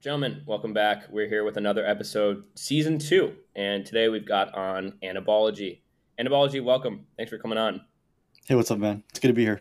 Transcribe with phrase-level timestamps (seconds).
[0.00, 1.06] Gentlemen, welcome back.
[1.10, 3.34] We're here with another episode, season two.
[3.56, 5.80] And today we've got on Anabology.
[6.20, 7.04] Anabology, welcome.
[7.16, 7.80] Thanks for coming on.
[8.46, 9.02] Hey, what's up, man?
[9.10, 9.60] It's good to be here.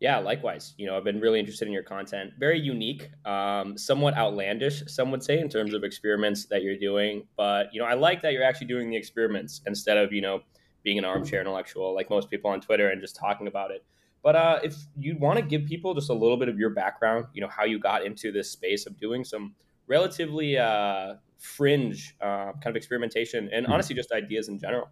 [0.00, 0.74] Yeah, likewise.
[0.78, 2.32] You know, I've been really interested in your content.
[2.40, 7.28] Very unique, um, somewhat outlandish, some would say, in terms of experiments that you're doing.
[7.36, 10.40] But, you know, I like that you're actually doing the experiments instead of, you know,
[10.82, 13.84] being an armchair intellectual like most people on Twitter and just talking about it.
[14.22, 17.26] But uh, if you want to give people just a little bit of your background,
[17.32, 19.54] you know, how you got into this space of doing some
[19.88, 23.72] relatively uh, fringe uh, kind of experimentation and mm-hmm.
[23.72, 24.90] honestly just ideas in general.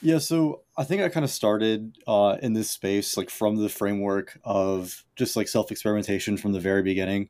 [0.00, 3.68] Yeah, so I think I kind of started uh, in this space like from the
[3.68, 7.28] framework of just like self experimentation from the very beginning.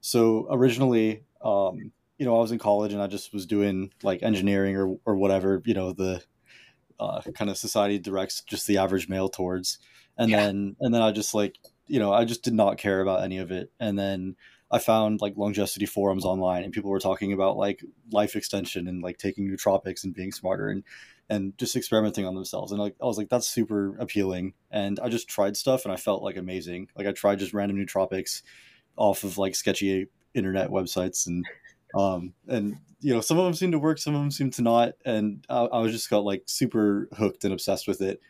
[0.00, 4.22] So originally, um, you know, I was in college and I just was doing like
[4.22, 6.22] engineering or or whatever you know the
[7.00, 9.78] uh, kind of society directs just the average male towards
[10.18, 10.44] and yeah.
[10.44, 13.38] then and then I just like you know I just did not care about any
[13.38, 14.36] of it, and then
[14.70, 17.82] I found like longevity forums online, and people were talking about like
[18.12, 20.82] life extension and like taking nootropics and being smarter and
[21.30, 25.08] and just experimenting on themselves, and like I was like that's super appealing, and I
[25.08, 26.88] just tried stuff and I felt like amazing.
[26.96, 28.42] Like I tried just random nootropics
[28.96, 31.46] off of like sketchy internet websites and
[31.94, 34.62] um and you know some of them seem to work some of them seem to
[34.62, 34.92] not.
[35.04, 38.20] And I, I was just got like super hooked and obsessed with it.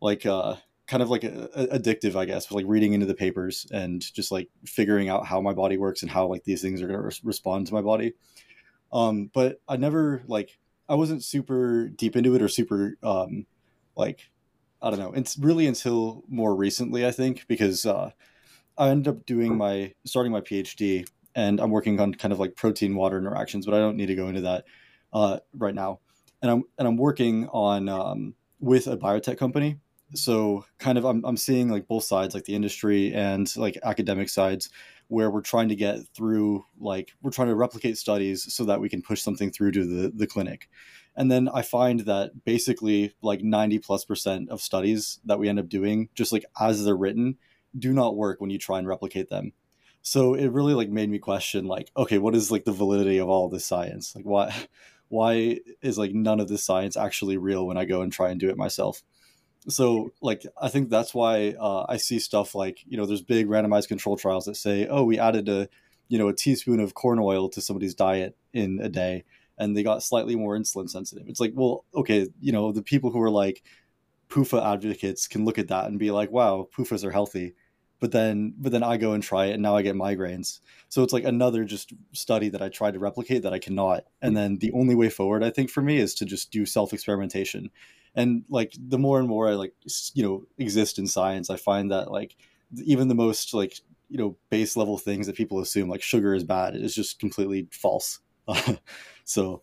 [0.00, 0.56] Like uh
[0.88, 4.32] kind of like a, a, addictive, I guess, like reading into the papers and just
[4.32, 7.04] like figuring out how my body works and how like these things are going to
[7.04, 8.14] re- respond to my body.
[8.90, 13.46] Um, but I never like I wasn't super deep into it or super um,
[13.96, 14.30] like
[14.80, 15.12] I don't know.
[15.12, 18.10] It's really until more recently, I think, because uh,
[18.78, 22.56] I ended up doing my starting my PhD and I'm working on kind of like
[22.56, 24.64] protein water interactions, but I don't need to go into that
[25.12, 26.00] uh, right now.
[26.40, 29.78] And I'm and I'm working on um, with a biotech company
[30.14, 34.28] so kind of I'm, I'm seeing like both sides like the industry and like academic
[34.28, 34.70] sides
[35.08, 38.88] where we're trying to get through like we're trying to replicate studies so that we
[38.88, 40.68] can push something through to the, the clinic.
[41.16, 45.58] And then i find that basically like 90 plus percent of studies that we end
[45.58, 47.36] up doing just like as they're written
[47.78, 49.52] do not work when you try and replicate them.
[50.00, 53.28] So it really like made me question like okay what is like the validity of
[53.28, 54.14] all this science?
[54.16, 54.54] Like why
[55.08, 58.38] why is like none of this science actually real when i go and try and
[58.38, 59.02] do it myself
[59.68, 63.46] so like i think that's why uh, i see stuff like you know there's big
[63.48, 65.68] randomized control trials that say oh we added a
[66.08, 69.24] you know a teaspoon of corn oil to somebody's diet in a day
[69.58, 71.28] and they got slightly more insulin sensitive.
[71.28, 73.62] It's like well okay you know the people who are like
[74.28, 77.54] PUFA advocates can look at that and be like wow PUFAs are healthy
[78.00, 80.60] but then but then i go and try it and now i get migraines.
[80.88, 84.04] So it's like another just study that i try to replicate that i cannot.
[84.22, 86.92] And then the only way forward i think for me is to just do self
[86.92, 87.70] experimentation
[88.14, 89.74] and like the more and more i like
[90.14, 92.36] you know exist in science i find that like
[92.84, 96.44] even the most like you know base level things that people assume like sugar is
[96.44, 98.20] bad is just completely false.
[99.24, 99.62] So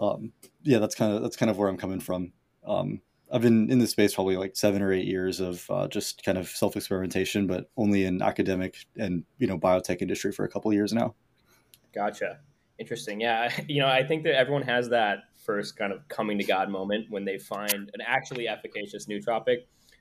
[0.00, 0.32] um
[0.62, 2.32] yeah that's kind of that's kind of where i'm coming from.
[2.66, 6.24] Um i've been in this space probably like seven or eight years of uh, just
[6.24, 10.48] kind of self experimentation but only in academic and you know biotech industry for a
[10.48, 11.14] couple years now
[11.94, 12.38] gotcha
[12.78, 16.44] interesting yeah you know i think that everyone has that first kind of coming to
[16.44, 19.58] God moment when they find an actually efficacious nootropic.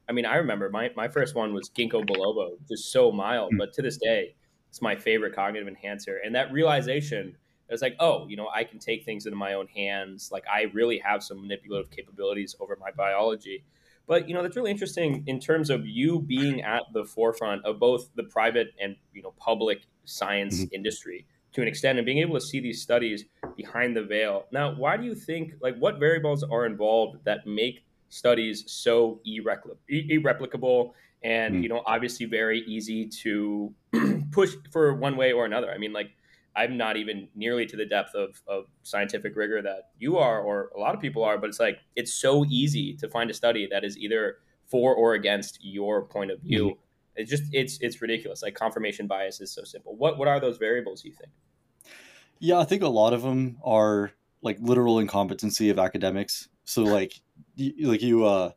[0.10, 3.58] I mean, I remember my, my first one was ginkgo biloba, just so mild, hmm.
[3.58, 4.36] but to this day,
[4.70, 6.20] it's my favorite cognitive enhancer.
[6.26, 7.38] And that realization,
[7.70, 10.30] it's like, oh, you know, I can take things into my own hands.
[10.32, 13.64] Like I really have some manipulative capabilities over my biology.
[14.08, 17.80] But you know, that's really interesting in terms of you being at the forefront of
[17.80, 20.76] both the private and you know public science mm-hmm.
[20.76, 21.26] industry
[21.56, 23.24] to an extent and being able to see these studies
[23.56, 24.46] behind the veil.
[24.52, 30.94] Now, why do you think, like, what variables are involved that make studies so irreplicable
[31.24, 31.64] and, mm.
[31.64, 33.74] you know, obviously very easy to
[34.32, 35.72] push for one way or another?
[35.72, 36.10] I mean, like,
[36.56, 40.72] I'm not even nearly to the depth of, of scientific rigor that you are or
[40.76, 43.68] a lot of people are, but it's like, it's so easy to find a study
[43.72, 46.66] that is either for or against your point of view.
[46.66, 46.78] Mm.
[47.18, 48.44] It's just it's it's ridiculous.
[48.44, 49.96] Like confirmation bias is so simple.
[49.96, 51.32] What what are those variables you think?
[52.40, 54.12] Yeah, I think a lot of them are
[54.42, 56.50] like literal incompetency of academics.
[56.66, 57.14] So like,
[57.56, 58.52] you, like you, uh,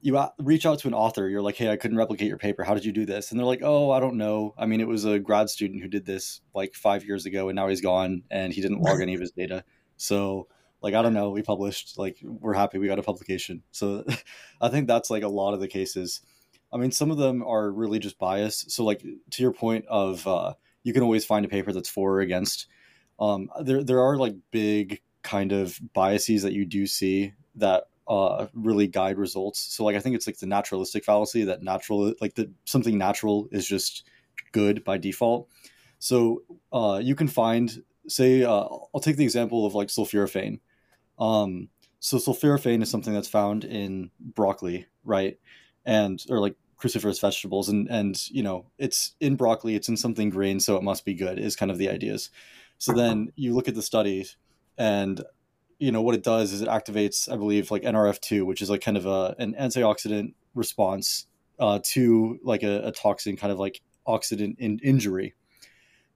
[0.00, 1.28] you reach out to an author.
[1.28, 2.64] You're like, hey, I couldn't replicate your paper.
[2.64, 3.30] How did you do this?
[3.30, 4.54] And they're like, oh, I don't know.
[4.56, 7.56] I mean, it was a grad student who did this like five years ago, and
[7.56, 9.64] now he's gone, and he didn't log any of his data.
[9.96, 10.48] So
[10.80, 11.30] like, I don't know.
[11.30, 11.98] We published.
[11.98, 13.62] Like, we're happy we got a publication.
[13.70, 14.04] So
[14.60, 16.22] I think that's like a lot of the cases.
[16.72, 18.64] I mean, some of them are really just bias.
[18.68, 22.16] So like to your point of uh, you can always find a paper that's for
[22.16, 22.66] or against
[23.18, 28.48] um, there there are like big kind of biases that you do see that uh,
[28.54, 29.60] really guide results.
[29.60, 33.48] So like I think it's like the naturalistic fallacy that natural like the something natural
[33.52, 34.04] is just
[34.50, 35.48] good by default.
[36.00, 36.42] So
[36.72, 40.58] uh, you can find, say, uh, I'll take the example of like sulforaphane.
[41.20, 41.68] Um,
[42.00, 45.38] so sulforaphane is something that's found in broccoli, right?
[45.84, 50.30] And or like cruciferous vegetables, and and you know it's in broccoli, it's in something
[50.30, 51.38] green, so it must be good.
[51.38, 52.30] Is kind of the ideas.
[52.78, 54.36] So then you look at the studies,
[54.76, 55.22] and
[55.80, 58.82] you know what it does is it activates, I believe, like NRF2, which is like
[58.82, 61.26] kind of a an antioxidant response
[61.58, 65.34] uh, to like a, a toxin, kind of like oxidant in injury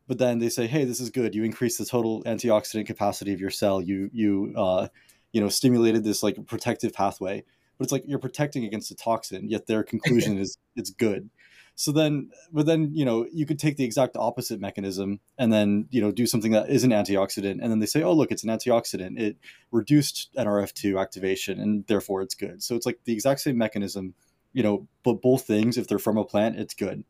[0.06, 1.34] but then they say, "Hey, this is good.
[1.34, 3.80] You increase the total antioxidant capacity of your cell.
[3.80, 4.88] You you uh,
[5.32, 7.44] you know stimulated this like protective pathway."
[7.78, 11.30] But it's like you're protecting against a toxin, yet their conclusion is it's good.
[11.76, 15.86] So then, but then you know you could take the exact opposite mechanism and then
[15.90, 18.44] you know do something that is an antioxidant, and then they say, "Oh, look, it's
[18.44, 19.18] an antioxidant.
[19.18, 19.36] It
[19.72, 24.14] reduced NRF2 activation, and therefore it's good." So it's like the exact same mechanism,
[24.52, 27.04] you know, but both things, if they're from a plant, it's good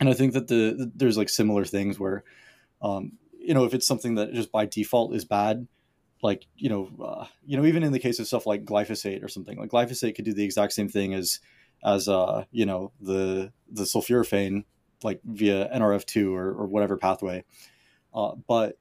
[0.00, 2.24] and I think that the, the there's like similar things where,
[2.82, 5.66] um, you know, if it's something that just by default is bad,
[6.22, 9.28] like you know, uh, you know, even in the case of stuff like glyphosate or
[9.28, 11.40] something, like glyphosate could do the exact same thing as
[11.84, 14.64] as uh, you know the the sulforaphane
[15.02, 17.44] like via NRF2 or, or whatever pathway,
[18.14, 18.78] uh, but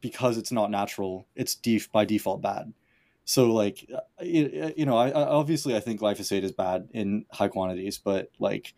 [0.00, 2.72] because it's not natural, it's def- by default bad.
[3.24, 7.24] So like uh, you, you know, I, I obviously I think glyphosate is bad in
[7.32, 8.74] high quantities, but like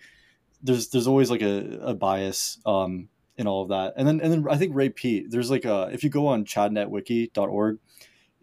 [0.63, 3.95] there's there's always like a, a bias um, in all of that.
[3.97, 6.45] And then and then I think Ray Peat, there's like a if you go on
[6.45, 7.79] chadnetwiki.org,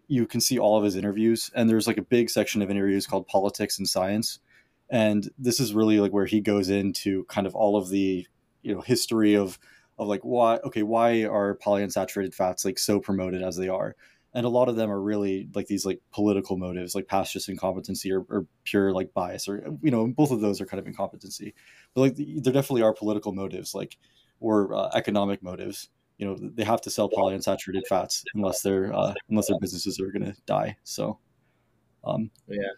[0.06, 3.06] you can see all of his interviews and there's like a big section of interviews
[3.06, 4.40] called politics and science.
[4.90, 8.26] And this is really like where he goes into kind of all of the,
[8.62, 9.58] you know, history of
[9.98, 13.96] of like why okay, why are polyunsaturated fats like so promoted as they are?
[14.34, 17.48] and a lot of them are really like these like political motives like past just
[17.48, 20.86] incompetency or, or, pure like bias or you know both of those are kind of
[20.86, 21.54] incompetency.
[21.94, 23.96] But like there definitely are political motives like
[24.40, 25.88] or uh, economic motives.
[26.18, 30.10] You know they have to sell polyunsaturated fats unless their uh, unless their businesses are
[30.10, 31.18] going to die so
[32.04, 32.68] um, yeah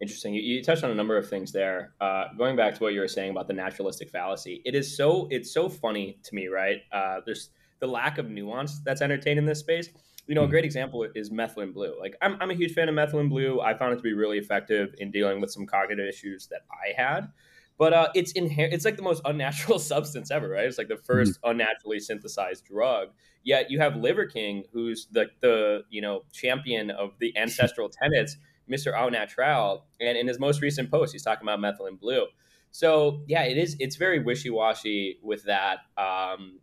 [0.00, 2.94] interesting you, you, touched on a number of things there uh, going back to what
[2.94, 6.48] you were saying about the naturalistic fallacy it is so it's so funny to me
[6.48, 7.50] right uh, there's
[7.80, 9.88] the lack of nuance that's entertained in this space
[10.30, 10.50] you know, a hmm.
[10.50, 11.92] great example is methylene blue.
[11.98, 13.60] Like, I'm, I'm a huge fan of methylene blue.
[13.60, 16.92] I found it to be really effective in dealing with some cognitive issues that I
[16.96, 17.32] had.
[17.78, 18.72] But uh, it's inherent.
[18.72, 20.66] It's like the most unnatural substance ever, right?
[20.66, 21.50] It's like the 1st mm-hmm.
[21.50, 23.08] unnaturally synthesized drug.
[23.42, 28.36] Yet you have Liver King, who's the the you know champion of the ancestral tenets,
[28.70, 32.26] Mister Au Natural, and in his most recent post, he's talking about methylene blue.
[32.70, 33.76] So yeah, it is.
[33.80, 35.78] It's very wishy washy with that.
[35.98, 36.60] Um,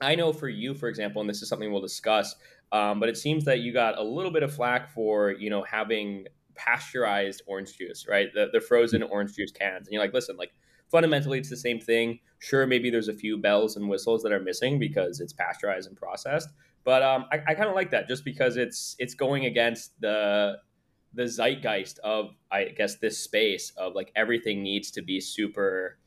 [0.00, 2.34] I know for you, for example, and this is something we'll discuss.
[2.72, 5.62] Um, but it seems that you got a little bit of flack for you know
[5.62, 8.28] having pasteurized orange juice, right?
[8.32, 10.52] The, the frozen orange juice cans, and you're like, listen, like
[10.90, 12.20] fundamentally it's the same thing.
[12.38, 15.96] Sure, maybe there's a few bells and whistles that are missing because it's pasteurized and
[15.96, 16.48] processed,
[16.84, 20.56] but um, I, I kind of like that just because it's it's going against the
[21.14, 25.98] the zeitgeist of I guess this space of like everything needs to be super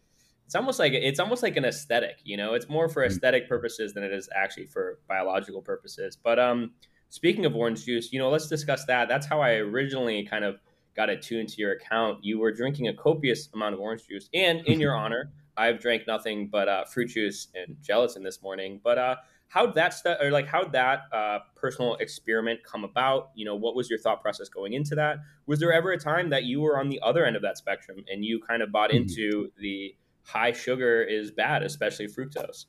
[0.45, 2.53] it's almost like it's almost like an aesthetic you know?
[2.53, 3.07] It's more for mm.
[3.07, 6.15] aesthetic purposes than it is actually for biological purposes.
[6.15, 6.71] But um
[7.09, 9.09] speaking of orange juice you know let's discuss that.
[9.09, 10.59] That's how i originally kind of
[10.95, 12.23] got attuned to your account.
[12.23, 14.29] You were drinking a copious amount of orange juice.
[14.33, 18.79] And in your honor i've drank nothing but uh, fruit juice and gelatin this morning.
[18.83, 19.15] But uh
[19.53, 23.75] how'd that stu- or like how'd that uh, personal experiment come about you know what
[23.75, 26.79] was your thought process going into that was there ever a time that you were
[26.79, 29.03] on the other end of that spectrum and you kind of bought mm-hmm.
[29.03, 32.65] into the high sugar is bad, especially fructose.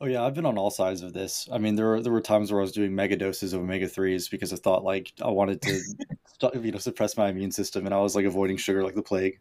[0.00, 1.48] Oh yeah, I've been on all sides of this.
[1.52, 3.88] I mean, there were there were times where I was doing mega doses of omega
[3.88, 5.80] threes because I thought like I wanted to,
[6.60, 9.40] you know, suppress my immune system, and I was like avoiding sugar like the plague,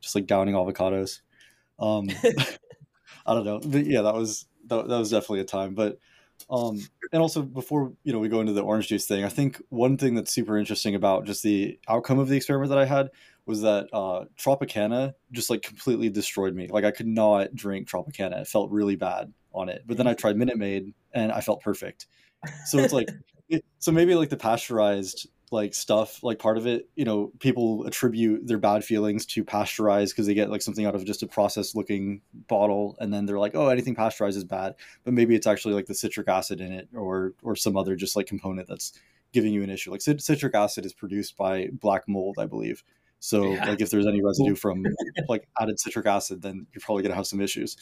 [0.00, 1.20] just like downing avocados.
[1.78, 2.08] Um,
[3.26, 5.74] I don't know, but yeah, that was that, that was definitely a time.
[5.74, 5.98] But
[6.50, 6.80] um,
[7.12, 9.96] and also before you know we go into the orange juice thing, I think one
[9.96, 13.10] thing that's super interesting about just the outcome of the experiment that I had
[13.46, 16.68] was that uh, Tropicana just like completely destroyed me.
[16.68, 18.40] Like I could not drink Tropicana.
[18.42, 19.82] It felt really bad on it.
[19.86, 22.06] But then I tried Minute Maid and I felt perfect.
[22.66, 23.08] So it's like,
[23.78, 28.46] so maybe like the pasteurized like stuff, like part of it, you know, people attribute
[28.46, 31.76] their bad feelings to pasteurized because they get like something out of just a processed
[31.76, 34.74] looking bottle, and then they're like, oh, anything pasteurized is bad.
[35.04, 38.16] But maybe it's actually like the citric acid in it, or or some other just
[38.16, 38.92] like component that's
[39.32, 39.90] giving you an issue.
[39.90, 42.82] Like citric acid is produced by black mold, I believe.
[43.20, 43.66] So yeah.
[43.66, 44.84] like if there's any residue from
[45.28, 47.76] like added citric acid, then you're probably gonna have some issues.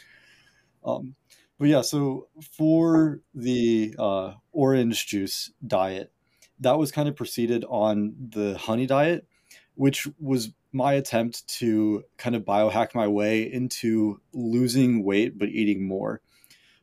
[0.84, 1.14] Um,
[1.58, 6.12] but yeah, so for the uh, orange juice diet,
[6.60, 9.26] that was kind of preceded on the honey diet,
[9.74, 15.86] which was my attempt to kind of biohack my way into losing weight but eating
[15.86, 16.20] more.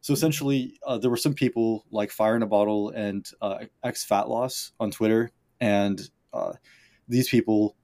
[0.02, 4.04] So essentially, uh, there were some people like Fire in a Bottle and uh, X
[4.06, 6.02] Fat Loss on Twitter, and
[6.34, 6.54] uh,
[7.08, 7.76] these people,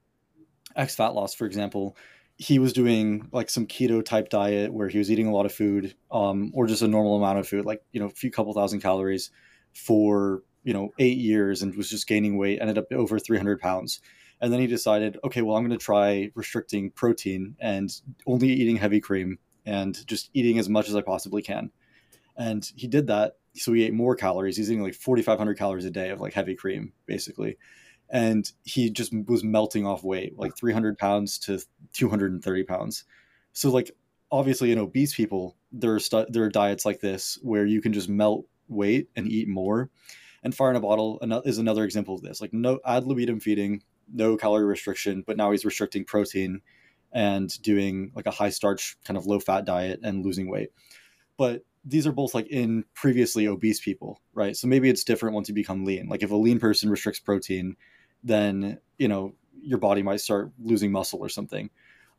[0.75, 1.97] X Fat Loss, for example,
[2.37, 5.53] he was doing like some keto type diet where he was eating a lot of
[5.53, 8.53] food, um, or just a normal amount of food, like you know, a few couple
[8.53, 9.29] thousand calories,
[9.73, 13.59] for you know eight years, and was just gaining weight, ended up over three hundred
[13.59, 13.99] pounds.
[14.41, 17.89] And then he decided, okay, well, I'm going to try restricting protein and
[18.27, 21.71] only eating heavy cream and just eating as much as I possibly can.
[22.35, 23.37] And he did that.
[23.55, 24.57] So he ate more calories.
[24.57, 27.57] He's eating like 4,500 calories a day of like heavy cream, basically.
[28.09, 31.61] And he just was melting off weight, like 300 pounds to
[31.93, 33.05] 230 pounds.
[33.53, 33.91] So, like,
[34.31, 37.93] obviously, in obese people, there are, stu- there are diets like this where you can
[37.93, 39.89] just melt weight and eat more.
[40.43, 42.41] And Fire in a Bottle is another example of this.
[42.41, 43.81] Like, no ad libitum feeding,
[44.13, 46.61] no calorie restriction, but now he's restricting protein
[47.13, 50.69] and doing like a high starch kind of low fat diet and losing weight.
[51.37, 54.55] But these are both like in previously obese people, right?
[54.55, 56.07] So maybe it's different once you become lean.
[56.07, 57.75] Like if a lean person restricts protein,
[58.23, 61.69] then you know your body might start losing muscle or something.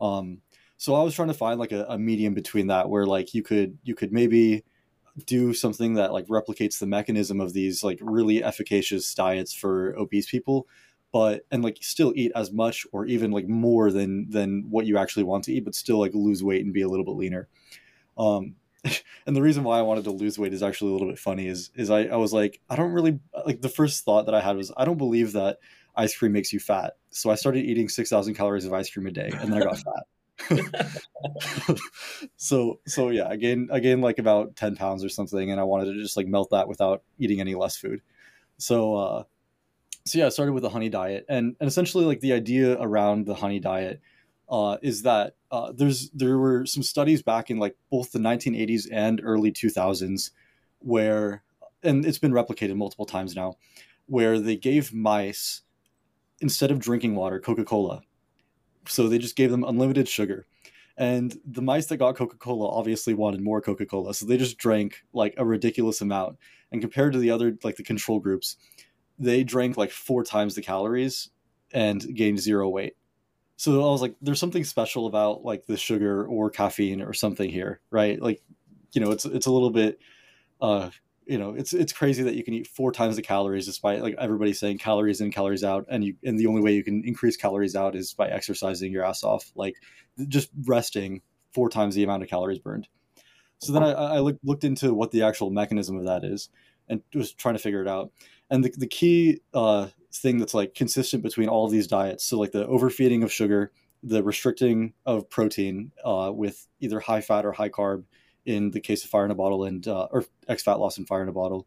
[0.01, 0.43] Um,
[0.77, 3.43] so I was trying to find like a, a medium between that, where like you
[3.43, 4.65] could you could maybe
[5.27, 10.29] do something that like replicates the mechanism of these like really efficacious diets for obese
[10.29, 10.67] people
[11.13, 14.99] but and like still eat as much or even like more than than what you
[14.99, 17.49] actually want to eat but still like lose weight and be a little bit leaner.
[18.19, 18.57] Um
[19.27, 21.47] and the reason why i wanted to lose weight is actually a little bit funny
[21.47, 24.43] is is i, I was like i don't really like the first thought that i
[24.43, 25.59] had was i don't believe that
[25.97, 26.97] ice cream makes you fat.
[27.11, 29.79] So i started eating 6000 calories of ice cream a day and then i got
[29.85, 30.05] fat
[32.37, 35.65] so so yeah I gained I gained like about 10 pounds or something and I
[35.65, 38.01] wanted to just like melt that without eating any less food.
[38.59, 39.25] So uh
[40.07, 43.27] so yeah, I started with the honey diet, and and essentially like the idea around
[43.27, 44.01] the honey diet
[44.49, 48.87] uh, is that uh, there's there were some studies back in like both the 1980s
[48.93, 50.31] and early 2000s
[50.81, 51.43] where,
[51.83, 53.55] and it's been replicated multiple times now,
[54.07, 55.63] where they gave mice
[56.41, 58.03] instead of drinking water Coca Cola,
[58.87, 60.47] so they just gave them unlimited sugar.
[60.97, 64.59] And the mice that got Coca Cola obviously wanted more Coca Cola, so they just
[64.59, 66.39] drank like a ridiculous amount.
[66.71, 68.57] And compared to the other, like the control groups,
[69.19, 71.31] they drank like four times the calories
[71.73, 72.97] and gained zero weight.
[73.57, 77.49] So I was like, there's something special about like the sugar or caffeine or something
[77.49, 78.21] here, right?
[78.21, 78.43] Like,
[78.93, 79.99] you know, it's it's a little bit,
[80.61, 80.91] uh,
[81.27, 84.15] you know, it's it's crazy that you can eat four times the calories despite like
[84.19, 87.37] everybody saying calories in, calories out, and you and the only way you can increase
[87.37, 89.77] calories out is by exercising your ass off, like
[90.29, 92.89] just resting four times the amount of calories burned.
[93.59, 96.49] So then I, I looked looked into what the actual mechanism of that is,
[96.89, 98.13] and was trying to figure it out
[98.51, 102.39] and the, the key uh, thing that's like consistent between all of these diets so
[102.39, 107.53] like the overfeeding of sugar the restricting of protein uh, with either high fat or
[107.53, 108.05] high carb
[108.45, 111.07] in the case of fire in a bottle and uh, or x fat loss and
[111.07, 111.67] fire in a bottle.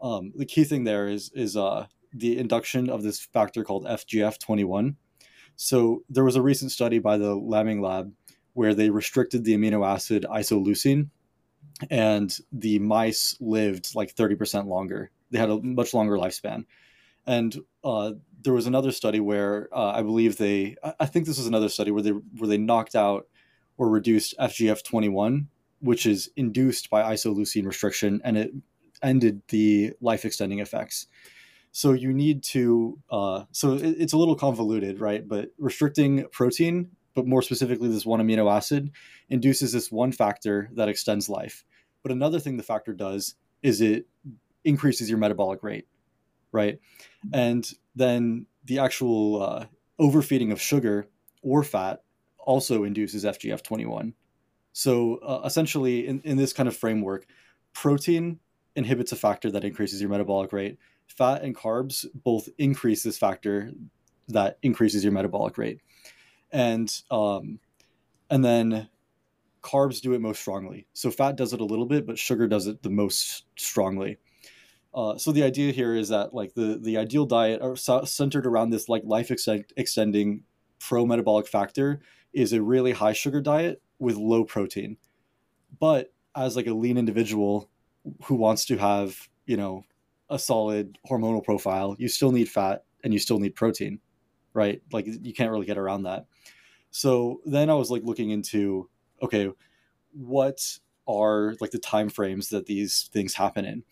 [0.00, 4.94] Um, the key thing there is is uh, the induction of this factor called fgf21
[5.60, 8.12] so there was a recent study by the Lamming lab
[8.52, 11.08] where they restricted the amino acid isoleucine
[11.90, 15.10] and the mice lived like 30% longer.
[15.32, 16.64] They had a much longer lifespan.
[17.26, 21.48] And uh, there was another study where uh, I believe they, I think this was
[21.48, 23.26] another study where they where they knocked out
[23.76, 25.48] or reduced FGF twenty one,
[25.80, 28.52] which is induced by isoleucine restriction, and it
[29.02, 31.06] ended the life extending effects.
[31.72, 35.26] So you need to, uh, so it, it's a little convoluted, right?
[35.26, 38.90] But restricting protein, but more specifically this one amino acid,
[39.28, 41.64] induces this one factor that extends life.
[42.02, 44.06] But another thing the factor does is it
[44.64, 45.86] increases your metabolic rate,
[46.52, 46.78] right?
[47.32, 49.66] And then the actual uh,
[49.98, 51.08] overfeeding of sugar
[51.42, 52.02] or fat
[52.38, 54.12] also induces FGF21.
[54.78, 57.26] So uh, essentially, in, in this kind of framework,
[57.72, 58.38] protein
[58.76, 60.78] inhibits a factor that increases your metabolic rate.
[61.08, 63.72] Fat and carbs both increase this factor
[64.28, 65.80] that increases your metabolic rate,
[66.52, 67.58] and um,
[68.30, 68.88] and then
[69.64, 70.86] carbs do it most strongly.
[70.92, 74.18] So fat does it a little bit, but sugar does it the most strongly.
[74.94, 78.70] Uh, so the idea here is that like the the ideal diet are centered around
[78.70, 79.32] this like life
[79.76, 80.44] extending
[80.78, 81.98] pro metabolic factor
[82.32, 84.96] is a really high sugar diet with low protein.
[85.78, 87.70] But as like a lean individual
[88.24, 89.84] who wants to have you know
[90.30, 94.00] a solid hormonal profile, you still need fat and you still need protein,
[94.52, 94.82] right?
[94.92, 96.26] Like you can't really get around that.
[96.90, 98.88] So then I was like looking into
[99.22, 99.50] okay,
[100.12, 103.82] what are like the time frames that these things happen in?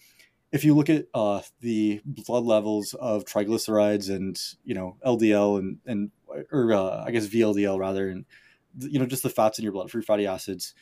[0.53, 5.79] if you look at uh, the blood levels of triglycerides and you know LDL and
[5.87, 6.11] and
[6.53, 8.25] or uh, I guess VLDL rather, and
[8.79, 10.75] you know just the fats in your blood, free fatty acids,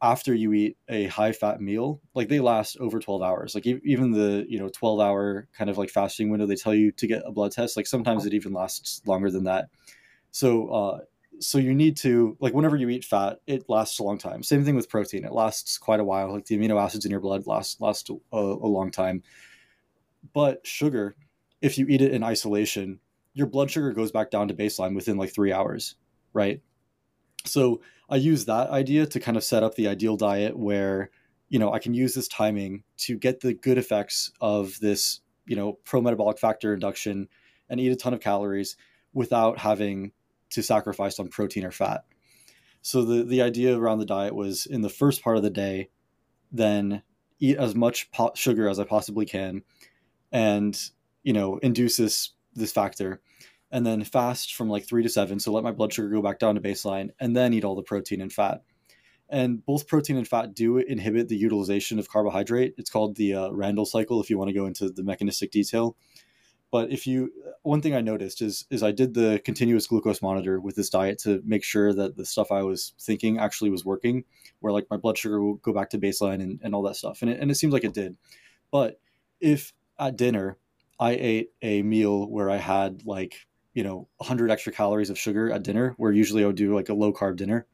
[0.00, 3.54] after you eat a high fat meal, like they last over 12 hours.
[3.54, 6.92] Like even the, you know, 12 hour kind of like fasting window, they tell you
[6.92, 7.76] to get a blood test.
[7.76, 9.66] Like sometimes it even lasts longer than that.
[10.30, 10.98] So, uh,
[11.38, 14.42] so you need to like whenever you eat fat, it lasts a long time.
[14.42, 16.32] Same thing with protein; it lasts quite a while.
[16.32, 19.22] Like the amino acids in your blood last last a, a long time.
[20.32, 21.14] But sugar,
[21.60, 23.00] if you eat it in isolation,
[23.34, 25.96] your blood sugar goes back down to baseline within like three hours,
[26.32, 26.62] right?
[27.46, 31.10] So I use that idea to kind of set up the ideal diet where
[31.48, 35.56] you know I can use this timing to get the good effects of this you
[35.56, 37.28] know pro metabolic factor induction
[37.68, 38.76] and eat a ton of calories
[39.12, 40.12] without having
[40.50, 42.04] to sacrifice on protein or fat.
[42.82, 45.90] So the the idea around the diet was in the first part of the day,
[46.52, 47.02] then
[47.40, 49.62] eat as much po- sugar as I possibly can,
[50.30, 50.78] and
[51.22, 53.20] you know induce this this factor,
[53.70, 55.40] and then fast from like three to seven.
[55.40, 57.82] So let my blood sugar go back down to baseline, and then eat all the
[57.82, 58.62] protein and fat.
[59.28, 62.74] And both protein and fat do inhibit the utilization of carbohydrate.
[62.78, 64.20] It's called the uh, Randle cycle.
[64.20, 65.96] If you want to go into the mechanistic detail,
[66.70, 67.32] but if you,
[67.62, 71.18] one thing I noticed is is I did the continuous glucose monitor with this diet
[71.20, 74.24] to make sure that the stuff I was thinking actually was working,
[74.60, 77.22] where like my blood sugar will go back to baseline and, and all that stuff,
[77.22, 78.16] and it, and it seems like it did.
[78.70, 79.00] But
[79.40, 80.58] if at dinner
[80.98, 83.45] I ate a meal where I had like
[83.76, 86.88] you know 100 extra calories of sugar at dinner, where usually I would do like
[86.88, 87.66] a low carb dinner,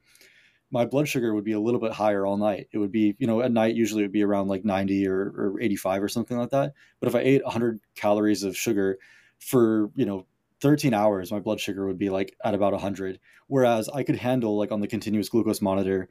[0.73, 2.67] my blood sugar would be a little bit higher all night.
[2.71, 5.19] It would be, you know, at night usually it would be around like 90 or,
[5.37, 6.73] or 85 or something like that.
[6.99, 8.97] But if I ate 100 calories of sugar
[9.39, 10.25] for, you know,
[10.61, 13.19] 13 hours, my blood sugar would be like at about 100.
[13.45, 16.09] Whereas I could handle, like on the continuous glucose monitor,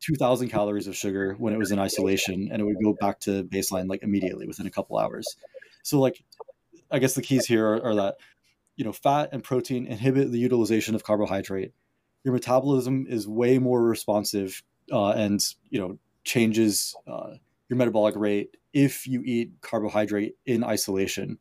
[0.00, 3.44] 2000 calories of sugar when it was in isolation and it would go back to
[3.44, 5.36] baseline like immediately within a couple hours.
[5.84, 6.22] So, like,
[6.90, 8.16] I guess the keys here are, are that,
[8.76, 11.72] you know, fat and protein inhibit the utilization of carbohydrate
[12.24, 17.34] your metabolism is way more responsive uh, and you know changes uh,
[17.68, 21.38] your metabolic rate if you eat carbohydrate in isolation.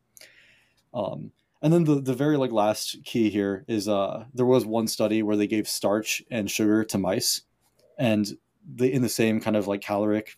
[0.94, 1.32] Um,
[1.62, 5.24] and then the, the very like last key here is uh, there was one study
[5.24, 7.42] where they gave starch and sugar to mice,
[7.98, 8.28] and
[8.70, 10.38] they in the same kind of like caloric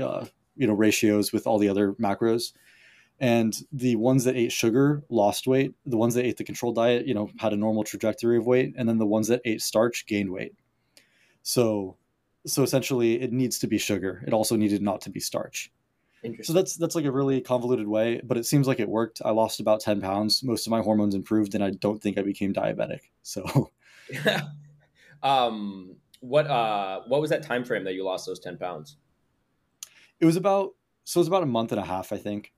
[0.00, 0.24] uh,
[0.56, 2.52] you know ratios with all the other macros,
[3.20, 5.74] and the ones that ate sugar lost weight.
[5.84, 8.74] The ones that ate the controlled diet you know had a normal trajectory of weight.
[8.76, 10.54] And then the ones that ate starch gained weight.
[11.42, 11.96] So
[12.46, 14.24] so essentially it needs to be sugar.
[14.26, 15.70] It also needed not to be starch.
[16.42, 19.20] So that's that's like a really convoluted way but it seems like it worked.
[19.24, 20.42] I lost about 10 pounds.
[20.42, 23.00] Most of my hormones improved and i don't think i became diabetic.
[23.22, 23.70] So
[25.22, 28.96] um what uh what was that time frame that you lost those 10 pounds?
[30.20, 30.70] It was about
[31.04, 32.52] so it was about a month and a half i think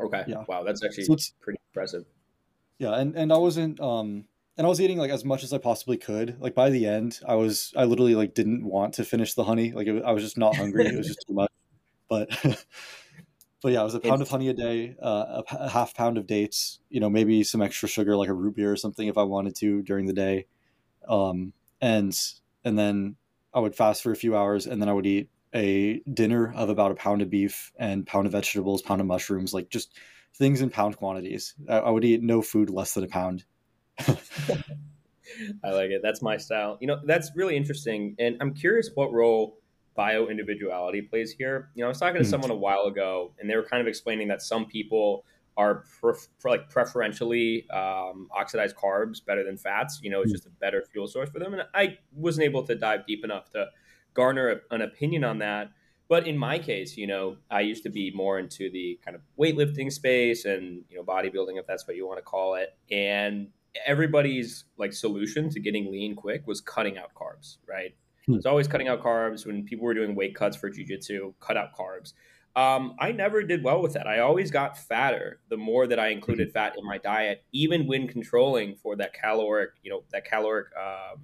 [0.00, 0.24] Okay.
[0.26, 0.44] Yeah.
[0.48, 2.04] Wow, that's actually so pretty impressive.
[2.78, 4.24] Yeah, and and I wasn't um
[4.56, 6.36] and I was eating like as much as I possibly could.
[6.40, 9.72] Like by the end, I was I literally like didn't want to finish the honey.
[9.72, 10.86] Like it, I was just not hungry.
[10.86, 11.50] it was just too much.
[12.08, 12.28] But
[13.62, 16.18] but yeah, it was a pound of honey a day, uh, a, a, half pound
[16.18, 16.80] of dates.
[16.88, 19.56] You know, maybe some extra sugar, like a root beer or something, if I wanted
[19.56, 20.46] to during the day.
[21.08, 22.16] Um, and
[22.64, 23.16] and then
[23.52, 26.68] I would fast for a few hours, and then I would eat a dinner of
[26.68, 29.96] about a pound of beef and pound of vegetables, pound of mushrooms, like just
[30.36, 31.54] things in pound quantities.
[31.68, 33.44] I, I would eat no food less than a pound.
[33.98, 36.00] I like it.
[36.02, 36.78] That's my style.
[36.80, 38.14] You know, that's really interesting.
[38.18, 39.58] And I'm curious what role
[39.94, 41.70] bio individuality plays here.
[41.74, 42.30] You know, I was talking to mm.
[42.30, 45.24] someone a while ago and they were kind of explaining that some people
[45.56, 50.00] are pref- like preferentially um, oxidized carbs better than fats.
[50.02, 50.36] You know, it's mm.
[50.36, 51.54] just a better fuel source for them.
[51.54, 53.68] And I wasn't able to dive deep enough to
[54.14, 55.70] garner an opinion on that.
[56.08, 59.22] But in my case, you know, I used to be more into the kind of
[59.38, 62.76] weightlifting space and, you know, bodybuilding, if that's what you want to call it.
[62.90, 63.48] And
[63.86, 67.94] everybody's like solution to getting lean quick was cutting out carbs, right?
[68.26, 68.34] Hmm.
[68.34, 69.46] It's always cutting out carbs.
[69.46, 72.12] When people were doing weight cuts for jujitsu, cut out carbs.
[72.56, 74.06] Um, I never did well with that.
[74.06, 76.52] I always got fatter the more that I included hmm.
[76.52, 81.20] fat in my diet, even when controlling for that caloric, you know, that caloric um,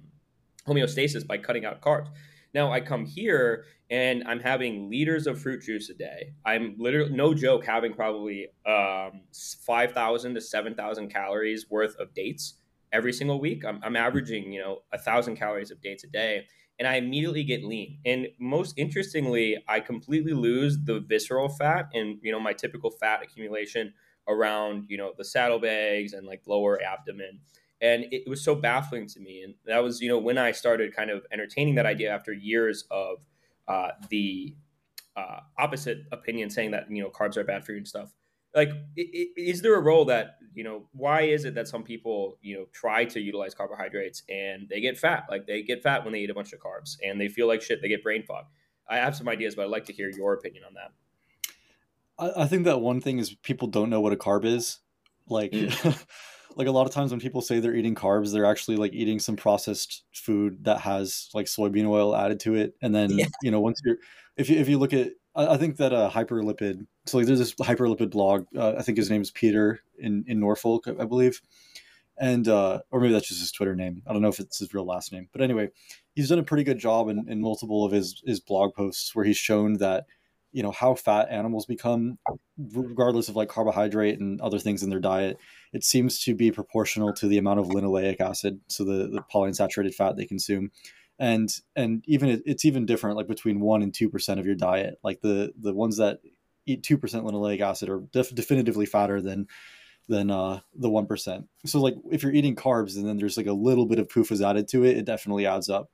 [0.67, 2.07] homeostasis by cutting out carbs.
[2.53, 6.33] Now I come here and I'm having liters of fruit juice a day.
[6.45, 9.21] I'm literally, no joke, having probably um,
[9.65, 12.55] 5,000 to 7,000 calories worth of dates
[12.91, 13.63] every single week.
[13.65, 16.45] I'm, I'm averaging, you know, a thousand calories of dates a day.
[16.79, 17.99] And I immediately get lean.
[18.05, 23.21] And most interestingly, I completely lose the visceral fat and, you know, my typical fat
[23.21, 23.93] accumulation
[24.27, 27.39] around, you know, the saddlebags and like lower abdomen
[27.81, 30.95] and it was so baffling to me and that was you know when i started
[30.95, 33.17] kind of entertaining that idea after years of
[33.67, 34.55] uh, the
[35.15, 38.13] uh, opposite opinion saying that you know carbs are bad for you and stuff
[38.55, 42.57] like is there a role that You know, why is it that some people, you
[42.57, 45.25] know, try to utilize carbohydrates and they get fat?
[45.29, 47.61] Like they get fat when they eat a bunch of carbs and they feel like
[47.61, 47.81] shit.
[47.81, 48.45] They get brain fog.
[48.89, 50.91] I have some ideas, but I'd like to hear your opinion on that.
[52.19, 54.79] I, I think that one thing is people don't know what a carb is.
[55.29, 56.05] Like, mm.
[56.55, 59.19] like a lot of times when people say they're eating carbs, they're actually like eating
[59.19, 62.75] some processed food that has like soybean oil added to it.
[62.81, 63.25] And then yeah.
[63.41, 63.97] you know once you're
[64.37, 66.85] if you if you look at I think that a uh, hyperlipid.
[67.05, 68.45] So like, there's this hyperlipid blog.
[68.55, 71.41] Uh, I think his name is Peter in in Norfolk, I believe,
[72.17, 74.03] and uh, or maybe that's just his Twitter name.
[74.05, 75.69] I don't know if it's his real last name, but anyway,
[76.15, 79.23] he's done a pretty good job in, in multiple of his his blog posts where
[79.23, 80.05] he's shown that
[80.51, 82.17] you know how fat animals become
[82.73, 85.37] regardless of like carbohydrate and other things in their diet
[85.73, 89.93] it seems to be proportional to the amount of linoleic acid so the, the polyunsaturated
[89.93, 90.71] fat they consume.
[91.19, 94.95] And and even it's even different like between 1 and 2% of your diet.
[95.03, 96.19] Like the the ones that
[96.65, 99.47] eat 2% linoleic acid are def- definitively fatter than
[100.07, 103.53] than uh, the 1% so like if you're eating carbs and then there's like a
[103.53, 105.89] little bit of PUFAs added to it it definitely adds up.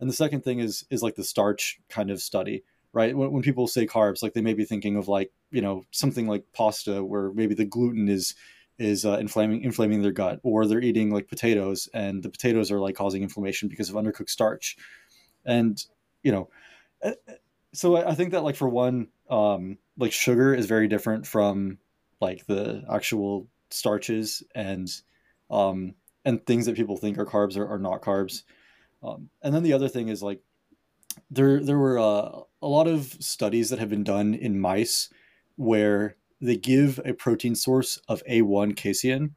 [0.00, 2.62] And the second thing is is like the starch kind of study
[2.92, 3.16] right?
[3.16, 6.26] When, when people say carbs, like they may be thinking of like you know something
[6.26, 8.34] like pasta, where maybe the gluten is
[8.78, 12.80] is uh, inflaming inflaming their gut, or they're eating like potatoes, and the potatoes are
[12.80, 14.76] like causing inflammation because of undercooked starch,
[15.44, 15.84] and
[16.22, 16.48] you know,
[17.02, 17.34] eh, eh,
[17.72, 21.78] so I think that like for one, um, like sugar is very different from
[22.20, 24.88] like the actual starches and
[25.50, 28.42] um, and things that people think are carbs are, are not carbs.
[29.02, 30.40] Um, and then the other thing is like
[31.30, 35.10] there there were uh, a lot of studies that have been done in mice
[35.56, 39.34] where they give a protein source of A1 casein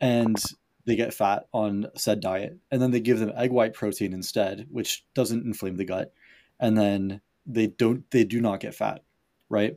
[0.00, 0.40] and
[0.86, 2.58] they get fat on said diet.
[2.70, 6.12] And then they give them egg white protein instead, which doesn't inflame the gut.
[6.58, 9.02] And then they don't they do not get fat,
[9.48, 9.76] right?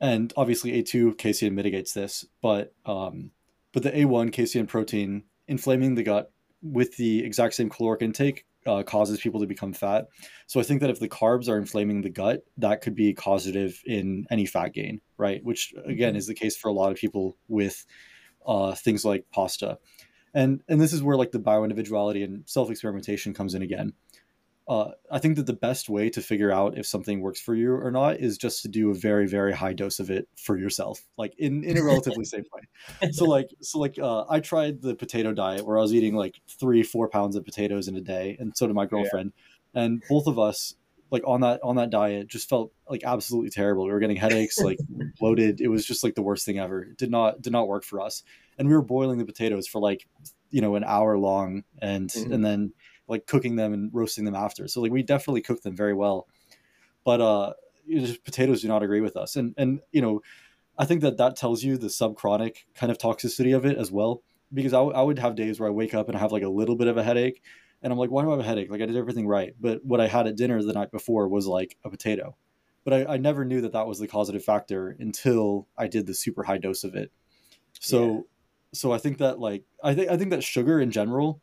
[0.00, 3.32] And obviously A2 casein mitigates this, but um,
[3.72, 8.82] but the A1 casein protein inflaming the gut with the exact same caloric intake uh,
[8.82, 10.08] causes people to become fat.
[10.46, 13.80] So I think that if the carbs are inflaming the gut, that could be causative
[13.86, 15.42] in any fat gain, right?
[15.42, 16.18] Which again mm-hmm.
[16.18, 17.84] is the case for a lot of people with
[18.46, 19.78] uh, things like pasta.
[20.34, 23.94] And and this is where like the bioindividuality and self experimentation comes in again
[24.68, 27.72] uh, I think that the best way to figure out if something works for you
[27.72, 31.00] or not is just to do a very very high dose of it for yourself,
[31.16, 33.10] like in in a relatively safe way.
[33.12, 36.40] So like so like uh, I tried the potato diet where I was eating like
[36.60, 39.32] three four pounds of potatoes in a day, and so did my girlfriend,
[39.74, 39.82] yeah.
[39.82, 40.74] and both of us
[41.10, 43.86] like on that on that diet just felt like absolutely terrible.
[43.86, 44.78] We were getting headaches, like
[45.18, 45.62] bloated.
[45.62, 46.82] It was just like the worst thing ever.
[46.82, 48.22] It did not did not work for us,
[48.58, 50.06] and we were boiling the potatoes for like
[50.50, 52.32] you know an hour long, and mm-hmm.
[52.34, 52.72] and then
[53.08, 54.68] like cooking them and roasting them after.
[54.68, 56.28] So like we definitely cook them very well,
[57.04, 57.52] but uh,
[58.24, 59.36] potatoes do not agree with us.
[59.36, 60.20] And and you know,
[60.78, 64.22] I think that that tells you the subchronic kind of toxicity of it as well.
[64.52, 66.42] Because I, w- I would have days where I wake up and I have like
[66.42, 67.42] a little bit of a headache,
[67.82, 68.70] and I'm like, why do I have a headache?
[68.70, 71.46] Like I did everything right, but what I had at dinner the night before was
[71.46, 72.36] like a potato.
[72.84, 76.14] But I, I never knew that that was the causative factor until I did the
[76.14, 77.12] super high dose of it.
[77.80, 78.20] So, yeah.
[78.72, 81.42] so I think that like I think I think that sugar in general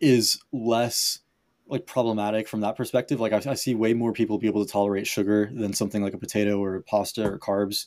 [0.00, 1.20] is less
[1.68, 3.20] like problematic from that perspective.
[3.20, 6.14] Like I, I, see way more people be able to tolerate sugar than something like
[6.14, 7.86] a potato or pasta or carbs,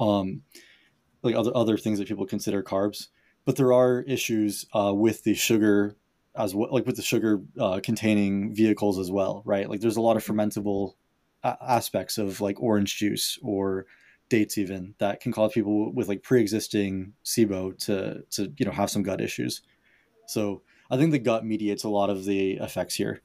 [0.00, 0.42] um,
[1.22, 3.08] like other other things that people consider carbs.
[3.44, 5.96] But there are issues uh, with the sugar
[6.34, 9.68] as well, like with the sugar uh, containing vehicles as well, right?
[9.68, 10.94] Like there's a lot of fermentable
[11.42, 13.86] a- aspects of like orange juice or
[14.28, 18.90] dates even that can cause people with like pre-existing SIBO to to you know have
[18.90, 19.60] some gut issues.
[20.26, 20.62] So
[20.92, 23.22] I think the gut mediates a lot of the effects here.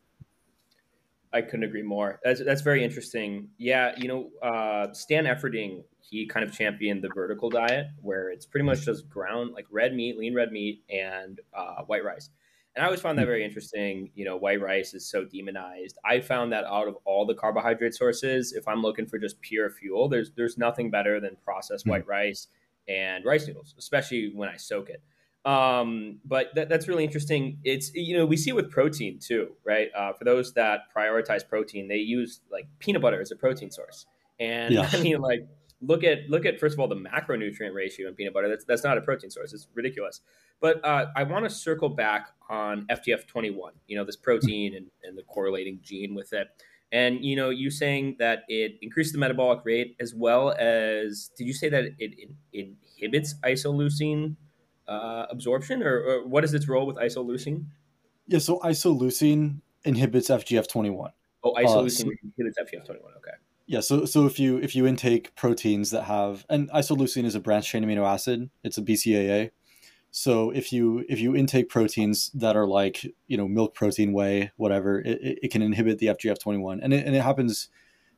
[1.33, 2.21] I couldn't agree more.
[2.23, 3.49] That's that's very interesting.
[3.57, 8.45] Yeah, you know, uh, Stan Efferding, he kind of championed the vertical diet, where it's
[8.45, 12.29] pretty much just ground like red meat, lean red meat, and uh, white rice.
[12.77, 14.11] And I always found that very interesting.
[14.15, 15.97] You know, white rice is so demonized.
[16.05, 19.69] I found that out of all the carbohydrate sources, if I'm looking for just pure
[19.69, 21.91] fuel, there's there's nothing better than processed mm-hmm.
[21.91, 22.47] white rice
[22.87, 25.01] and rice noodles, especially when I soak it.
[25.47, 27.59] Um, but that, that's really interesting.
[27.63, 29.87] It's you know we see it with protein too, right?
[29.95, 34.05] Uh, for those that prioritize protein, they use like peanut butter as a protein source,
[34.41, 34.89] and yeah.
[34.93, 35.47] I mean like
[35.79, 38.49] look at look at first of all the macronutrient ratio in peanut butter.
[38.49, 39.53] That's that's not a protein source.
[39.53, 40.19] It's ridiculous.
[40.59, 43.71] But uh, I want to circle back on FGF21.
[43.87, 46.49] You know this protein and, and the correlating gene with it.
[46.91, 51.47] And you know, you saying that it increases the metabolic rate as well as did
[51.47, 51.95] you say that it,
[52.51, 54.35] it inhibits isoleucine
[54.87, 57.65] uh, absorption, or, or, what is its role with isoleucine?
[58.27, 61.11] Yeah, so isoleucine inhibits FGF21.
[61.43, 63.17] Oh, isoleucine uh, so, inhibits FGF21.
[63.17, 63.31] Okay.
[63.67, 67.39] Yeah, so so if you if you intake proteins that have and isoleucine is a
[67.41, 69.51] branched chain amino acid, it's a BCAA.
[70.09, 74.51] So if you if you intake proteins that are like you know milk protein whey
[74.55, 77.67] whatever, it, it can inhibit the FGF21, and it, and it happens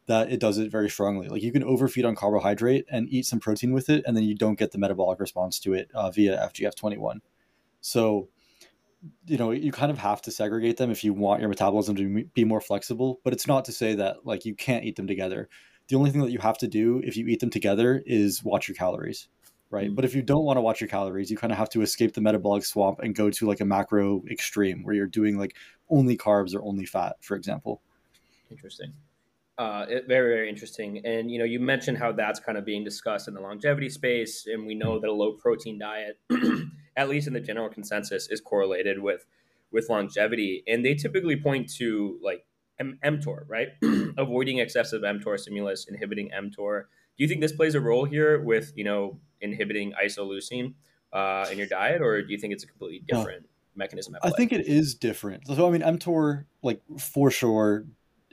[0.10, 1.30] that it does it very strongly.
[1.30, 4.34] Like you can overfeed on carbohydrate and eat some protein with it, and then you
[4.34, 7.20] don't get the metabolic response to it uh, via FGF21.
[7.82, 8.28] So
[9.28, 12.26] you know you kind of have to segregate them if you want your metabolism to
[12.34, 15.48] be more flexible but it's not to say that like you can't eat them together
[15.88, 18.68] the only thing that you have to do if you eat them together is watch
[18.68, 19.30] your calories
[19.70, 19.96] right mm-hmm.
[19.96, 22.14] but if you don't want to watch your calories you kind of have to escape
[22.14, 25.56] the metabolic swamp and go to like a macro extreme where you're doing like
[25.90, 27.82] only carbs or only fat for example
[28.52, 28.92] interesting
[29.60, 31.06] uh, it, very very interesting.
[31.06, 34.48] And you know you mentioned how that's kind of being discussed in the longevity space
[34.48, 35.02] and we know mm-hmm.
[35.02, 36.18] that a low protein diet
[36.98, 39.26] at least in the general consensus is correlated with
[39.72, 40.64] with longevity.
[40.66, 42.46] And they typically point to like
[42.82, 43.68] mtor right?
[44.18, 46.84] Avoiding excessive mtor stimulus inhibiting mtor.
[47.18, 50.74] Do you think this plays a role here with you know inhibiting isoleucine
[51.12, 53.46] uh, in your diet or do you think it's a completely different
[53.76, 55.48] mechanism i think it is different.
[55.48, 57.86] So i mean mtor like for sure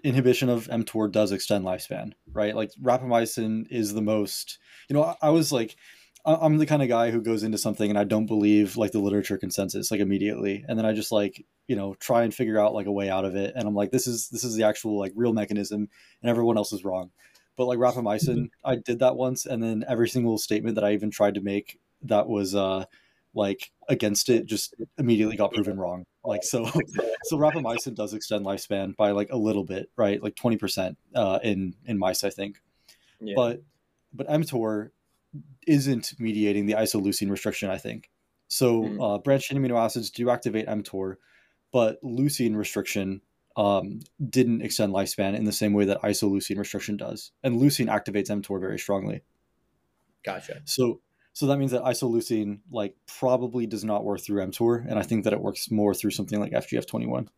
[0.06, 2.54] inhibition of mTOR does extend lifespan, right?
[2.54, 5.76] Like rapamycin is the most, you know, I, I was like,
[6.24, 8.98] I'm the kind of guy who goes into something and I don't believe like the
[8.98, 12.74] literature consensus like immediately, and then I just like you know try and figure out
[12.74, 14.98] like a way out of it, and I'm like, this is this is the actual
[14.98, 15.88] like real mechanism,
[16.22, 17.10] and everyone else is wrong.
[17.56, 18.68] But like rapamycin, mm-hmm.
[18.68, 21.78] I did that once, and then every single statement that I even tried to make
[22.02, 22.86] that was uh
[23.36, 26.04] like against it just immediately got proven wrong.
[26.24, 26.64] Like so,
[27.24, 30.20] so rapamycin does extend lifespan by like a little bit, right?
[30.22, 32.60] Like twenty percent uh, in in mice, I think.
[33.20, 33.34] Yeah.
[33.36, 33.62] But
[34.12, 34.90] but mTOR
[35.66, 38.10] isn't mediating the isoleucine restriction, I think.
[38.48, 39.00] So mm-hmm.
[39.00, 41.16] uh, branched chain amino acids do activate mTOR,
[41.72, 43.20] but leucine restriction
[43.56, 48.30] um, didn't extend lifespan in the same way that isoleucine restriction does, and leucine activates
[48.30, 49.22] mTOR very strongly.
[50.24, 50.60] Gotcha.
[50.64, 51.00] So
[51.36, 55.24] so that means that isoleucine like probably does not work through mTOR, and I think
[55.24, 57.28] that it works more through something like FGF21.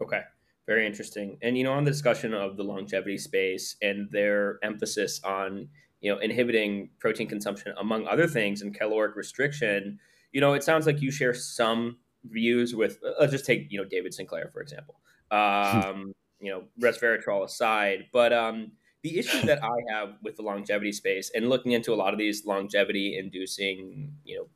[0.00, 0.22] Okay,
[0.66, 1.36] very interesting.
[1.42, 5.68] And you know, on the discussion of the longevity space and their emphasis on
[6.00, 9.98] you know inhibiting protein consumption among other things and caloric restriction,
[10.32, 12.98] you know, it sounds like you share some views with.
[13.20, 15.00] Let's just take you know David Sinclair for example.
[15.32, 20.92] Um, you know, resveratrol aside, but um, the issue that I have with the longevity
[20.92, 24.46] space and looking into a lot of these longevity inducing, you know,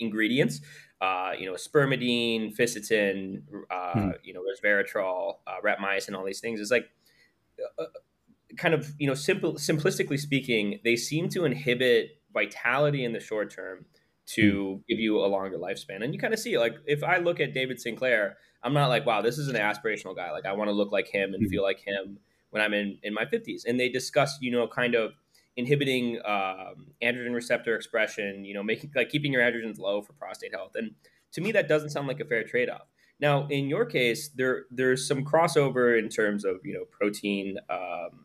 [0.00, 0.60] ingredients,
[1.00, 4.10] uh, you know, spermidine, fisetin, uh, hmm.
[4.22, 6.88] you know, resveratrol, uh, rapamycin, all these things is like
[7.60, 7.86] uh, uh,
[8.56, 13.50] kind of, you know, simple, simplistically speaking, they seem to inhibit vitality in the short
[13.50, 13.84] term
[14.26, 14.80] to hmm.
[14.88, 16.02] give you a longer lifespan.
[16.02, 19.06] And you kind of see like if I look at David Sinclair, I'm not like,
[19.06, 20.32] wow, this is an aspirational guy.
[20.32, 21.48] Like I want to look like him and hmm.
[21.48, 22.18] feel like him
[22.54, 23.62] when I'm in, in my 50s.
[23.66, 25.10] And they discuss, you know, kind of
[25.56, 30.54] inhibiting um, androgen receptor expression, you know, making like keeping your androgens low for prostate
[30.54, 30.70] health.
[30.76, 30.92] And
[31.32, 32.86] to me, that doesn't sound like a fair trade off.
[33.18, 38.24] Now, in your case, there there's some crossover in terms of you know protein, um,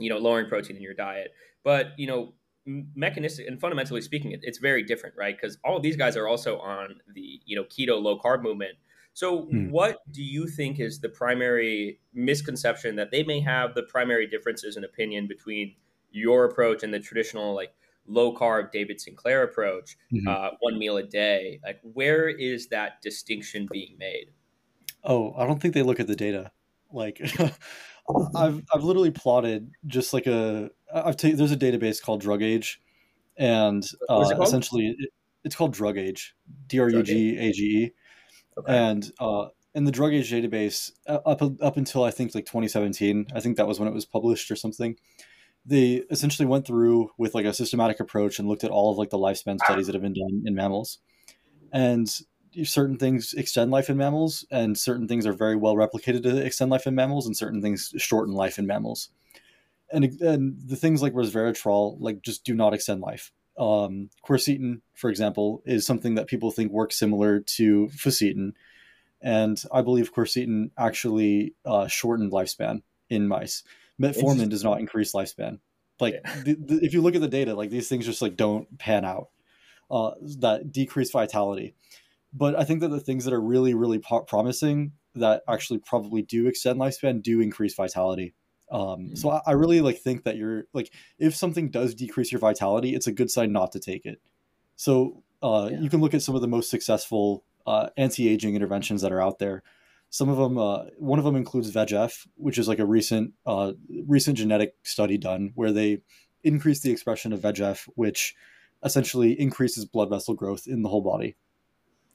[0.00, 2.34] you know, lowering protein in your diet, but you know,
[2.66, 5.36] mechanistic and fundamentally speaking, it, it's very different, right?
[5.40, 8.72] Because all of these guys are also on the you know keto low carb movement,
[9.14, 9.68] so, hmm.
[9.68, 14.76] what do you think is the primary misconception that they may have the primary differences
[14.76, 15.74] in opinion between
[16.10, 17.74] your approach and the traditional, like,
[18.06, 20.26] low carb David Sinclair approach, mm-hmm.
[20.26, 21.60] uh, one meal a day?
[21.62, 24.30] Like, where is that distinction being made?
[25.04, 26.50] Oh, I don't think they look at the data.
[26.90, 27.20] Like,
[28.34, 32.76] I've I've literally plotted just like a I've taken there's a database called DrugAge,
[33.36, 35.10] and uh, essentially it,
[35.44, 36.30] it's called DrugAge,
[36.66, 37.92] D R U G A G E
[38.58, 38.76] Okay.
[38.76, 43.40] And uh, in the DrugAge database, uh, up up until I think like 2017, I
[43.40, 44.96] think that was when it was published or something.
[45.64, 49.10] They essentially went through with like a systematic approach and looked at all of like
[49.10, 50.98] the lifespan studies that have been done in mammals,
[51.72, 52.10] and
[52.64, 56.70] certain things extend life in mammals, and certain things are very well replicated to extend
[56.70, 59.10] life in mammals, and certain things shorten life in mammals.
[59.94, 65.10] And, and the things like resveratrol like just do not extend life um, quercetin, for
[65.10, 68.52] example, is something that people think works similar to fisetin,
[69.20, 73.62] and I believe quercetin actually uh, shortened lifespan in mice.
[74.00, 75.60] Metformin does not increase lifespan.
[76.00, 76.42] Like yeah.
[76.44, 79.04] the, the, if you look at the data, like these things just like don't pan
[79.04, 79.28] out.
[79.90, 81.74] Uh, that decrease vitality.
[82.32, 86.22] But I think that the things that are really, really po- promising that actually probably
[86.22, 88.32] do extend lifespan do increase vitality.
[88.72, 92.38] Um, so I, I, really like think that you're like if something does decrease your
[92.38, 94.18] vitality, it's a good sign not to take it.
[94.76, 95.80] So uh, yeah.
[95.80, 99.38] you can look at some of the most successful uh, anti-aging interventions that are out
[99.38, 99.62] there.
[100.08, 103.72] some of them, uh, one of them includes VEGF, which is like a recent uh,
[104.06, 105.98] recent genetic study done where they
[106.42, 108.34] increase the expression of VEGF, which
[108.82, 111.36] essentially increases blood vessel growth in the whole body.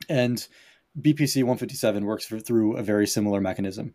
[0.10, 0.46] And
[1.00, 3.94] BPC 157 works for, through a very similar mechanism.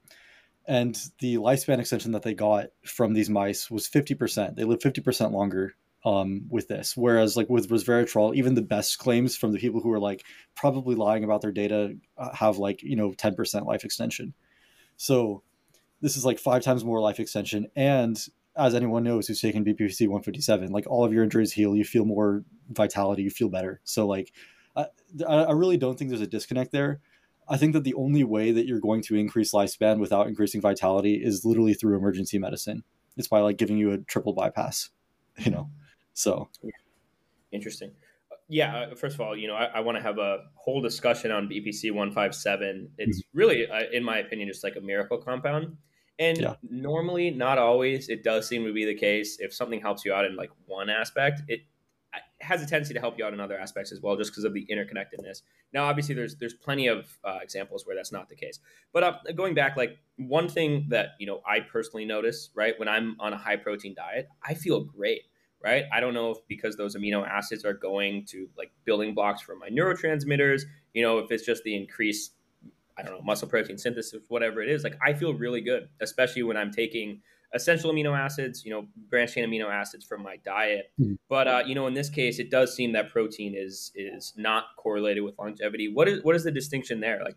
[0.67, 4.55] And the lifespan extension that they got from these mice was 50%.
[4.57, 6.97] They lived 50% longer um, with this.
[6.97, 10.95] Whereas like with resveratrol, even the best claims from the people who are like probably
[10.95, 14.35] lying about their data uh, have like you know 10% life extension.
[14.97, 15.43] So
[16.01, 17.69] this is like five times more life extension.
[17.77, 18.19] And
[18.57, 22.05] as anyone knows who's taken BPC 157, like all of your injuries heal, you feel
[22.05, 23.81] more vitality, you feel better.
[23.85, 24.33] So like
[24.77, 24.87] I,
[25.27, 27.01] I really don't think there's a disconnect there.
[27.49, 31.15] I think that the only way that you're going to increase lifespan without increasing vitality
[31.15, 32.85] is literally through emergency medicine.
[33.17, 34.91] It's by like giving you a triple bypass,
[35.39, 35.71] you know.
[36.15, 36.49] So
[37.51, 37.93] interesting.
[38.49, 41.31] Yeah, uh, first of all, you know, I, I want to have a whole discussion
[41.31, 42.91] on BPC 157.
[42.99, 43.39] It's mm-hmm.
[43.39, 45.77] really, uh, in my opinion, just like a miracle compound.
[46.19, 46.55] And yeah.
[46.63, 49.39] normally, not always, it does seem to be the case.
[49.41, 51.61] If something helps you out in like one aspect, it
[52.43, 54.53] has a tendency to help you out in other aspects as well, just because of
[54.53, 55.43] the interconnectedness.
[55.73, 58.59] Now, obviously, there's there's plenty of uh, examples where that's not the case.
[58.93, 62.89] But uh, going back, like one thing that you know I personally notice, right, when
[62.89, 65.23] I'm on a high protein diet, I feel great
[65.63, 65.85] right?
[65.93, 69.55] I don't know if because those amino acids are going to like building blocks for
[69.57, 72.33] my neurotransmitters, you know, if it's just the increased,
[72.99, 74.85] I don't know, muscle protein synthesis, whatever it is.
[74.85, 77.23] Like I feel really good, especially when I'm taking
[77.55, 80.91] essential amino acids, you know, branched chain amino acids from my diet.
[81.01, 81.15] Mm-hmm.
[81.29, 84.65] But uh, you know, in this case, it does seem that protein is is not
[84.77, 85.93] correlated with longevity.
[85.93, 87.23] What is what is the distinction there?
[87.23, 87.37] Like,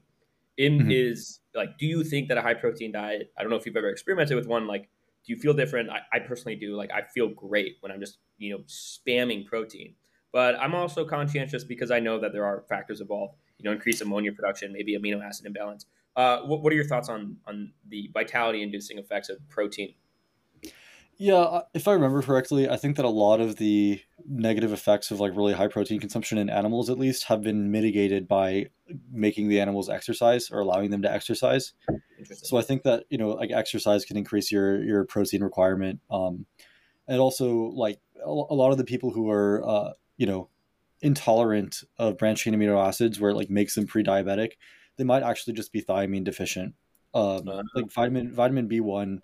[0.57, 0.91] in mm-hmm.
[0.91, 3.31] is like, do you think that a high protein diet?
[3.37, 4.67] I don't know if you've ever experimented with one.
[4.67, 4.89] Like,
[5.25, 5.89] do you feel different?
[5.89, 6.75] I, I personally do.
[6.75, 9.95] Like I feel great when I'm just you know spamming protein.
[10.31, 13.35] But I'm also conscientious because I know that there are factors involved.
[13.57, 15.85] You know, increased ammonia production, maybe amino acid imbalance.
[16.17, 19.93] Uh, what, what are your thoughts on on the vitality inducing effects of protein?
[21.17, 25.11] Yeah, uh, if I remember correctly, I think that a lot of the negative effects
[25.11, 28.67] of like really high protein consumption in animals, at least, have been mitigated by
[29.11, 31.73] making the animals exercise or allowing them to exercise.
[32.33, 36.45] So I think that you know, like exercise can increase your your protein requirement, um,
[37.07, 40.49] and also like a lot of the people who are uh, you know
[41.01, 44.53] intolerant of branched chain amino acids, where it like makes them pre-diabetic,
[44.97, 46.73] they might actually just be thiamine deficient.
[47.13, 47.63] Um, uh-huh.
[47.73, 49.21] Like vitamin vitamin B one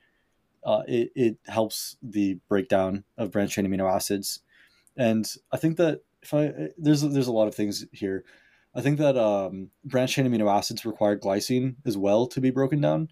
[0.64, 4.42] uh, it, it helps the breakdown of branched chain amino acids.
[4.98, 8.24] And I think that if I there's there's a lot of things here.
[8.74, 12.80] I think that um, branched chain amino acids require glycine as well to be broken
[12.80, 13.10] down.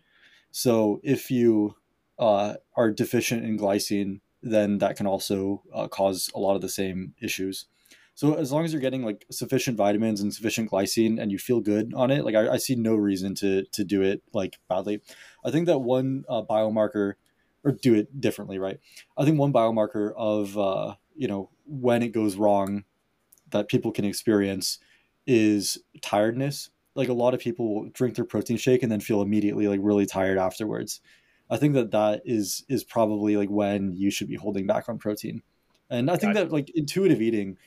[0.51, 1.75] So if you
[2.17, 6.69] uh, are deficient in glycine, then that can also uh, cause a lot of the
[6.69, 7.65] same issues.
[8.15, 11.61] So as long as you're getting like sufficient vitamins and sufficient glycine and you feel
[11.61, 15.01] good on it, like I, I see no reason to to do it like badly.
[15.45, 17.13] I think that one uh, biomarker
[17.63, 18.79] or do it differently, right?
[19.17, 22.83] I think one biomarker of uh, you know when it goes wrong
[23.51, 24.79] that people can experience
[25.27, 26.69] is tiredness.
[26.95, 29.79] Like a lot of people will drink their protein shake and then feel immediately like
[29.81, 31.01] really tired afterwards.
[31.49, 34.97] I think that that is is probably like when you should be holding back on
[34.97, 35.41] protein.
[35.89, 37.57] And I think that like intuitive eating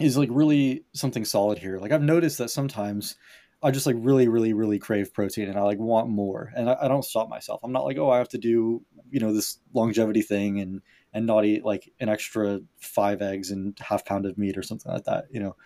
[0.00, 1.78] is like really something solid here.
[1.78, 3.16] Like I've noticed that sometimes
[3.62, 6.52] I just like really, really, really crave protein and I like want more.
[6.56, 7.60] And I, I, don't stop myself.
[7.62, 10.80] I'm not like, oh, I have to do, you know, this longevity thing and
[11.12, 14.90] and not eat like an extra five eggs and half pound of meat or something
[14.90, 15.56] like that, you know.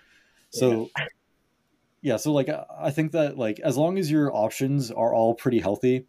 [0.50, 1.06] So yeah,
[2.02, 5.60] yeah so like I think that like as long as your options are all pretty
[5.60, 6.06] healthy,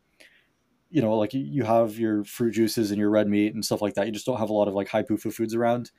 [0.89, 3.93] you know, like you have your fruit juices and your red meat and stuff like
[3.93, 5.91] that, you just don't have a lot of like high PUFA foods around,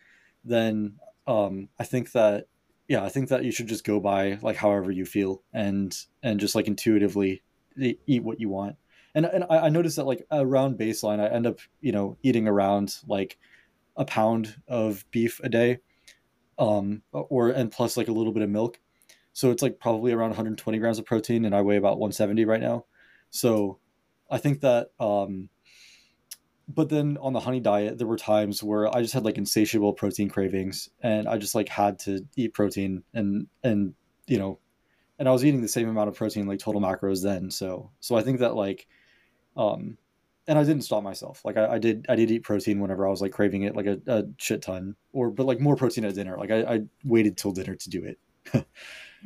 [0.45, 0.97] then
[1.29, 2.47] um I think that
[2.89, 6.39] yeah, I think that you should just go by like however you feel and and
[6.39, 7.43] just like intuitively
[7.79, 8.77] eat what you want.
[9.15, 12.47] And and I, I noticed that like around baseline, I end up you know eating
[12.47, 13.39] around like
[13.97, 15.79] a pound of beef a day,
[16.59, 18.79] um, or and plus like a little bit of milk.
[19.33, 22.61] So it's like probably around 120 grams of protein, and I weigh about 170 right
[22.61, 22.87] now.
[23.31, 23.79] So
[24.31, 25.51] I think that um,
[26.69, 29.93] but then on the honey diet there were times where i just had like insatiable
[29.93, 33.95] protein cravings and i just like had to eat protein and and
[34.27, 34.59] you know
[35.19, 38.17] and i was eating the same amount of protein like total macros then so so
[38.17, 38.87] i think that like
[39.57, 39.97] um
[40.49, 41.45] and i didn't stop myself.
[41.45, 43.87] Like i, I did i did eat protein whenever i was like craving it like
[43.87, 46.37] a, a shit ton or but like more protein at dinner.
[46.39, 48.19] Like i, I waited till dinner to do it.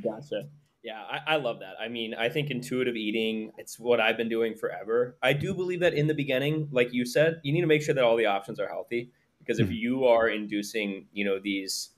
[0.03, 0.49] Gotcha
[0.83, 1.75] yeah, I, I, love that.
[1.79, 5.17] I mean, I think intuitive eating, it's what I've been doing forever.
[5.23, 7.95] I do believe that in the beginning, like you said, you need to make sure
[7.95, 9.11] that all the options are healthy.
[9.39, 9.75] Because if mm-hmm.
[9.75, 11.91] you are inducing, you know, these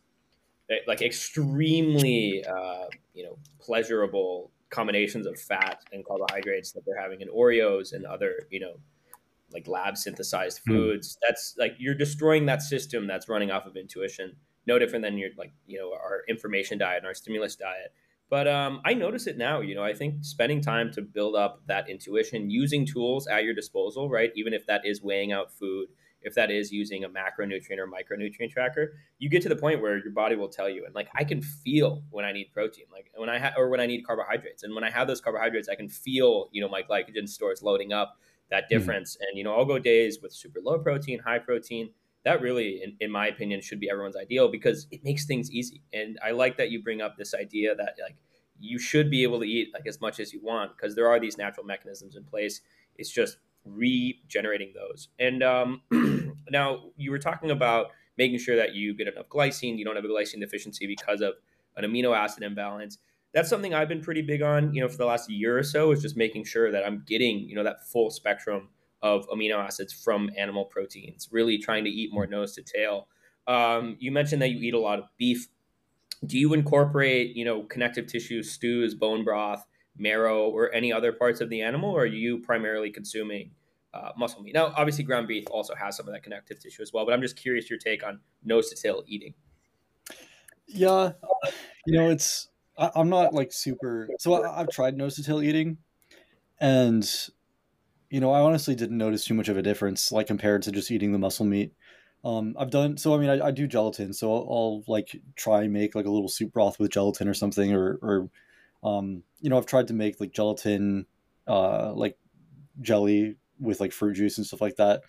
[0.70, 7.20] eh, like extremely, uh, you know, pleasurable combinations of fat and carbohydrates that they're having
[7.20, 8.74] in Oreos and other, you know,
[9.52, 10.72] like lab synthesized hmm.
[10.72, 11.16] foods.
[11.16, 11.18] Mm.
[11.28, 14.34] That's like you're destroying that system that's running off of intuition.
[14.66, 17.92] No different than your like, you know, our information diet and our stimulus diet.
[18.32, 19.60] But um, I notice it now.
[19.60, 23.52] You know, I think spending time to build up that intuition, using tools at your
[23.52, 24.32] disposal, right?
[24.34, 25.88] Even if that is weighing out food,
[26.22, 29.98] if that is using a macronutrient or micronutrient tracker, you get to the point where
[29.98, 30.86] your body will tell you.
[30.86, 33.80] And like I can feel when I need protein, like when I have or when
[33.80, 34.62] I need carbohydrates.
[34.62, 37.92] And when I have those carbohydrates, I can feel, you know, my glycogen stores loading
[37.92, 38.16] up
[38.48, 38.78] that mm-hmm.
[38.78, 39.14] difference.
[39.14, 39.24] Mm-hmm.
[39.28, 41.90] And you know, I'll go days with super low protein, high protein.
[42.24, 45.82] That really, in, in my opinion, should be everyone's ideal because it makes things easy.
[45.92, 48.16] And I like that you bring up this idea that like
[48.60, 51.18] you should be able to eat like as much as you want because there are
[51.18, 52.60] these natural mechanisms in place.
[52.96, 55.08] It's just regenerating those.
[55.18, 55.82] And um,
[56.50, 60.04] now you were talking about making sure that you get enough glycine, you don't have
[60.04, 61.34] a glycine deficiency because of
[61.76, 62.98] an amino acid imbalance.
[63.32, 65.90] That's something I've been pretty big on, you know, for the last year or so
[65.90, 68.68] is just making sure that I'm getting, you know, that full spectrum
[69.02, 73.08] of amino acids from animal proteins, really trying to eat more nose to tail.
[73.46, 75.48] Um, you mentioned that you eat a lot of beef.
[76.24, 79.66] Do you incorporate, you know, connective tissue, stews, bone broth,
[79.98, 83.50] marrow, or any other parts of the animal, or are you primarily consuming
[83.92, 84.54] uh, muscle meat?
[84.54, 87.22] Now, obviously, ground beef also has some of that connective tissue as well, but I'm
[87.22, 89.34] just curious your take on nose to tail eating.
[90.68, 91.12] Yeah,
[91.86, 92.48] you know, it's
[92.78, 94.08] I, am not like super.
[94.20, 95.78] So I, I've tried nose to tail eating,
[96.60, 97.08] and
[98.12, 100.90] you know, I honestly didn't notice too much of a difference, like compared to just
[100.90, 101.72] eating the muscle meat.
[102.22, 103.14] Um, I've done so.
[103.14, 106.10] I mean, I, I do gelatin, so I'll, I'll, like try and make like a
[106.10, 108.30] little soup broth with gelatin or something, or or
[108.84, 111.06] um, you know, I've tried to make like gelatin,
[111.48, 112.18] uh, like
[112.82, 115.04] jelly with like fruit juice and stuff like that,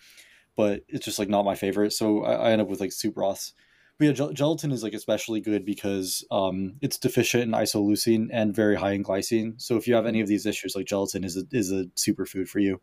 [0.56, 1.92] but it's just like not my favorite.
[1.92, 3.52] So I, I end up with like soup broths.
[3.98, 8.54] But yeah, gel- gelatin is like especially good because um, it's deficient in isoleucine and
[8.54, 9.60] very high in glycine.
[9.60, 12.48] So if you have any of these issues, like gelatin is a, is a superfood
[12.48, 12.80] for you.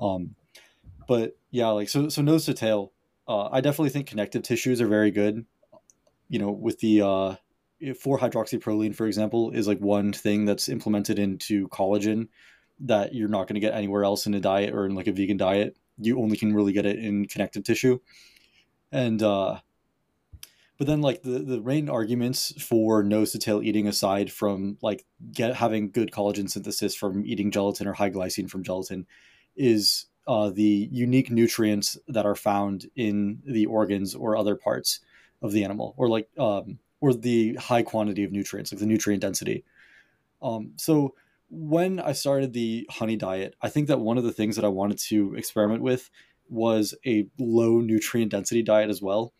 [0.00, 0.36] Um,
[1.08, 2.92] but yeah, like so so nose to tail,
[3.26, 5.44] uh, I definitely think connective tissues are very good.
[6.28, 7.36] You know, with the uh,
[7.82, 12.28] 4-hydroxyproline, for example, is like one thing that's implemented into collagen
[12.80, 15.12] that you're not going to get anywhere else in a diet or in like a
[15.12, 15.76] vegan diet.
[15.98, 18.00] You only can really get it in connective tissue.
[18.92, 19.60] And uh
[20.78, 25.54] but then like the the main arguments for to tail eating aside from like get
[25.54, 29.06] having good collagen synthesis from eating gelatin or high glycine from gelatin
[29.56, 35.00] is uh, the unique nutrients that are found in the organs or other parts
[35.40, 39.22] of the animal or like um, or the high quantity of nutrients like the nutrient
[39.22, 39.64] density
[40.42, 41.14] um, so
[41.48, 44.68] when I started the honey diet, I think that one of the things that I
[44.68, 46.10] wanted to experiment with
[46.48, 49.32] was a low nutrient density diet as well.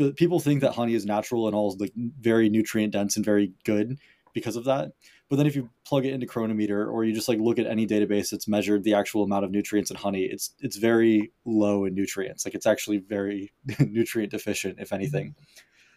[0.00, 3.52] But people think that honey is natural and all like very nutrient dense and very
[3.64, 3.98] good
[4.32, 4.92] because of that.
[5.28, 7.86] But then if you plug it into Cronometer or you just like look at any
[7.86, 11.94] database that's measured the actual amount of nutrients in honey, it's it's very low in
[11.94, 12.46] nutrients.
[12.46, 15.34] Like it's actually very nutrient deficient, if anything.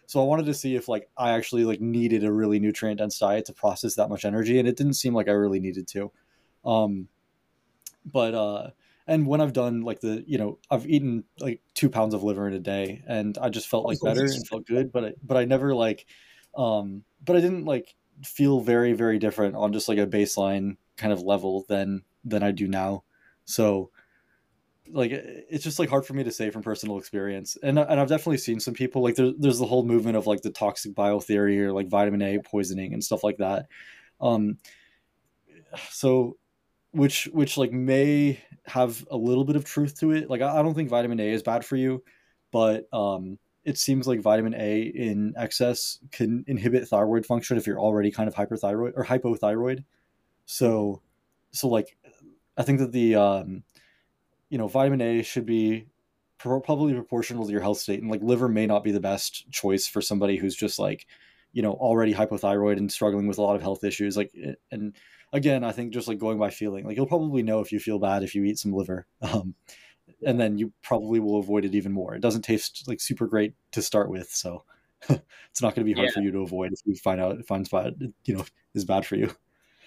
[0.04, 3.18] So I wanted to see if like I actually like needed a really nutrient dense
[3.18, 6.12] diet to process that much energy, and it didn't seem like I really needed to.
[6.62, 7.08] Um,
[8.04, 8.70] but uh,
[9.06, 12.46] and when I've done like the you know I've eaten like two pounds of liver
[12.48, 15.36] in a day, and I just felt like better and felt good, but I, but
[15.36, 16.06] I never like,
[16.56, 21.12] um, but I didn't like feel very very different on just like a baseline kind
[21.12, 23.04] of level than than I do now.
[23.44, 23.90] So
[24.90, 27.56] like it's just like hard for me to say from personal experience.
[27.62, 30.42] And, and i've definitely seen some people like there, there's the whole movement of like
[30.42, 33.66] the toxic bile theory or like vitamin a poisoning and stuff like that.
[34.20, 34.58] Um
[35.90, 36.36] so
[36.92, 40.62] which which like may have a little bit of truth to it like i, I
[40.62, 42.02] don't think vitamin a is bad for you
[42.50, 47.80] but um it seems like vitamin a in excess can inhibit thyroid function if you're
[47.80, 49.84] already kind of hyperthyroid or hypothyroid
[50.46, 51.00] so
[51.50, 51.96] so like
[52.56, 53.62] i think that the um
[54.54, 55.86] you know, vitamin A should be
[56.38, 59.88] probably proportional to your health state, and like liver may not be the best choice
[59.88, 61.06] for somebody who's just like,
[61.52, 64.16] you know, already hypothyroid and struggling with a lot of health issues.
[64.16, 64.94] Like, eh, and
[65.34, 67.98] again, I think just like going by feeling, like you'll probably know if you feel
[67.98, 69.06] bad if you eat some liver.
[69.22, 69.54] Um,
[70.26, 72.14] and then you probably will avoid it even more.
[72.14, 74.64] It doesn't taste like super great to start with, so
[75.08, 76.14] it's not going to be hard yeah.
[76.14, 79.16] for you to avoid if you find out finds bad, you know, is bad for
[79.16, 79.34] you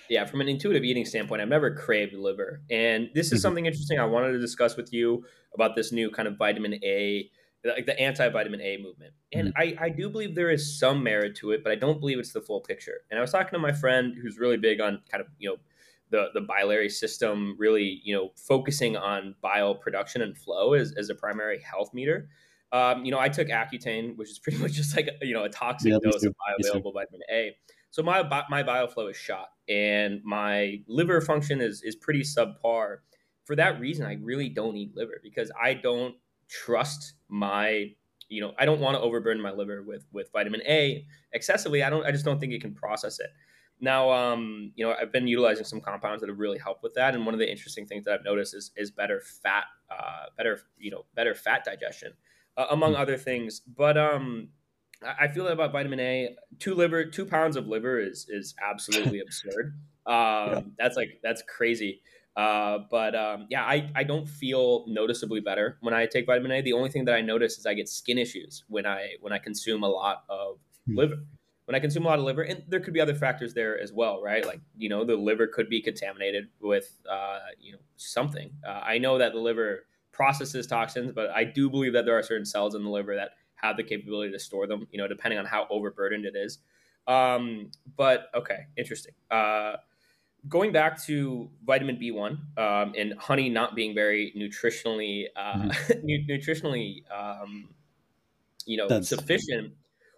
[0.10, 2.62] yeah, from an intuitive eating standpoint, I've never craved liver.
[2.70, 3.42] And this is mm-hmm.
[3.42, 7.30] something interesting I wanted to discuss with you about this new kind of vitamin A,
[7.74, 9.14] like the anti vitamin A movement.
[9.34, 9.80] And mm-hmm.
[9.80, 12.34] I, I do believe there is some merit to it, but I don't believe it's
[12.34, 13.02] the full picture.
[13.10, 15.58] And I was talking to my friend who's really big on kind of, you know,
[16.10, 21.10] the, the biliary system really, you know, focusing on bile production and flow as, as
[21.10, 22.30] a primary health meter.
[22.72, 25.50] Um, you know, I took Accutane, which is pretty much just like, you know, a
[25.50, 27.56] toxic yeah, dose of bioavailable vitamin A.
[27.92, 32.98] So my my bile flow is shot, and my liver function is is pretty subpar.
[33.46, 36.16] For that reason, I really don't eat liver because I don't
[36.50, 37.92] trust my
[38.30, 41.84] you know I don't want to overburden my liver with with vitamin A excessively.
[41.84, 43.30] I don't I just don't think it can process it.
[43.80, 47.14] Now, um, you know, I've been utilizing some compounds that have really helped with that,
[47.14, 50.62] and one of the interesting things that I've noticed is is better fat, uh, better
[50.80, 52.14] you know, better fat digestion,
[52.58, 53.02] uh, among mm-hmm.
[53.02, 53.60] other things.
[53.60, 54.50] But um,
[55.04, 56.36] I feel that about vitamin A.
[56.60, 59.76] Two liver, two pounds of liver is is absolutely absurd.
[60.08, 60.62] Um, yeah.
[60.78, 62.00] That's like that's crazy.
[62.38, 66.62] Uh, but um, yeah, I, I don't feel noticeably better when I take vitamin A.
[66.62, 69.40] The only thing that I notice is I get skin issues when I when I
[69.40, 70.98] consume a lot of hmm.
[70.98, 71.16] liver.
[71.66, 73.92] When I consume a lot of liver, and there could be other factors there as
[73.92, 74.46] well, right?
[74.46, 78.52] Like you know, the liver could be contaminated with uh, you know something.
[78.66, 82.24] Uh, I know that the liver processes toxins, but I do believe that there are
[82.24, 84.88] certain cells in the liver that have the capability to store them.
[84.92, 86.60] You know, depending on how overburdened it is.
[87.08, 89.16] Um, but okay, interesting.
[89.32, 89.78] Uh,
[90.48, 96.30] going back to vitamin B1 um, and honey not being very nutritionally uh, mm.
[96.30, 97.70] nutritionally um,
[98.68, 99.10] you know That's...
[99.10, 99.74] sufficient.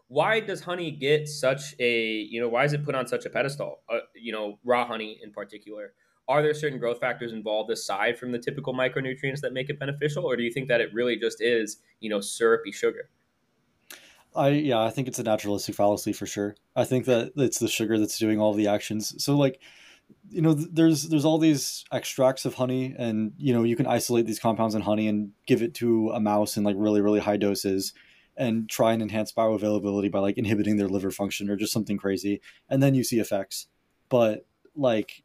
[0.08, 3.30] Why does honey get such a you know why is it put on such a
[3.30, 3.80] pedestal?
[3.88, 5.94] Uh, you know, raw honey in particular.
[6.28, 10.26] Are there certain growth factors involved aside from the typical micronutrients that make it beneficial,
[10.26, 13.10] or do you think that it really just is you know syrupy sugar?
[14.36, 16.56] I yeah, I think it's a naturalistic fallacy for sure.
[16.76, 19.24] I think that it's the sugar that's doing all the actions.
[19.24, 19.60] So like,
[20.30, 24.26] you know, there's there's all these extracts of honey, and you know you can isolate
[24.26, 27.38] these compounds in honey and give it to a mouse in like really really high
[27.38, 27.94] doses,
[28.38, 32.42] and try and enhance bioavailability by like inhibiting their liver function or just something crazy,
[32.70, 33.68] and then you see effects.
[34.10, 34.46] But
[34.76, 35.24] like,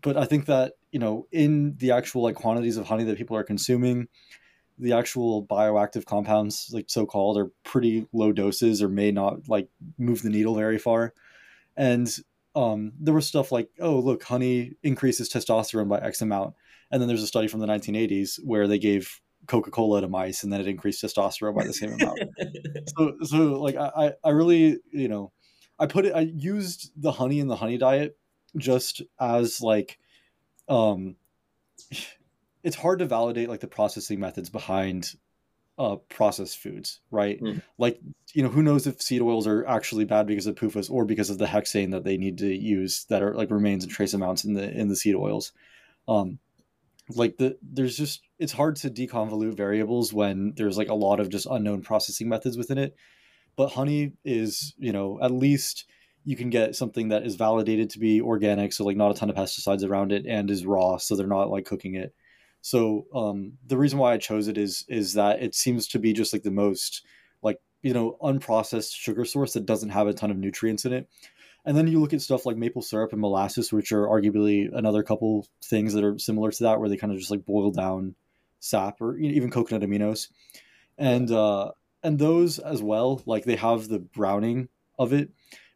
[0.00, 3.36] but I think that you know in the actual like quantities of honey that people
[3.36, 4.08] are consuming
[4.78, 9.68] the actual bioactive compounds, like so called, are pretty low doses or may not like
[9.98, 11.14] move the needle very far.
[11.76, 12.14] And
[12.56, 16.54] um, there was stuff like, oh, look, honey increases testosterone by X amount.
[16.90, 20.42] And then there's a study from the 1980s where they gave Coca Cola to mice
[20.42, 22.18] and then it increased testosterone by the same amount.
[22.96, 25.32] so, so like, I, I really, you know,
[25.78, 28.16] I put it, I used the honey in the honey diet
[28.56, 29.98] just as like,
[30.68, 31.16] um,
[32.62, 35.14] it's hard to validate like the processing methods behind
[35.78, 37.40] uh, processed foods, right?
[37.40, 37.62] Mm.
[37.78, 38.00] Like,
[38.32, 41.30] you know, who knows if seed oils are actually bad because of PUFAs or because
[41.30, 44.44] of the hexane that they need to use that are like remains in trace amounts
[44.44, 45.52] in the in the seed oils.
[46.08, 46.38] Um,
[47.10, 51.28] like the there's just it's hard to deconvolute variables when there's like a lot of
[51.28, 52.96] just unknown processing methods within it.
[53.54, 55.86] But honey is, you know, at least
[56.24, 59.30] you can get something that is validated to be organic, so like not a ton
[59.30, 62.14] of pesticides around it, and is raw, so they're not like cooking it
[62.66, 66.12] so um, the reason why I chose it is is that it seems to be
[66.12, 67.06] just like the most
[67.40, 71.08] like you know unprocessed sugar source that doesn't have a ton of nutrients in it.
[71.64, 75.04] And then you look at stuff like maple syrup and molasses, which are arguably another
[75.04, 78.16] couple things that are similar to that, where they kind of just like boil down
[78.58, 80.26] sap or even coconut aminos,
[80.98, 81.70] and uh,
[82.02, 85.30] and those as well, like they have the browning of it,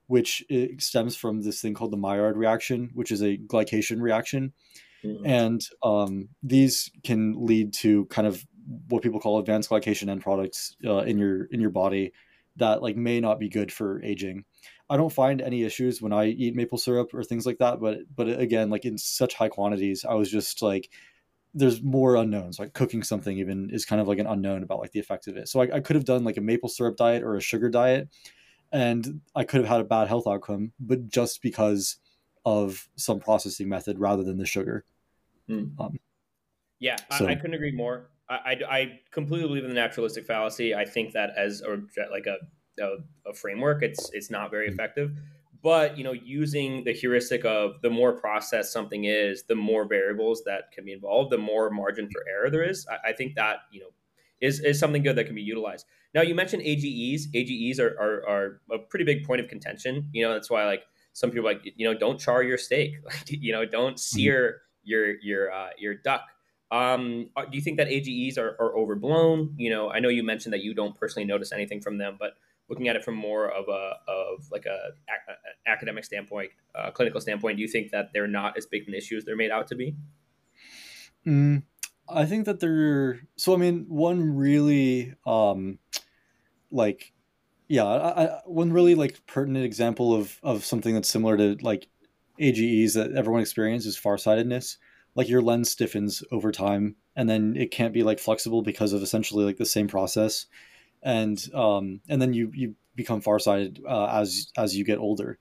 [0.09, 4.55] which it stems from this thing called the Maillard reaction, which is a glycation reaction
[5.05, 5.27] Mm-hmm.
[5.27, 8.45] And um, these can lead to kind of
[8.89, 12.13] what people call advanced glycation end products uh, in your in your body
[12.57, 14.45] that like may not be good for aging.
[14.89, 17.99] I don't find any issues when I eat maple syrup or things like that, but
[18.15, 20.91] but again, like in such high quantities, I was just like
[21.55, 22.59] there's more unknowns.
[22.59, 25.37] Like cooking something even is kind of like an unknown about like the effects of
[25.37, 25.49] it.
[25.49, 28.09] So I, I could have done like a maple syrup diet or a sugar diet,
[28.73, 31.97] and I could have had a bad health outcome, but just because
[32.45, 34.85] of some processing method rather than the sugar.
[35.51, 35.81] Mm.
[35.81, 35.99] Um,
[36.79, 37.27] yeah, so.
[37.27, 38.11] I, I, couldn't agree more.
[38.29, 40.75] I, I, I, completely believe in the naturalistic fallacy.
[40.75, 42.39] I think that as or like a,
[42.83, 42.97] a,
[43.31, 44.73] a framework, it's it's not very mm.
[44.73, 45.13] effective.
[45.63, 50.43] But you know, using the heuristic of the more processed something is, the more variables
[50.45, 52.87] that can be involved, the more margin for error there is.
[52.89, 53.89] I, I think that you know
[54.41, 55.85] is, is something good that can be utilized.
[56.15, 57.29] Now you mentioned AGEs.
[57.35, 60.09] AGEs are, are, are a pretty big point of contention.
[60.13, 63.25] You know, that's why like some people like you know don't char your steak like
[63.29, 64.19] you know don't mm-hmm.
[64.19, 66.23] sear your your uh, your duck.
[66.71, 69.55] Um, uh, do you think that AGEs are, are overblown?
[69.57, 72.35] You know i know you mentioned that you don't personally notice anything from them but
[72.69, 77.21] looking at it from more of a of like a, a academic standpoint uh, clinical
[77.21, 79.67] standpoint do you think that they're not as big an issue as they're made out
[79.67, 79.97] to be?
[81.27, 81.65] Mm,
[82.09, 85.81] i think that they're so i mean one really um
[86.71, 87.13] like
[87.71, 91.87] yeah, I, I, one really like pertinent example of of something that's similar to like
[92.41, 94.79] AGEs that everyone experiences is farsightedness.
[95.15, 99.03] Like your lens stiffens over time, and then it can't be like flexible because of
[99.03, 100.47] essentially like the same process,
[101.03, 105.39] and um, and then you you become farsighted uh, as as you get older.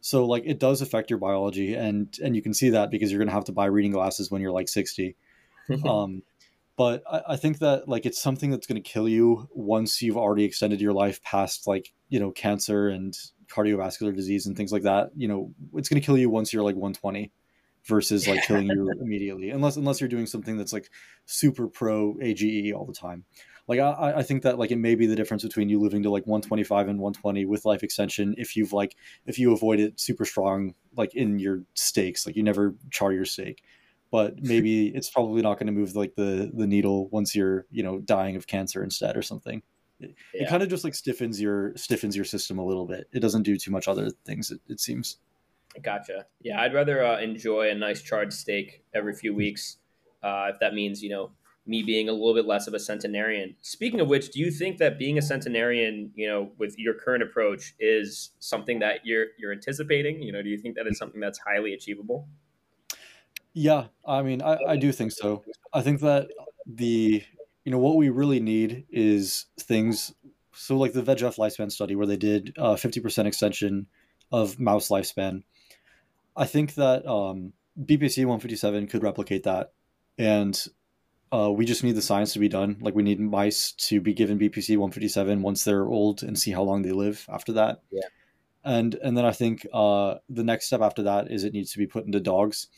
[0.00, 3.20] So like it does affect your biology, and and you can see that because you're
[3.20, 5.14] gonna have to buy reading glasses when you're like sixty.
[5.88, 6.22] um,
[6.76, 10.44] but I, I think that like it's something that's gonna kill you once you've already
[10.44, 13.16] extended your life past like you know cancer and
[13.52, 15.10] cardiovascular disease and things like that.
[15.16, 17.30] You know, it's gonna kill you once you're like 120
[17.84, 20.88] versus like killing you immediately unless unless you're doing something that's like
[21.26, 23.24] super pro age all the time
[23.68, 26.10] like I, I think that like it may be the difference between you living to
[26.10, 28.96] like 125 and 120 with life extension if you've like
[29.26, 33.24] if you avoid it super strong like in your steaks like you never char your
[33.24, 33.62] steak
[34.10, 37.82] but maybe it's probably not going to move like the the needle once you're you
[37.82, 39.62] know dying of cancer instead or something
[40.04, 40.42] it, yeah.
[40.42, 43.42] it kind of just like stiffens your stiffens your system a little bit it doesn't
[43.42, 45.18] do too much other things it, it seems
[45.82, 49.78] gotcha yeah i'd rather uh, enjoy a nice charred steak every few weeks
[50.22, 51.30] uh, if that means you know
[51.66, 53.54] me being a little bit less of a centenarian.
[53.62, 57.22] Speaking of which, do you think that being a centenarian, you know, with your current
[57.22, 60.22] approach, is something that you're you're anticipating?
[60.22, 62.26] You know, do you think that is something that's highly achievable?
[63.54, 65.44] Yeah, I mean, I, I do think so.
[65.72, 66.28] I think that
[66.66, 67.22] the
[67.64, 70.14] you know what we really need is things.
[70.54, 73.86] So, like the VEGF lifespan study, where they did fifty uh, percent extension
[74.30, 75.42] of mouse lifespan.
[76.36, 79.72] I think that um, BPC one fifty seven could replicate that,
[80.18, 80.60] and
[81.32, 82.76] uh, we just need the science to be done.
[82.80, 86.62] Like we need mice to be given BPC 157 once they're old and see how
[86.62, 87.80] long they live after that.
[87.90, 88.02] Yeah.
[88.64, 91.78] And and then I think uh, the next step after that is it needs to
[91.78, 92.68] be put into dogs.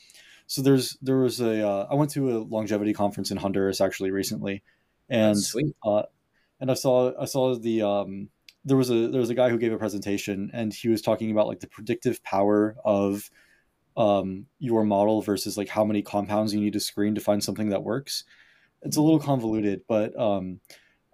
[0.47, 4.11] So there's there was a uh, I went to a longevity conference in Honduras actually
[4.11, 4.63] recently,
[5.09, 5.39] and
[5.85, 6.03] uh,
[6.61, 8.29] and I saw I saw the um,
[8.65, 11.31] there was a there was a guy who gave a presentation and he was talking
[11.31, 13.31] about like the predictive power of
[13.97, 17.69] um, your model versus like how many compounds you need to screen to find something
[17.71, 18.25] that works.
[18.83, 20.61] It's a little convoluted, but um,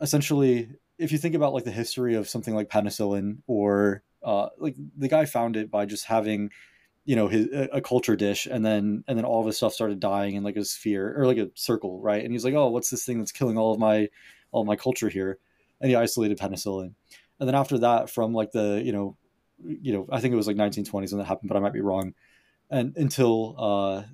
[0.01, 4.77] essentially, if you think about like the history of something like penicillin, or uh, like
[4.97, 6.51] the guy found it by just having,
[7.11, 9.99] you know, his a culture dish, and then and then all of his stuff started
[9.99, 12.23] dying in like a sphere or like a circle, right?
[12.23, 14.09] And he's like, oh, what's this thing that's killing all of my
[14.53, 15.41] all of my culture here?
[15.81, 16.95] And he isolated penicillin,
[17.41, 19.17] and then after that, from like the you know,
[19.59, 21.81] you know, I think it was like 1920s when that happened, but I might be
[21.81, 22.15] wrong,
[22.71, 24.05] and until uh,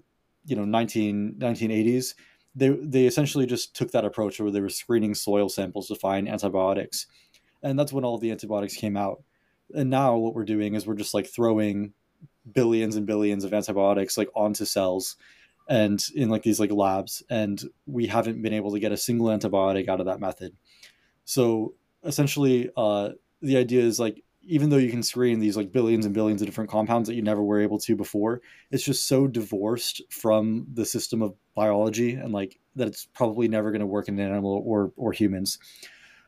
[0.46, 2.14] you know 19 1980s
[2.54, 6.30] they they essentially just took that approach where they were screening soil samples to find
[6.30, 7.08] antibiotics,
[7.62, 9.22] and that's when all the antibiotics came out.
[9.74, 11.92] And now what we're doing is we're just like throwing
[12.52, 15.16] billions and billions of antibiotics like onto cells
[15.68, 19.26] and in like these like labs and we haven't been able to get a single
[19.26, 20.52] antibiotic out of that method
[21.24, 21.74] so
[22.04, 23.10] essentially uh,
[23.42, 26.46] the idea is like even though you can screen these like billions and billions of
[26.46, 28.40] different compounds that you never were able to before,
[28.70, 33.72] it's just so divorced from the system of biology and like that it's probably never
[33.72, 35.58] going to work in an animal or or humans.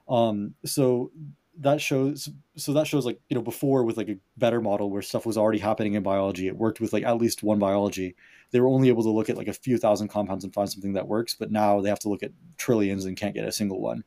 [0.08, 1.12] Um, so
[1.60, 5.02] that shows so that shows like you know before with like a better model where
[5.02, 8.14] stuff was already happening in biology it worked with like at least one biology
[8.52, 10.92] they were only able to look at like a few thousand compounds and find something
[10.92, 13.80] that works but now they have to look at trillions and can't get a single
[13.80, 14.04] one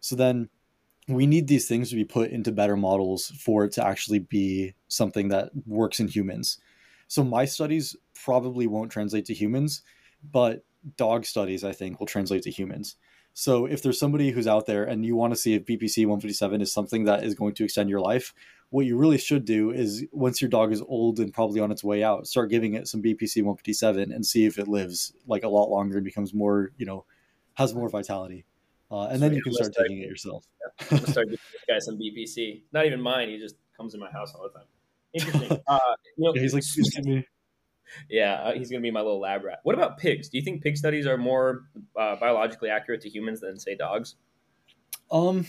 [0.00, 0.48] so then
[1.08, 4.74] we need these things to be put into better models for it to actually be
[4.88, 6.58] something that works in humans.
[7.08, 9.82] So my studies probably won't translate to humans,
[10.32, 10.64] but
[10.96, 12.96] dog studies I think will translate to humans.
[13.34, 16.60] So if there's somebody who's out there and you want to see if BPC 157
[16.60, 18.32] is something that is going to extend your life,
[18.70, 21.82] what you really should do is once your dog is old and probably on its
[21.82, 25.48] way out, start giving it some BPC 157 and see if it lives like a
[25.48, 27.04] lot longer and becomes more, you know,
[27.54, 28.44] has more vitality.
[28.90, 30.46] Uh, and so then you can start taking it yourself.
[30.60, 32.62] Yeah, start giving this guy some BPC.
[32.72, 33.28] Not even mine.
[33.28, 34.68] He just comes in my house all the time.
[35.12, 35.60] Interesting.
[35.68, 35.78] Uh,
[36.16, 36.64] you know, yeah, he's like,
[37.04, 37.26] me.
[38.08, 39.60] Yeah, uh, he's gonna be my little lab rat.
[39.62, 40.28] What about pigs?
[40.28, 41.64] Do you think pig studies are more
[41.98, 44.16] uh, biologically accurate to humans than say dogs?
[45.10, 45.46] Um,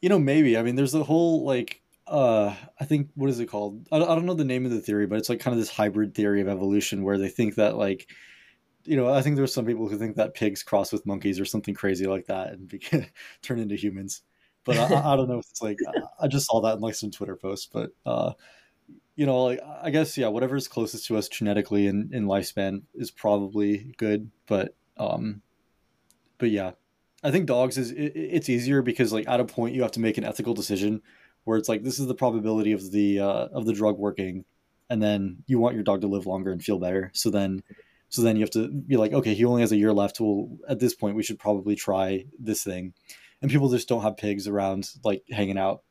[0.00, 0.56] you know, maybe.
[0.56, 4.14] I mean, there's the whole like uh i think what is it called I, I
[4.14, 6.40] don't know the name of the theory but it's like kind of this hybrid theory
[6.40, 8.08] of evolution where they think that like
[8.88, 11.44] you know, I think there's some people who think that pigs cross with monkeys or
[11.44, 12.80] something crazy like that and be,
[13.42, 14.22] turn into humans.
[14.64, 15.76] But I, I, don't know if it's like
[16.18, 17.68] I just saw that in like some Twitter posts.
[17.70, 18.32] But uh,
[19.18, 22.82] you know, like I guess yeah, whatever is closest to us genetically in, in lifespan
[22.94, 24.30] is probably good.
[24.46, 25.42] But um,
[26.38, 26.70] but yeah,
[27.24, 30.00] I think dogs is it, it's easier because like at a point you have to
[30.00, 31.02] make an ethical decision
[31.42, 34.44] where it's like this is the probability of the uh, of the drug working,
[34.88, 37.10] and then you want your dog to live longer and feel better.
[37.12, 37.64] So then
[38.10, 40.20] so then you have to be like, okay, he only has a year left.
[40.20, 42.94] Well, at this point, we should probably try this thing.
[43.42, 45.82] And people just don't have pigs around like hanging out.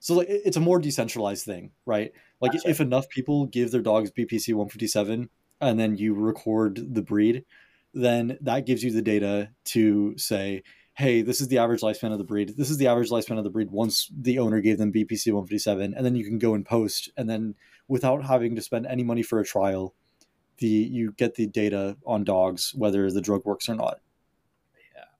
[0.00, 2.12] So like it's a more decentralized thing, right?
[2.40, 5.28] Like if enough people give their dogs BPC 157
[5.60, 7.44] and then you record the breed,
[7.92, 10.62] then that gives you the data to say,
[10.94, 12.54] hey, this is the average lifespan of the breed.
[12.56, 15.94] This is the average lifespan of the breed once the owner gave them BPC 157.
[15.94, 17.10] And then you can go and post.
[17.16, 17.54] And then
[17.88, 19.94] without having to spend any money for a trial,
[20.58, 24.00] the you get the data on dogs, whether the drug works or not.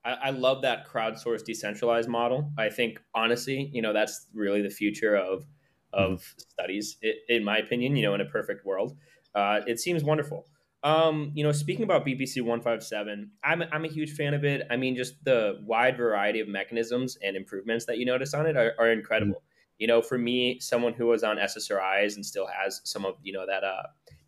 [0.04, 2.52] I, I love that crowdsourced decentralized model.
[2.58, 5.46] I think honestly, you know, that's really the future of
[5.92, 6.38] of mm-hmm.
[6.38, 6.98] studies,
[7.28, 8.96] in my opinion, you know, in a perfect world.
[9.34, 10.46] Uh, it seems wonderful.
[10.82, 14.66] Um, you know, speaking about BPC 157, I'm, I'm a huge fan of it.
[14.70, 18.56] I mean, just the wide variety of mechanisms and improvements that you notice on it
[18.56, 19.34] are, are incredible.
[19.34, 19.44] Mm-hmm.
[19.78, 23.32] You know, for me, someone who was on SSRIs and still has some of, you
[23.32, 23.82] know, that uh,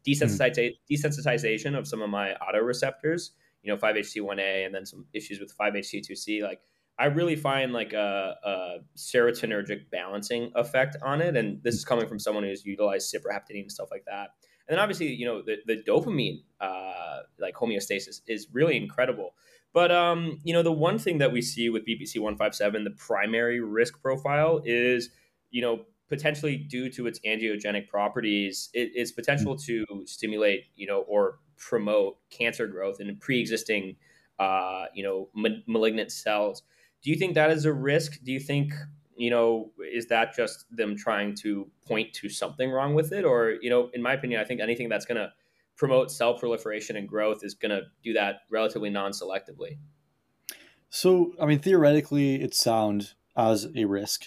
[0.07, 0.95] desensitiza- mm-hmm.
[0.95, 3.31] desensitization of some of my autoreceptors,
[3.63, 6.61] you know, 5-HT1A and then some issues with 5-HT2C, like
[6.99, 11.37] I really find like a, a serotonergic balancing effect on it.
[11.37, 14.31] And this is coming from someone who's utilized ciprofloxacin and stuff like that
[14.69, 19.35] and then obviously, you know, the, the dopamine uh, like homeostasis is really incredible.
[19.75, 23.61] But um, you know, the one thing that we see with BPC 157, the primary
[23.61, 25.11] risk profile is,
[25.51, 31.01] you know, potentially due to its angiogenic properties, it, its potential to stimulate, you know,
[31.09, 33.97] or promote cancer growth in pre-existing,
[34.39, 36.63] uh, you know, ma- malignant cells.
[37.03, 38.23] Do you think that is a risk?
[38.23, 38.73] Do you think
[39.17, 43.25] you know, is that just them trying to point to something wrong with it?
[43.25, 45.31] Or, you know, in my opinion, I think anything that's going to
[45.77, 49.79] promote cell proliferation and growth is going to do that relatively non selectively.
[50.91, 54.25] So, I mean, theoretically, it's sound as a risk,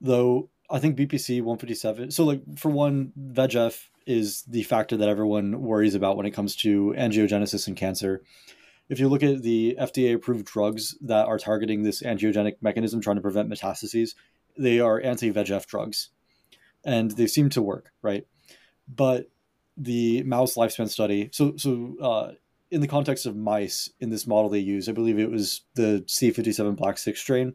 [0.00, 2.10] though I think BPC 157.
[2.10, 6.56] So, like, for one, VEGF is the factor that everyone worries about when it comes
[6.56, 8.22] to angiogenesis and cancer.
[8.88, 13.16] If you look at the FDA approved drugs that are targeting this angiogenic mechanism, trying
[13.16, 14.14] to prevent metastases,
[14.56, 16.10] they are anti VEGF drugs,
[16.84, 18.26] and they seem to work, right?
[18.88, 19.28] But
[19.76, 22.32] the mouse lifespan study, so so uh,
[22.70, 26.04] in the context of mice in this model they use, I believe it was the
[26.06, 27.54] C57 Black Six strain.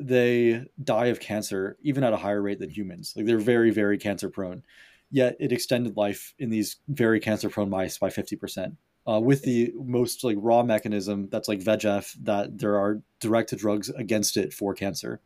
[0.00, 3.12] They die of cancer even at a higher rate than humans.
[3.14, 4.62] Like they're very very cancer prone.
[5.10, 8.76] Yet it extended life in these very cancer prone mice by fifty percent.
[9.06, 13.88] Uh, with the most like raw mechanism that's like VEGF, that there are directed drugs
[13.88, 15.20] against it for cancer.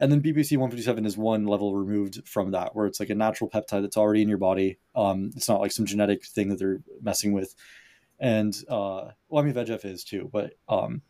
[0.00, 3.48] And then BPC 157 is one level removed from that, where it's like a natural
[3.48, 4.78] peptide that's already in your body.
[4.96, 7.54] Um, it's not like some genetic thing that they're messing with.
[8.18, 11.02] And uh, well, I mean, VEGF is too, but um,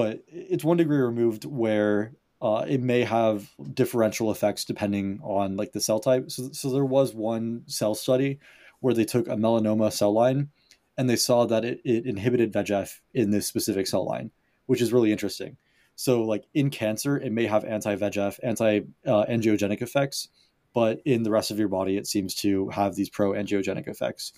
[0.00, 5.72] but it's one degree removed where uh, it may have differential effects depending on like
[5.72, 6.30] the cell type.
[6.30, 8.38] So, so there was one cell study
[8.80, 10.48] where they took a melanoma cell line
[10.96, 14.30] and they saw that it, it inhibited VEGF in this specific cell line,
[14.64, 15.58] which is really interesting.
[15.96, 20.28] So, like in cancer, it may have anti VEGF, anti uh, angiogenic effects,
[20.72, 24.32] but in the rest of your body, it seems to have these pro angiogenic effects.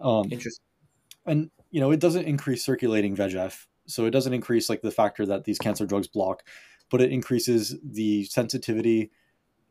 [0.00, 0.66] Um, Interesting.
[1.24, 5.26] And you know, it doesn't increase circulating VEGF, so it doesn't increase like the factor
[5.26, 6.42] that these cancer drugs block,
[6.90, 9.10] but it increases the sensitivity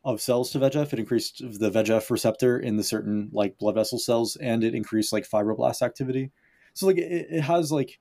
[0.04, 0.92] of cells to VEGF.
[0.92, 5.12] It increased the VEGF receptor in the certain like blood vessel cells, and it increased
[5.12, 6.30] like fibroblast activity.
[6.74, 7.98] So like it, it has like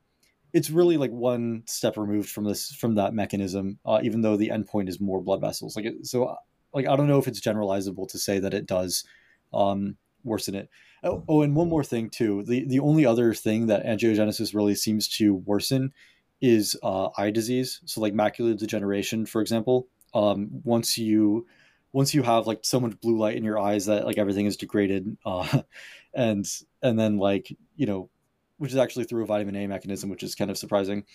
[0.53, 4.49] it's really like one step removed from this from that mechanism, uh, even though the
[4.49, 5.76] endpoint is more blood vessels.
[5.76, 6.36] Like it, so,
[6.74, 9.03] like I don't know if it's generalizable to say that it does
[9.53, 9.97] um,
[10.28, 10.69] worsen it.
[11.03, 12.43] Oh, oh, and one more thing too.
[12.43, 15.93] The the only other thing that angiogenesis really seems to worsen
[16.41, 17.82] is uh, eye disease.
[17.86, 19.88] So like macular degeneration, for example.
[20.13, 21.47] Um, once you
[21.91, 24.57] once you have like so much blue light in your eyes that like everything is
[24.57, 25.61] degraded, uh,
[26.13, 26.45] and
[26.82, 28.09] and then like you know
[28.57, 31.05] which is actually through a vitamin A mechanism, which is kind of surprising.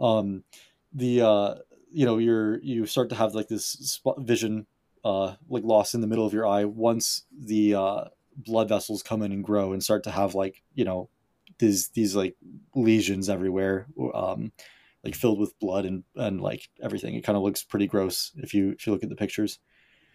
[0.00, 0.44] Um,
[0.92, 1.54] the uh,
[1.92, 4.66] you know you're you start to have like this spot vision
[5.04, 8.04] uh, like loss in the middle of your eye once the uh,
[8.36, 11.08] blood vessels come in and grow and start to have like you know
[11.58, 12.36] these these like
[12.74, 14.52] lesions everywhere um,
[15.04, 18.54] like filled with blood and and like everything it kind of looks pretty gross if
[18.54, 19.58] you if you look at the pictures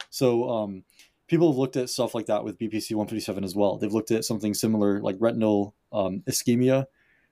[0.10, 0.84] so um,
[1.28, 3.78] people have looked at stuff like that with BPC 157 as well.
[3.78, 6.86] They've looked at something similar like retinal um, ischemia,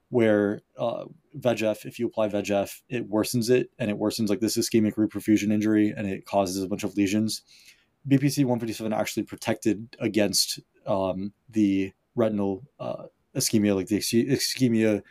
[0.09, 1.05] where uh,
[1.37, 5.51] VEGF, if you apply VEGF, it worsens it and it worsens like this ischemic reperfusion
[5.51, 7.41] injury and it causes a bunch of lesions.
[8.07, 13.03] BPC 157 actually protected against um, the retinal uh,
[13.35, 15.01] ischemia, like the ischemia,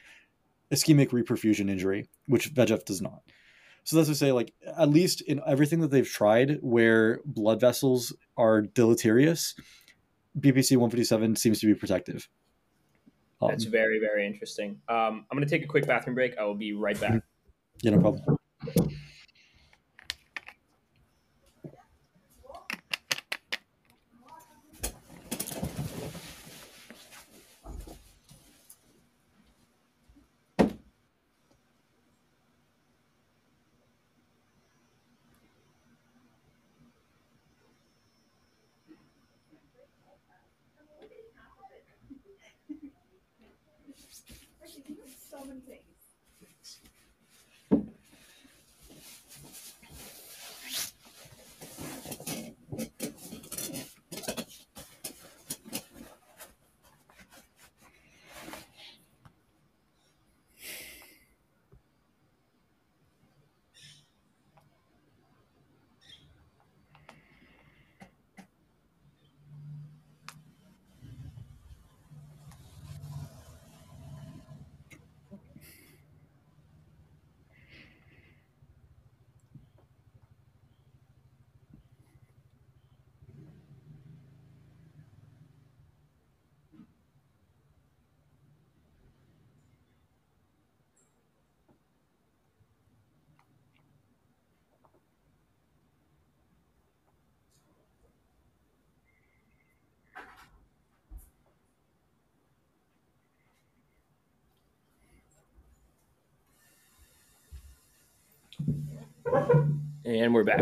[0.70, 3.22] ischemic reperfusion injury, which VEGF does not.
[3.84, 8.14] So that's to say, like at least in everything that they've tried, where blood vessels
[8.36, 9.54] are deleterious,
[10.38, 12.28] BPC 157 seems to be protective.
[13.40, 14.80] Um, that's very very interesting.
[14.88, 16.38] Um, I'm going to take a quick bathroom break.
[16.38, 17.22] I will be right back.
[17.82, 18.38] Yeah, no problem.
[110.04, 110.60] And we're back.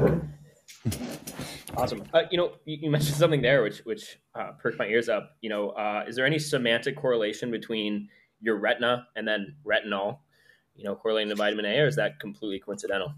[1.77, 2.05] awesome.
[2.14, 5.37] Uh, you know, you, you, mentioned something there which which uh, perked my ears up.
[5.41, 8.09] You know, uh, is there any semantic correlation between
[8.41, 10.18] your retina and then retinol?
[10.77, 13.14] You know, correlating to vitamin A, or is that completely coincidental?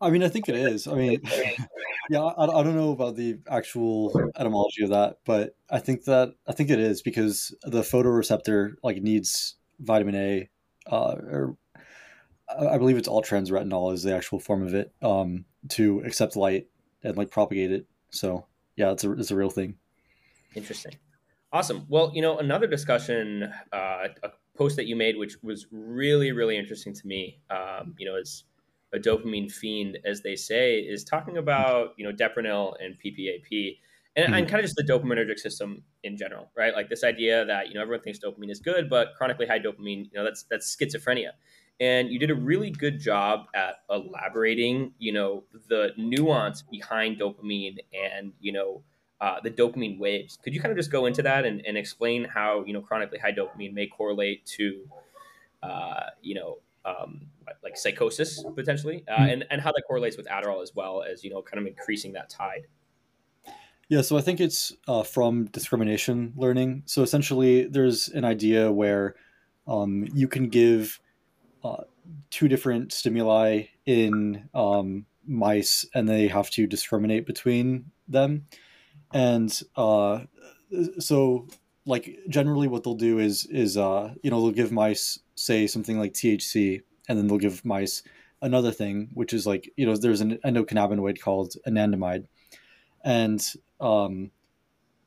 [0.00, 0.88] I mean, I think it is.
[0.88, 1.20] I mean,
[2.10, 6.34] yeah, I, I don't know about the actual etymology of that, but I think that
[6.48, 10.50] I think it is because the photoreceptor like needs vitamin A,
[10.90, 11.56] uh, or
[12.58, 16.36] I believe it's all trans retinol is the actual form of it um, to accept
[16.36, 16.68] light
[17.02, 17.86] and like propagate it.
[18.10, 18.46] So
[18.76, 19.76] yeah, it's a it's a real thing.
[20.54, 20.94] Interesting,
[21.52, 21.86] awesome.
[21.88, 26.56] Well, you know, another discussion, uh, a post that you made, which was really really
[26.56, 27.40] interesting to me.
[27.50, 28.44] Um, you know, as
[28.92, 33.78] a dopamine fiend, as they say, is talking about you know Deprenyl and PPAP.
[34.14, 34.34] And, mm-hmm.
[34.34, 36.74] and kind of just the dopaminergic system in general, right?
[36.74, 40.04] Like this idea that you know everyone thinks dopamine is good, but chronically high dopamine,
[40.04, 41.30] you know, that's that's schizophrenia
[41.80, 47.76] and you did a really good job at elaborating you know the nuance behind dopamine
[47.92, 48.82] and you know
[49.20, 52.24] uh, the dopamine waves could you kind of just go into that and, and explain
[52.24, 54.84] how you know chronically high dopamine may correlate to
[55.62, 57.26] uh, you know um,
[57.62, 59.30] like psychosis potentially uh, hmm.
[59.30, 62.12] and, and how that correlates with adderall as well as you know kind of increasing
[62.12, 62.66] that tide
[63.92, 66.84] yeah, so I think it's uh, from discrimination learning.
[66.86, 69.16] So essentially, there's an idea where
[69.66, 70.98] um, you can give
[71.64, 71.84] uh,
[72.30, 78.46] two different stimuli in um, mice, and they have to discriminate between them.
[79.12, 80.20] And uh,
[80.98, 81.48] so,
[81.86, 85.98] like generally, what they'll do is is uh, you know they'll give mice say something
[85.98, 88.02] like THC, and then they'll give mice
[88.40, 92.26] another thing, which is like you know there's an endocannabinoid called anandamide,
[93.04, 93.46] and
[93.80, 94.30] um,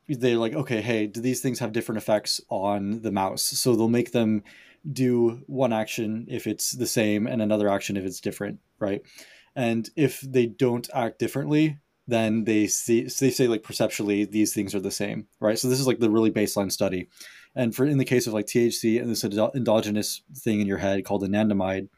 [0.08, 3.42] they're like, okay, hey, do these things have different effects on the mouse?
[3.42, 4.44] So they'll make them
[4.90, 9.02] do one action if it's the same and another action if it's different, right?
[9.54, 11.78] And if they don't act differently,
[12.08, 15.58] then they see they say like perceptually these things are the same, right?
[15.58, 17.08] So this is like the really baseline study.
[17.54, 21.04] And for in the case of like THC and this endogenous thing in your head
[21.04, 21.88] called anandamide,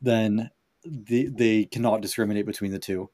[0.00, 0.50] then
[0.84, 3.10] the, they cannot discriminate between the two.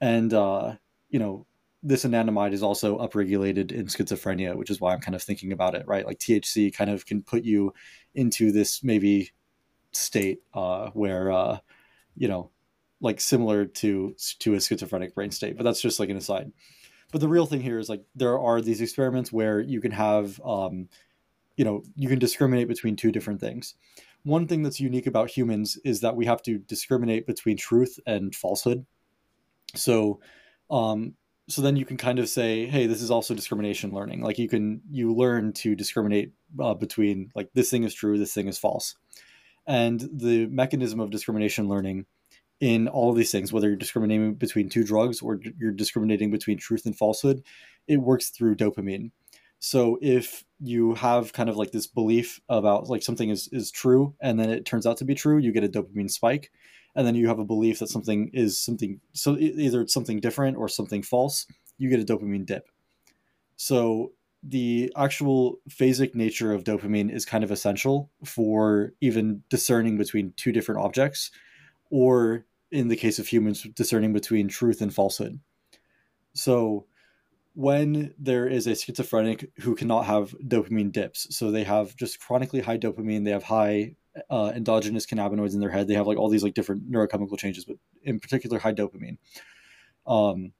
[0.00, 0.74] And uh,
[1.08, 1.46] you know,
[1.82, 5.74] this anandamide is also upregulated in schizophrenia, which is why I'm kind of thinking about
[5.74, 6.06] it, right?
[6.06, 7.74] Like THC kind of can put you
[8.14, 9.32] into this maybe
[9.90, 11.58] state uh, where, uh,
[12.16, 12.50] you know,
[13.00, 15.56] like similar to to a schizophrenic brain state.
[15.56, 16.52] But that's just like an aside.
[17.10, 20.40] But the real thing here is like there are these experiments where you can have,
[20.44, 20.88] um,
[21.56, 23.74] you know, you can discriminate between two different things.
[24.22, 28.34] One thing that's unique about humans is that we have to discriminate between truth and
[28.34, 28.86] falsehood.
[29.74, 30.20] So
[30.70, 31.14] um,
[31.52, 34.22] so then you can kind of say hey this is also discrimination learning.
[34.22, 38.34] Like you can you learn to discriminate uh, between like this thing is true this
[38.34, 38.96] thing is false.
[39.66, 42.06] And the mechanism of discrimination learning
[42.60, 46.58] in all of these things whether you're discriminating between two drugs or you're discriminating between
[46.58, 47.42] truth and falsehood
[47.86, 49.10] it works through dopamine.
[49.58, 54.14] So if you have kind of like this belief about like something is is true
[54.20, 56.50] and then it turns out to be true you get a dopamine spike
[56.94, 60.56] and then you have a belief that something is something so either it's something different
[60.56, 61.46] or something false
[61.82, 62.68] you get a dopamine dip.
[63.56, 64.12] So
[64.42, 70.52] the actual phasic nature of dopamine is kind of essential for even discerning between two
[70.52, 71.30] different objects
[71.90, 75.40] or in the case of humans discerning between truth and falsehood.
[76.34, 76.86] So
[77.54, 82.60] when there is a schizophrenic who cannot have dopamine dips so they have just chronically
[82.60, 83.94] high dopamine they have high
[84.30, 85.88] uh, endogenous cannabinoids in their head.
[85.88, 89.18] They have like all these like different neurochemical changes, but in particular high dopamine.
[90.06, 90.52] Um,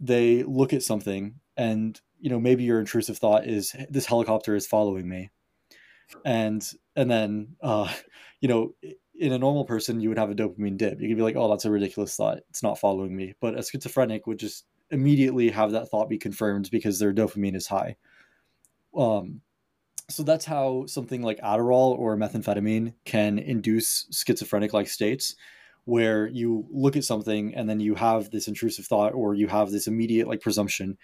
[0.00, 4.66] they look at something and you know maybe your intrusive thought is this helicopter is
[4.66, 5.30] following me.
[6.24, 7.92] And and then uh,
[8.40, 8.74] you know
[9.16, 11.00] in a normal person you would have a dopamine dip.
[11.00, 12.38] You could be like oh that's a ridiculous thought.
[12.50, 13.34] It's not following me.
[13.40, 17.66] But a schizophrenic would just immediately have that thought be confirmed because their dopamine is
[17.66, 17.96] high.
[18.96, 19.40] Um,
[20.08, 25.34] so that's how something like adderall or methamphetamine can induce schizophrenic like states
[25.86, 29.70] where you look at something and then you have this intrusive thought or you have
[29.70, 30.96] this immediate like presumption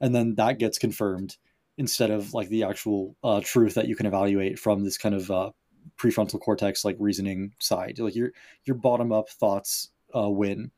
[0.00, 1.36] and then that gets confirmed
[1.78, 5.30] instead of like the actual uh, truth that you can evaluate from this kind of
[5.30, 5.50] uh,
[5.98, 7.98] prefrontal cortex like reasoning side.
[7.98, 8.32] Like your
[8.64, 10.70] your bottom up thoughts uh, win.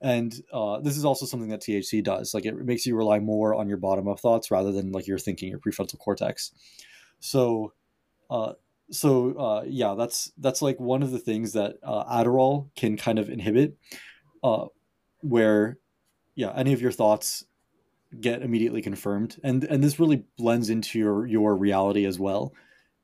[0.00, 2.34] And uh, this is also something that thc does.
[2.34, 5.18] Like it makes you rely more on your bottom up thoughts rather than like your
[5.18, 6.52] thinking your prefrontal cortex
[7.20, 7.72] so
[8.30, 8.52] uh,
[8.90, 13.18] so uh, yeah that's that's like one of the things that uh, adderall can kind
[13.18, 13.76] of inhibit
[14.42, 14.66] uh,
[15.20, 15.78] where
[16.34, 17.44] yeah any of your thoughts
[18.20, 19.36] get immediately confirmed.
[19.42, 22.52] And and this really blends into your your reality as well.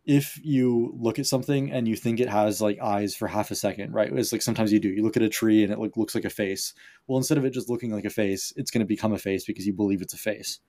[0.04, 3.54] If you look at something and you think it has like eyes for half a
[3.54, 4.10] second right?
[4.12, 4.88] It's like sometimes you do.
[4.88, 6.74] You look at a tree and it look, looks like a face.
[7.06, 9.44] Well instead of it just looking like a face it's going to become a face
[9.44, 10.60] because you believe it's a face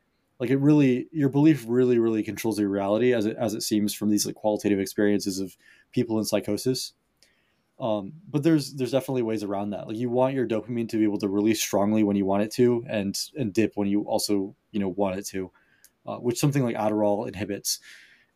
[0.41, 3.93] like it really your belief really really controls your reality as it as it seems
[3.93, 5.55] from these like qualitative experiences of
[5.93, 6.93] people in psychosis
[7.81, 9.87] um, but there's there's definitely ways around that.
[9.87, 12.51] Like you want your dopamine to be able to release strongly when you want it
[12.53, 15.51] to, and and dip when you also you know want it to,
[16.05, 17.79] uh, which something like Adderall inhibits.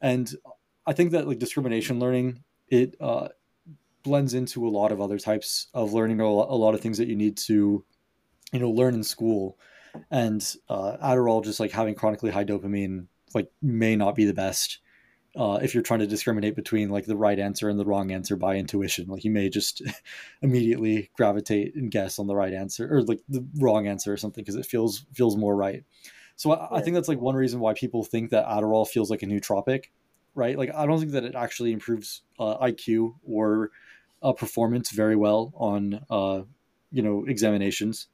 [0.02, 0.34] And
[0.88, 3.28] I think that like discrimination learning it uh,
[4.02, 7.16] blends into a lot of other types of learning, a lot of things that you
[7.16, 7.86] need to
[8.52, 9.60] you know learn in school.
[10.12, 14.80] And uh, Adderall, just like having chronically high dopamine, like may not be the best
[15.36, 18.36] uh, if you're trying to discriminate between like the right answer and the wrong answer
[18.36, 19.08] by intuition.
[19.08, 19.82] Like you may just
[20.42, 24.44] immediately gravitate and guess on the right answer or like the wrong answer or something
[24.44, 25.84] because it feels feels more right.
[26.38, 29.24] So I, I, think that's like one reason why people think that Adderall feels like
[29.24, 29.86] a nootropic,
[30.34, 30.58] right?
[30.58, 33.72] Like I don't think that it actually improves uh, IQ or
[34.22, 36.42] uh, performance very well on uh,
[36.92, 38.08] you know examinations,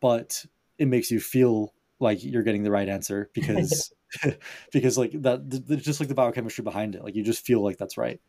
[0.00, 0.44] but
[0.78, 3.92] it makes you feel like you're getting the right answer because
[4.72, 5.48] because like that
[5.82, 8.20] just like the biochemistry behind it like you just feel like that's right.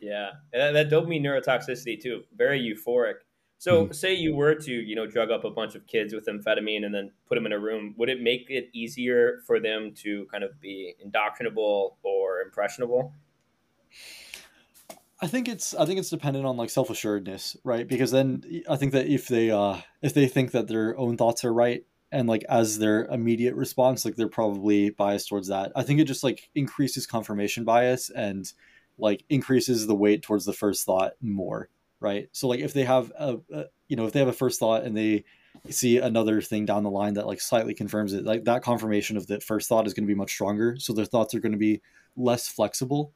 [0.00, 3.14] Yeah and that, that dopamine neurotoxicity too very euphoric.
[3.58, 3.92] So mm-hmm.
[3.92, 6.94] say you were to you know drug up a bunch of kids with amphetamine and
[6.94, 10.44] then put them in a room would it make it easier for them to kind
[10.44, 13.14] of be indoctrinable or impressionable
[15.24, 17.88] I think it's I think it's dependent on like self assuredness, right?
[17.88, 21.46] Because then I think that if they uh if they think that their own thoughts
[21.46, 25.72] are right, and like as their immediate response like they're probably biased towards that.
[25.74, 28.52] I think it just like increases confirmation bias and
[28.98, 31.70] like increases the weight towards the first thought more
[32.00, 32.28] right?
[32.32, 34.84] So like if they have a, a you know if they have a first thought
[34.84, 35.24] and they
[35.70, 39.26] see another thing down the line that like slightly confirms it like that confirmation of
[39.26, 40.76] the first thought is going to be much stronger.
[40.78, 41.80] So their thoughts are going to be
[42.14, 43.14] less flexible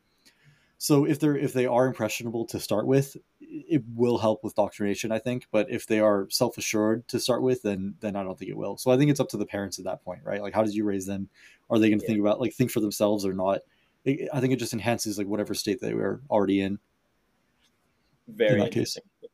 [0.78, 5.10] so if they're if they are impressionable to start with, it will help with doctrination,
[5.10, 5.48] I think.
[5.50, 8.56] But if they are self assured to start with, then then I don't think it
[8.56, 8.78] will.
[8.78, 10.40] So I think it's up to the parents at that point, right?
[10.40, 11.28] Like, how did you raise them?
[11.68, 12.10] Are they going to yeah.
[12.10, 13.62] think about like think for themselves or not?
[14.04, 16.78] It, I think it just enhances like whatever state they were already in.
[18.28, 19.02] Very in interesting.
[19.20, 19.30] Case.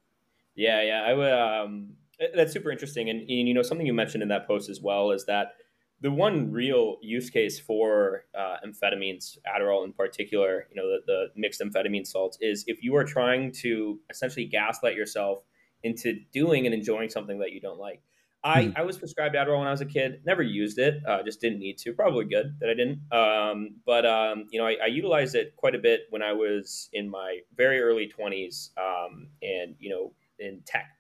[0.55, 1.33] Yeah, yeah, I would.
[1.33, 1.89] Um,
[2.35, 5.11] that's super interesting, and, and you know something you mentioned in that post as well
[5.11, 5.57] is that
[6.05, 11.27] the one real use case for uh, amphetamines, Adderall in particular, you know, the, the
[11.35, 15.39] mixed amphetamine salts, is if you are trying to essentially gaslight yourself
[15.83, 18.03] into doing and enjoying something that you don't like.
[18.45, 18.77] I, mm-hmm.
[18.77, 20.21] I was prescribed Adderall when I was a kid.
[20.27, 20.97] Never used it.
[21.09, 21.95] Uh, just didn't need to.
[21.95, 23.01] Probably good that I didn't.
[23.11, 26.91] Um, but um, you know, I, I, utilized it quite a bit when I was
[26.93, 30.91] in my very early twenties, um, and you know, in tech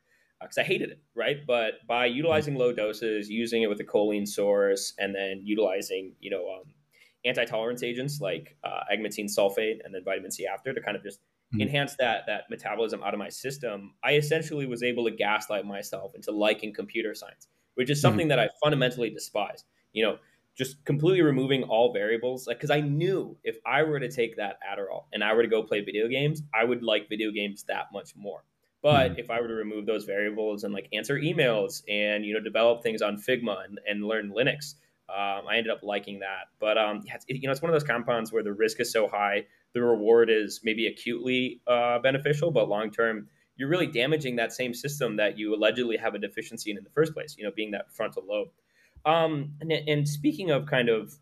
[0.45, 1.38] because I hated it, right?
[1.47, 6.30] But by utilizing low doses, using it with a choline source, and then utilizing, you
[6.30, 6.74] know, um,
[7.24, 11.20] anti-tolerance agents like uh, agmatine sulfate and then vitamin C after to kind of just
[11.20, 11.62] mm-hmm.
[11.62, 16.14] enhance that that metabolism out of my system, I essentially was able to gaslight myself
[16.14, 18.36] into liking computer science, which is something mm-hmm.
[18.36, 19.64] that I fundamentally despise.
[19.92, 20.18] You know,
[20.57, 24.59] just completely removing all variables, like because I knew if I were to take that
[24.62, 27.86] Adderall and I were to go play video games, I would like video games that
[27.92, 28.45] much more.
[28.85, 29.18] But mm-hmm.
[29.18, 32.82] if I were to remove those variables and like answer emails and you know develop
[32.82, 34.74] things on Figma and, and learn Linux,
[35.09, 36.49] um, I ended up liking that.
[36.61, 38.78] But um, yeah, it's, it, you know, it's one of those compounds where the risk
[38.80, 43.26] is so high, the reward is maybe acutely uh, beneficial, but long term,
[43.57, 46.91] you're really damaging that same system that you allegedly have a deficiency in in the
[46.91, 47.37] first place.
[47.39, 48.49] You know, being that frontal lobe.
[49.07, 51.14] Um, and, and speaking of kind of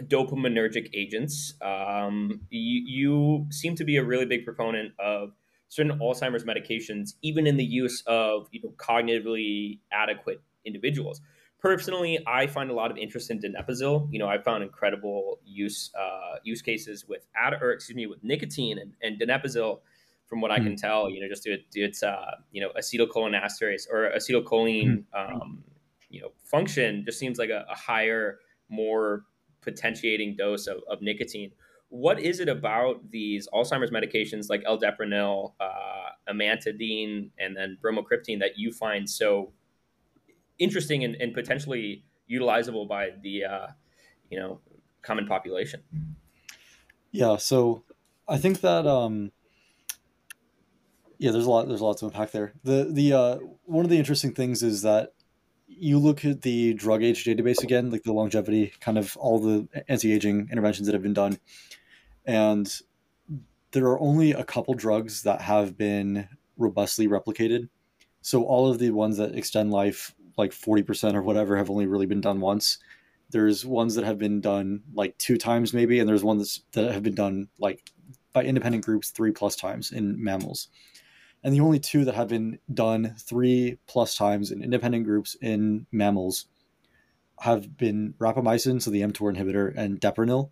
[0.00, 5.32] dopaminergic agents, um, you, you seem to be a really big proponent of
[5.68, 11.20] certain Alzheimer's medications, even in the use of you know cognitively adequate individuals.
[11.58, 14.08] personally, I find a lot of interest in donepezil.
[14.12, 18.22] You know, I found incredible use uh, use cases with ad or excuse me with
[18.22, 19.80] nicotine and, and donepezil.
[20.26, 20.80] From what I can mm.
[20.80, 25.04] tell, you know, just it, it's uh, you know acetylcholinesterase or acetylcholine, mm.
[25.14, 25.62] um,
[26.10, 29.22] you know, function just seems like a, a higher, more
[29.60, 31.52] potentiating dose of, of nicotine
[31.88, 38.56] what is it about these Alzheimer's medications like L-Deprenyl, uh, amantadine, and then bromocriptine that
[38.58, 39.52] you find so
[40.58, 43.66] interesting and, and potentially utilizable by the uh,
[44.30, 44.60] you know
[45.02, 45.82] common population?
[47.12, 47.84] Yeah, so
[48.28, 49.30] I think that um,
[51.18, 52.52] yeah, there's a lot there's a lot to unpack there.
[52.64, 55.12] The the uh, one of the interesting things is that
[55.66, 59.68] you look at the drug age database again, like the longevity, kind of all the
[59.88, 61.38] anti aging interventions that have been done,
[62.24, 62.72] and
[63.72, 67.68] there are only a couple drugs that have been robustly replicated.
[68.22, 72.06] So all of the ones that extend life like 40% or whatever have only really
[72.06, 72.78] been done once.
[73.30, 77.02] There's ones that have been done like two times maybe, and there's ones that have
[77.02, 77.90] been done like
[78.32, 80.68] by independent groups three plus times in mammals.
[81.46, 85.86] And the only two that have been done three plus times in independent groups in
[85.92, 86.46] mammals
[87.38, 90.50] have been rapamycin, so the mTOR inhibitor, and deprenyl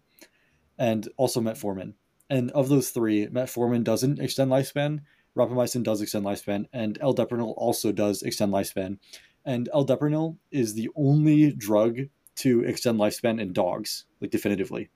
[0.78, 1.94] and also metformin.
[2.30, 5.00] And of those three, metformin doesn't extend lifespan,
[5.36, 8.98] rapamycin does extend lifespan, and L-deprenyl also does extend lifespan.
[9.44, 12.02] And L-deprenyl is the only drug
[12.36, 14.90] to extend lifespan in dogs, like definitively.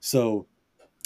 [0.00, 0.46] So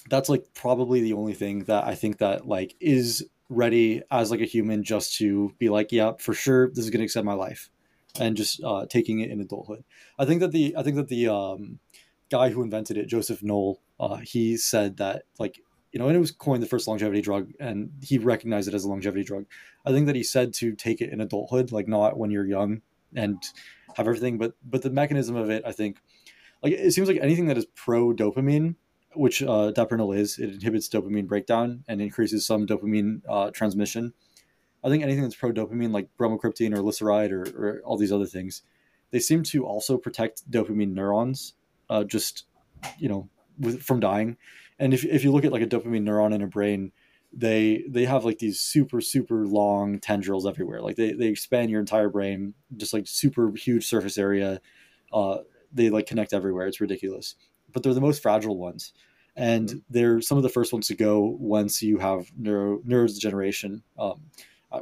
[0.09, 4.40] that's like probably the only thing that I think that like is ready as like
[4.40, 7.34] a human just to be like, yeah, for sure, this is going to extend my
[7.34, 7.70] life,
[8.18, 9.84] and just uh, taking it in adulthood.
[10.18, 11.78] I think that the I think that the um,
[12.30, 15.61] guy who invented it, Joseph Knoll, uh, he said that like
[15.92, 18.84] you know, and it was coined the first longevity drug, and he recognized it as
[18.84, 19.44] a longevity drug.
[19.84, 22.80] I think that he said to take it in adulthood, like not when you're young
[23.14, 23.42] and
[23.96, 25.98] have everything, but but the mechanism of it, I think,
[26.62, 28.76] like it seems like anything that is pro dopamine,
[29.14, 34.12] which uh, is, it inhibits dopamine breakdown and increases some dopamine uh, transmission.
[34.84, 38.26] I think anything that's pro dopamine, like bromocriptine or lyseride or, or all these other
[38.26, 38.62] things,
[39.10, 41.54] they seem to also protect dopamine neurons
[41.92, 42.46] uh, just
[42.98, 44.36] you know with, from dying.
[44.78, 46.92] And if if you look at like a dopamine neuron in a brain,
[47.32, 50.80] they they have like these super super long tendrils everywhere.
[50.80, 54.60] Like they they expand your entire brain, just like super huge surface area.
[55.12, 55.38] Uh,
[55.72, 56.66] they like connect everywhere.
[56.66, 57.36] It's ridiculous,
[57.73, 58.93] but they're the most fragile ones,
[59.37, 59.79] and mm-hmm.
[59.91, 63.83] they're some of the first ones to go once you have neuro neurodegeneration.
[63.99, 64.23] Um,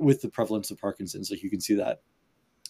[0.01, 2.03] with the prevalence of Parkinson's, like you can see that,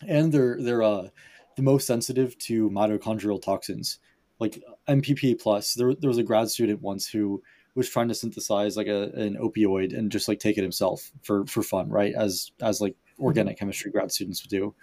[0.06, 1.08] and they're they're uh,
[1.56, 3.98] the most sensitive to mitochondrial toxins
[4.40, 5.74] like MPP plus.
[5.74, 7.42] There, there was a grad student once who
[7.76, 11.46] was trying to synthesize like a, an opioid and just like take it himself for
[11.46, 12.14] for fun, right?
[12.14, 13.60] As as like organic mm-hmm.
[13.60, 14.74] chemistry grad students would do.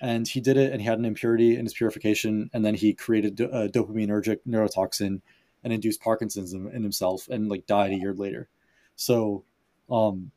[0.00, 2.92] And he did it, and he had an impurity in his purification, and then he
[2.92, 5.20] created a dopaminergic neurotoxin
[5.62, 8.48] and induced Parkinson's in, in himself, and like died a year later.
[8.96, 9.44] So,
[9.90, 10.30] um,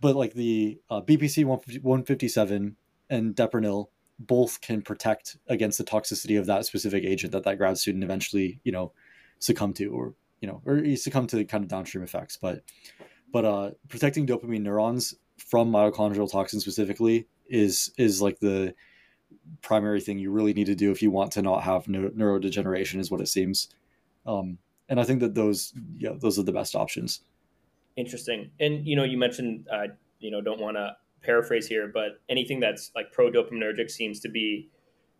[0.00, 2.76] but like the uh, BPC 157
[3.10, 7.78] and Deprenyl both can protect against the toxicity of that specific agent that that grad
[7.78, 8.92] student eventually you know
[9.38, 12.62] succumb to or you know or you succumb to kind of downstream effects but
[13.32, 18.74] but uh protecting dopamine neurons from mitochondrial toxins specifically is is like the
[19.62, 22.98] primary thing you really need to do if you want to not have neuro- neurodegeneration
[22.98, 23.68] is what it seems.
[24.26, 27.20] Um and i think that those yeah those are the best options.
[27.96, 28.50] Interesting.
[28.60, 29.88] And you know you mentioned uh
[30.18, 34.28] you know don't want to paraphrase here, but anything that's like pro dopaminergic seems to
[34.28, 34.70] be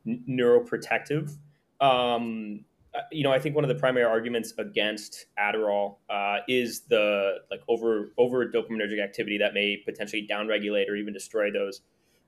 [0.07, 1.37] n- neuroprotective.
[1.81, 2.65] Um,
[2.95, 7.39] uh, you know, I think one of the primary arguments against Adderall uh, is the
[7.51, 11.81] like over over dopaminergic activity that may potentially downregulate or even destroy those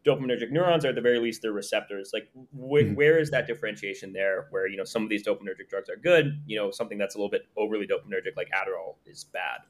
[0.07, 2.11] dopaminergic neurons, or at the very least their receptors.
[2.12, 2.95] Like, wh- mm-hmm.
[2.95, 4.47] where is that differentiation there?
[4.51, 7.19] Where you know some of these dopaminergic drugs are good, you know, something that's a
[7.19, 9.61] little bit overly dopaminergic like Adderall is bad.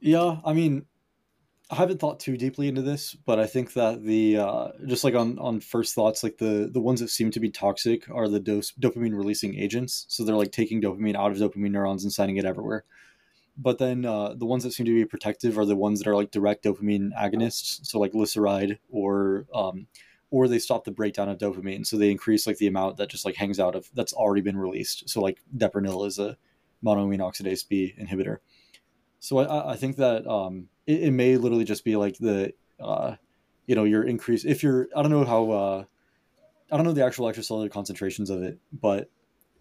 [0.00, 0.86] Yeah, I mean,
[1.70, 5.14] I haven't thought too deeply into this, but I think that the uh, just like
[5.14, 8.40] on on first thoughts, like the the ones that seem to be toxic are the
[8.40, 10.06] dose, dopamine releasing agents.
[10.08, 12.84] So they're like taking dopamine out of dopamine neurons and sending it everywhere.
[13.60, 16.14] But then uh, the ones that seem to be protective are the ones that are
[16.14, 19.88] like direct dopamine agonists, so like lyseride or um,
[20.30, 23.24] or they stop the breakdown of dopamine, so they increase like the amount that just
[23.24, 25.08] like hangs out of that's already been released.
[25.08, 26.36] So like deprenyl is a
[26.84, 28.38] monoamine oxidase B inhibitor.
[29.20, 33.16] So I, I think that um, it, it, may literally just be like the, uh,
[33.66, 34.44] you know, your increase.
[34.44, 35.84] If you're, I don't know how, uh,
[36.70, 39.10] I don't know the actual extracellular concentrations of it, but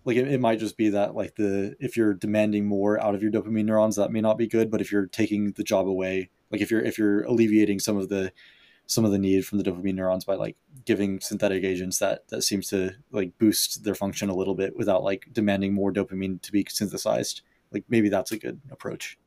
[0.08, 3.22] like it, it might just be that like the if you're demanding more out of
[3.22, 4.72] your dopamine neurons, that may not be good.
[4.72, 8.08] But if you're taking the job away, like if you're if you're alleviating some of
[8.08, 8.32] the
[8.86, 10.56] some of the need from the dopamine neurons by like
[10.86, 15.04] giving synthetic agents that that seems to like boost their function a little bit without
[15.04, 17.42] like demanding more dopamine to be synthesized
[17.74, 19.18] like maybe that's a good approach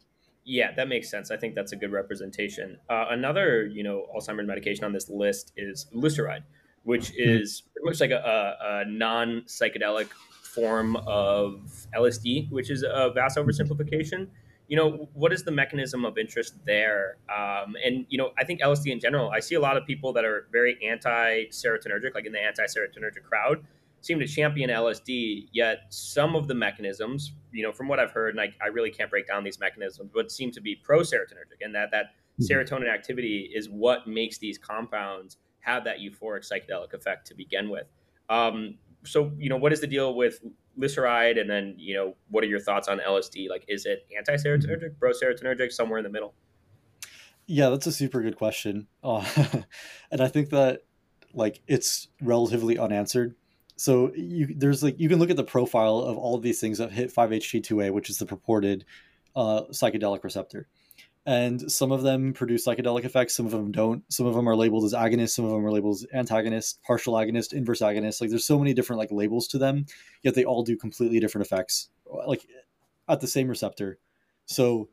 [0.45, 4.47] yeah that makes sense i think that's a good representation uh, another you know alzheimer's
[4.47, 6.43] medication on this list is leuceride
[6.85, 7.31] which mm-hmm.
[7.31, 10.09] is pretty much like a, a, a non-psychedelic
[10.55, 14.29] form of lsd which is a vast oversimplification
[14.71, 17.17] you know, what is the mechanism of interest there?
[17.29, 20.13] Um, and, you know, I think LSD in general, I see a lot of people
[20.13, 23.65] that are very anti serotonergic, like in the anti serotonergic crowd,
[24.01, 28.37] seem to champion LSD, yet some of the mechanisms, you know, from what I've heard,
[28.37, 31.63] and I, I really can't break down these mechanisms, but seem to be pro serotonergic,
[31.63, 32.45] and that that mm-hmm.
[32.45, 37.89] serotonin activity is what makes these compounds have that euphoric psychedelic effect to begin with.
[38.29, 40.41] Um, so, you know, what is the deal with
[40.79, 43.49] Leuceride, and then you know, what are your thoughts on LSD?
[43.49, 46.35] Like, is it anti-serotonergic, pro-serotonergic, somewhere in the middle?
[47.47, 49.25] Yeah, that's a super good question, uh,
[50.11, 50.83] and I think that
[51.33, 53.35] like it's relatively unanswered.
[53.77, 56.79] So you there's like you can look at the profile of all of these things
[56.79, 58.85] that hit 5-HT2A, which is the purported
[59.35, 60.69] uh, psychedelic receptor
[61.27, 64.03] and some of them produce psychedelic effects some of them don't.
[64.13, 67.15] Some of them are labeled as agonists some of them are labeled as antagonist partial
[67.15, 68.21] agonist inverse agonist.
[68.21, 69.87] Like there's so many different like labels to them
[70.23, 71.89] yet they all do completely different effects
[72.27, 72.47] like
[73.09, 73.99] at the same receptor.
[74.47, 74.89] So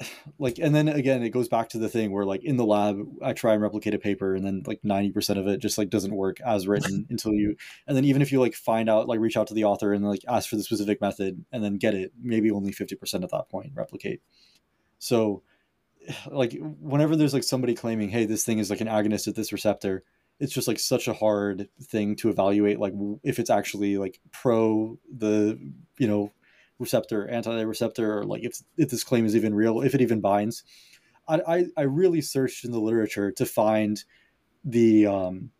[0.38, 2.98] like and then again it goes back to the thing where like in the lab
[3.22, 6.14] i try and replicate a paper and then like 90% of it just like doesn't
[6.14, 7.56] work as written until you
[7.86, 10.04] and then even if you like find out like reach out to the author and
[10.04, 13.48] like ask for the specific method and then get it maybe only 50% at that
[13.48, 14.20] point replicate
[15.04, 15.42] so,
[16.30, 19.52] like, whenever there's like somebody claiming, "Hey, this thing is like an agonist at this
[19.52, 20.02] receptor,"
[20.40, 24.98] it's just like such a hard thing to evaluate, like if it's actually like pro
[25.14, 25.58] the
[25.98, 26.32] you know
[26.78, 30.64] receptor, anti-receptor, or like if if this claim is even real, if it even binds.
[31.28, 34.02] I I, I really searched in the literature to find
[34.64, 35.50] the um,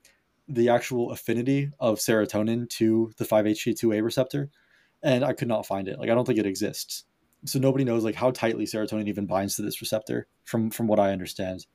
[0.48, 4.48] the actual affinity of serotonin to the 5-HT2A receptor,
[5.02, 5.98] and I could not find it.
[5.98, 7.04] Like I don't think it exists
[7.44, 11.00] so nobody knows like how tightly serotonin even binds to this receptor from from what
[11.00, 11.66] i understand.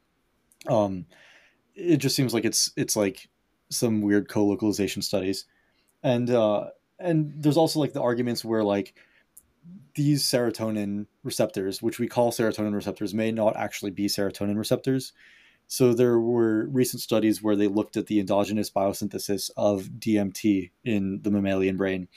[0.67, 1.05] Um
[1.75, 3.29] it just seems like it's it's like
[3.69, 5.45] some weird co-localization studies.
[6.03, 6.69] And uh
[6.99, 8.95] and there's also like the arguments where like
[9.95, 15.13] these serotonin receptors which we call serotonin receptors may not actually be serotonin receptors.
[15.67, 21.21] So there were recent studies where they looked at the endogenous biosynthesis of DMT in
[21.21, 22.07] the mammalian brain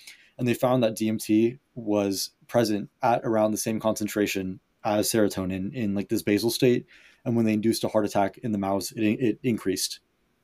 [0.42, 5.94] and they found that DMT was present at around the same concentration as serotonin in
[5.94, 6.84] like this basal state,
[7.24, 10.00] and when they induced a heart attack in the mouse, it, it increased.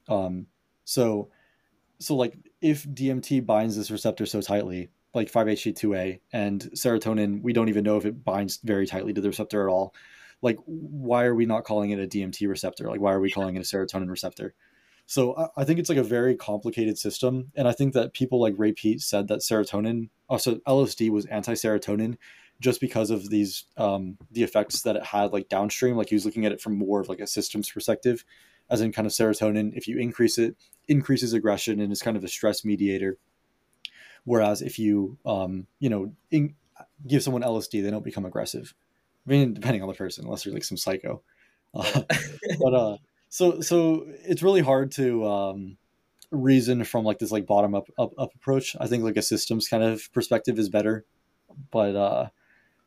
[0.09, 0.47] Um,
[0.85, 1.31] so,
[1.99, 7.69] so like if DMT binds this receptor so tightly, like 5-HT2A and serotonin, we don't
[7.69, 9.97] even know if it binds very tightly to the receptor at all.
[10.43, 12.89] Like, why are we not calling it a DMT receptor?
[12.89, 14.55] Like, why are we calling it a serotonin receptor?
[15.09, 18.53] So I think it's like a very complicated system, and I think that people like
[18.59, 22.19] Ray Pete said that serotonin, also LSD was anti-serotonin,
[22.61, 25.97] just because of these um, the effects that it had like downstream.
[25.97, 28.23] Like he was looking at it from more of like a systems perspective,
[28.69, 29.73] as in kind of serotonin.
[29.75, 30.57] If you increase it,
[30.89, 33.17] increases aggression and is kind of a stress mediator.
[34.25, 36.55] Whereas if you um, you know in,
[37.07, 38.75] give someone LSD, they don't become aggressive.
[39.27, 41.23] I mean, depending on the person, unless you're like some psycho.
[41.73, 42.03] Uh,
[42.61, 42.97] but uh,
[43.29, 45.77] so so it's really hard to um,
[46.31, 48.77] reason from like this like bottom up, up up approach.
[48.81, 51.05] I think like a systems kind of perspective is better,
[51.71, 52.29] but uh,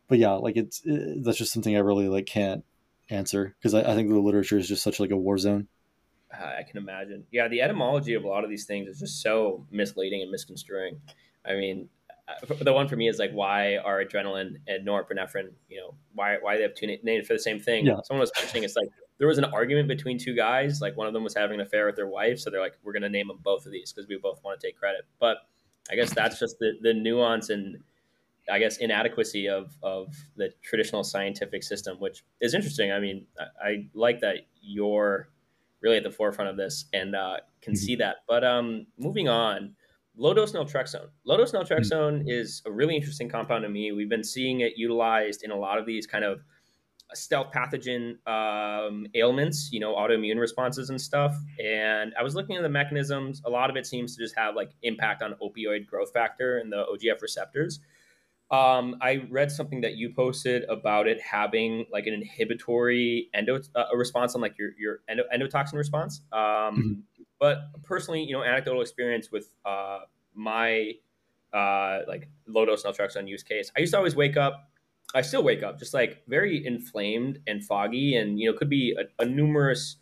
[0.07, 2.63] but yeah, like it's it, that's just something I really like can't
[3.09, 5.67] answer because I, I think the literature is just such like a war zone.
[6.33, 7.25] I can imagine.
[7.29, 11.01] Yeah, the etymology of a lot of these things is just so misleading and misconstruing.
[11.45, 11.89] I mean,
[12.29, 16.37] uh, the one for me is like why are adrenaline and norepinephrine you know why
[16.41, 17.95] why they have two names for the same thing yeah.
[18.03, 18.89] someone was mentioning it's like
[19.21, 21.85] there was an argument between two guys like one of them was having an affair
[21.85, 24.09] with their wife so they're like we're going to name them both of these because
[24.09, 25.37] we both want to take credit but
[25.91, 27.77] i guess that's just the, the nuance and
[28.51, 30.07] i guess inadequacy of of
[30.37, 35.29] the traditional scientific system which is interesting i mean i, I like that you're
[35.81, 37.77] really at the forefront of this and uh, can mm-hmm.
[37.77, 39.75] see that but um moving on
[40.17, 41.07] low dose naltrexone.
[41.25, 42.29] Low dose naltrexone mm-hmm.
[42.29, 43.93] is a really interesting compound to me.
[43.93, 46.41] We've been seeing it utilized in a lot of these kind of
[47.13, 51.35] stealth pathogen um, ailments, you know, autoimmune responses and stuff.
[51.63, 53.41] And I was looking at the mechanisms.
[53.45, 56.71] A lot of it seems to just have like impact on opioid growth factor and
[56.71, 57.79] the OGF receptors.
[58.51, 63.85] Um, I read something that you posted about it having like an inhibitory endo uh,
[63.95, 66.21] response on like your your endo, endotoxin response.
[66.33, 66.91] Um, mm-hmm.
[67.39, 69.99] But personally, you know, anecdotal experience with uh,
[70.35, 70.91] my
[71.53, 74.70] uh, like low dose naltrexone use case, I used to always wake up.
[75.13, 78.95] I still wake up just like very inflamed and foggy, and you know, could be
[78.97, 79.97] a, a numerous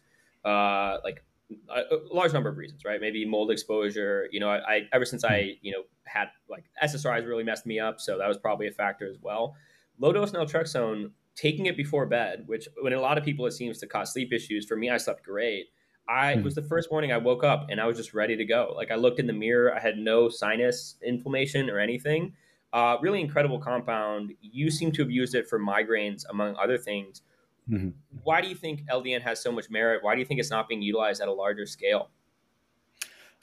[0.45, 1.23] uh, like
[1.69, 3.01] a, a, large number of reasons, right?
[3.01, 4.27] Maybe mold exposure.
[4.31, 5.65] You know, I, I ever since I mm-hmm.
[5.65, 9.07] you know had like SSRIs really messed me up, so that was probably a factor
[9.07, 9.55] as well.
[9.99, 13.79] Low dose naltrexone, taking it before bed, which when a lot of people it seems
[13.79, 14.65] to cause sleep issues.
[14.65, 15.67] For me, I slept great.
[16.07, 16.43] I mm-hmm.
[16.43, 18.73] was the first morning I woke up and I was just ready to go.
[18.75, 22.33] Like I looked in the mirror, I had no sinus inflammation or anything.
[22.71, 24.33] Uh, really incredible compound.
[24.41, 27.21] You seem to have used it for migraines, among other things.
[27.69, 27.89] Mm-hmm.
[28.23, 30.03] Why do you think LDN has so much merit?
[30.03, 32.09] Why do you think it's not being utilized at a larger scale?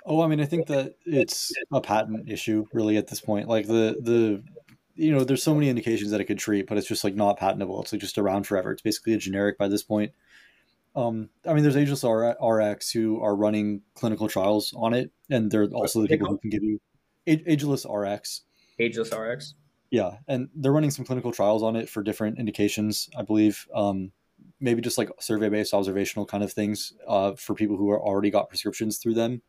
[0.04, 3.48] Oh, I mean, I think that it's a patent issue, really, at this point.
[3.48, 4.42] Like the the
[4.94, 7.38] you know, there's so many indications that it could treat, but it's just like not
[7.38, 7.82] patentable.
[7.82, 8.72] It's like just around forever.
[8.72, 10.12] It's basically a generic by this point.
[10.94, 15.66] Um, I mean, there's Ageless RX who are running clinical trials on it, and they're
[15.66, 16.80] also the people who can give you
[17.26, 18.42] Ageless RX.
[18.78, 19.54] Ageless RX.
[19.90, 23.66] Yeah, and they're running some clinical trials on it for different indications, I believe.
[23.74, 24.12] Um,
[24.60, 28.30] maybe just like survey based observational kind of things uh, for people who are already
[28.30, 29.42] got prescriptions through them.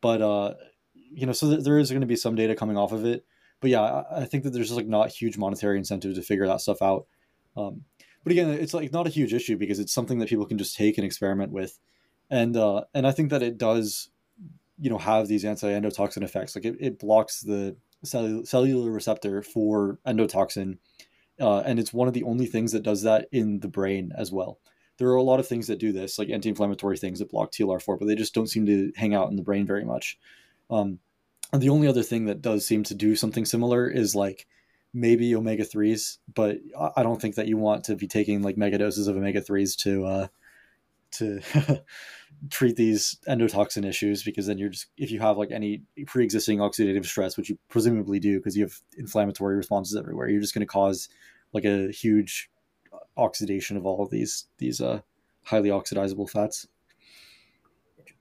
[0.00, 0.54] But uh,
[0.94, 3.24] you know, so th- there is going to be some data coming off of it.
[3.60, 6.46] But yeah, I, I think that there's just like not huge monetary incentive to figure
[6.46, 7.06] that stuff out.
[7.56, 7.82] Um,
[8.22, 10.76] but again, it's like not a huge issue because it's something that people can just
[10.76, 11.78] take and experiment with,
[12.30, 14.10] and uh, and I think that it does,
[14.78, 16.54] you know, have these anti-endotoxin effects.
[16.54, 20.78] Like it, it blocks the cellular receptor for endotoxin,
[21.40, 24.32] uh, and it's one of the only things that does that in the brain as
[24.32, 24.58] well.
[24.98, 27.98] There are a lot of things that do this, like anti-inflammatory things that block TLR4,
[27.98, 30.18] but they just don't seem to hang out in the brain very much.
[30.70, 30.98] Um,
[31.52, 34.46] the only other thing that does seem to do something similar is like
[34.92, 36.58] maybe omega threes, but
[36.96, 39.76] I don't think that you want to be taking like mega doses of omega threes
[39.76, 40.26] to uh,
[41.12, 41.40] to
[42.50, 47.04] treat these endotoxin issues because then you're just if you have like any pre-existing oxidative
[47.04, 50.66] stress, which you presumably do because you have inflammatory responses everywhere, you're just going to
[50.66, 51.08] cause
[51.52, 52.50] like a huge
[53.16, 55.00] oxidation of all of these these uh,
[55.44, 56.68] highly oxidizable fats.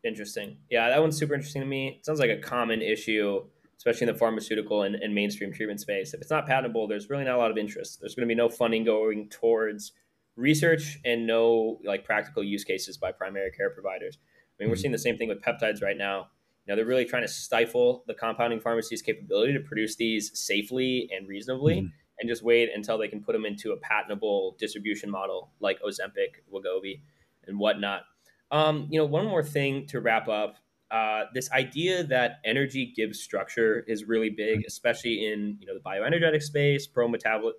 [0.04, 0.58] Interesting.
[0.70, 1.98] Yeah, that one's super interesting to me.
[2.00, 3.42] It sounds like a common issue
[3.78, 6.14] especially in the pharmaceutical and, and, mainstream treatment space.
[6.14, 8.00] If it's not patentable, there's really not a lot of interest.
[8.00, 9.94] There's going to be no funding going towards
[10.38, 14.18] research and no like practical use cases by primary care providers.
[14.18, 14.82] I mean, we're mm-hmm.
[14.82, 16.28] seeing the same thing with peptides right now.
[16.66, 21.10] You know, they're really trying to stifle the compounding pharmacy's capability to produce these safely
[21.16, 21.88] and reasonably, mm-hmm.
[22.20, 26.42] and just wait until they can put them into a patentable distribution model like Ozempic,
[26.54, 27.02] Wegovy,
[27.46, 28.04] and whatnot.
[28.52, 30.58] Um, you know, one more thing to wrap up
[30.90, 34.68] uh, this idea that energy gives structure is really big, mm-hmm.
[34.68, 37.12] especially in you know the bioenergetic space, pro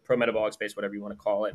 [0.04, 1.54] pro metabolic space, whatever you want to call it.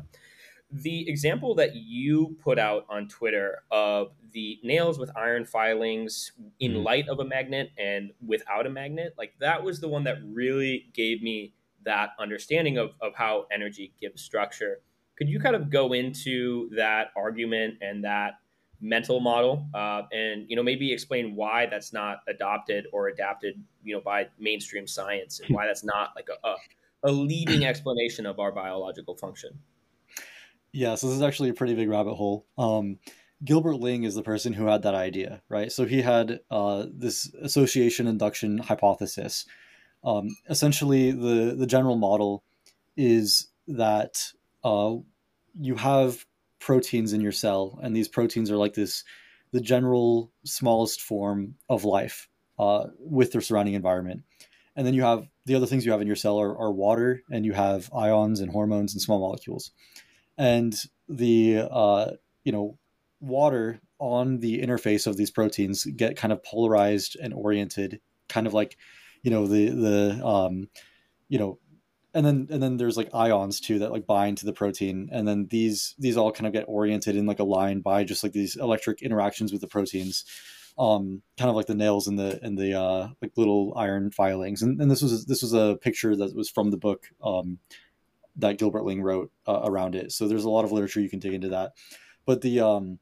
[0.70, 6.72] The example that you put out on Twitter of the nails with iron filings in
[6.72, 6.84] mm.
[6.84, 10.90] light of a magnet and without a magnet, like that was the one that really
[10.92, 11.54] gave me
[11.84, 14.80] that understanding of, of how energy gives structure.
[15.16, 18.38] Could you kind of go into that argument and that
[18.80, 23.94] mental model uh, and you know maybe explain why that's not adopted or adapted you
[23.94, 26.56] know by mainstream science and why that's not like a, a,
[27.04, 29.58] a leading explanation of our biological function
[30.74, 32.98] yeah so this is actually a pretty big rabbit hole um,
[33.44, 37.32] gilbert ling is the person who had that idea right so he had uh, this
[37.40, 39.46] association induction hypothesis
[40.04, 42.44] um, essentially the the general model
[42.96, 44.32] is that
[44.62, 44.94] uh,
[45.58, 46.26] you have
[46.58, 49.04] proteins in your cell, and these proteins are like this
[49.52, 52.28] the general smallest form of life
[52.58, 54.22] uh, with their surrounding environment.
[54.74, 57.22] And then you have the other things you have in your cell are, are water,
[57.30, 59.70] and you have ions and hormones and small molecules.
[60.36, 60.74] And
[61.08, 62.12] the uh,
[62.44, 62.78] you know
[63.20, 68.54] water on the interface of these proteins get kind of polarized and oriented, kind of
[68.54, 68.76] like
[69.22, 70.68] you know the the um,
[71.28, 71.58] you know
[72.14, 75.26] and then and then there's like ions too that like bind to the protein and
[75.26, 78.32] then these these all kind of get oriented in like a line by just like
[78.32, 80.24] these electric interactions with the proteins
[80.78, 84.62] um kind of like the nails in the in the uh like little iron filings
[84.62, 87.58] and, and this was this was a picture that was from the book um
[88.36, 91.18] that gilbert ling wrote uh, around it so there's a lot of literature you can
[91.18, 91.72] dig into that
[92.26, 92.98] but the um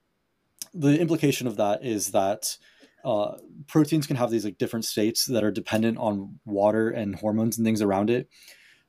[0.74, 2.56] the implication of that is that
[3.04, 3.36] uh,
[3.66, 7.66] proteins can have these like different states that are dependent on water and hormones and
[7.66, 8.28] things around it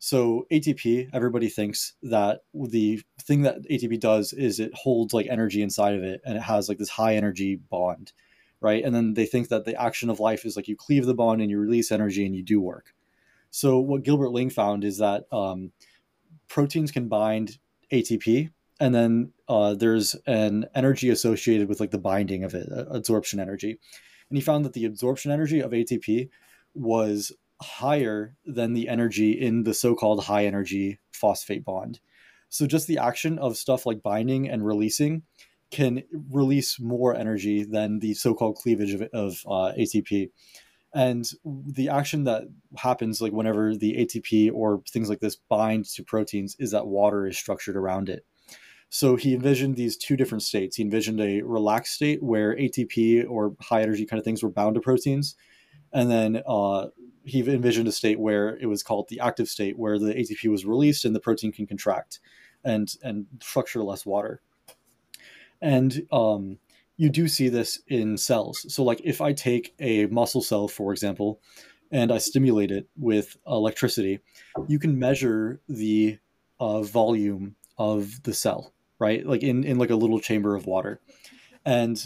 [0.03, 5.61] so ATP, everybody thinks that the thing that ATP does is it holds like energy
[5.61, 8.11] inside of it and it has like this high energy bond,
[8.60, 8.84] right?
[8.84, 11.40] And then they think that the action of life is like you cleave the bond
[11.40, 12.94] and you release energy and you do work.
[13.49, 15.72] So what Gilbert Ling found is that um,
[16.54, 17.58] proteins can bind
[17.92, 22.86] ATP and then uh, there's an energy associated with like the binding of it, uh,
[22.92, 23.72] absorption energy.
[24.30, 26.30] And he found that the absorption energy of ATP
[26.76, 32.00] was higher than the energy in the so-called high energy phosphate bond.
[32.50, 35.24] So just the action of stuff like binding and releasing
[35.72, 40.30] can release more energy than the so-called cleavage of, of uh, ATP.
[40.94, 42.44] And the action that
[42.78, 47.26] happens, like whenever the ATP or things like this bind to proteins, is that water
[47.26, 48.26] is structured around it.
[48.90, 50.76] So he envisioned these two different states.
[50.76, 54.76] He envisioned a relaxed state where ATP or high energy kind of things were bound
[54.76, 55.36] to proteins,
[55.91, 56.90] and then uh,
[57.24, 60.64] he envisioned a state where it was called the active state, where the ATP was
[60.64, 62.20] released and the protein can contract
[62.64, 64.41] and and structure less water.
[65.60, 66.60] And um,
[66.98, 68.65] you do see this in cells.
[68.74, 71.41] So, like if I take a muscle cell, for example,
[71.91, 74.20] and I stimulate it with electricity,
[74.68, 76.18] you can measure the
[76.60, 79.26] uh, volume of the cell, right?
[79.26, 81.02] Like in in like a little chamber of water,
[81.65, 82.06] and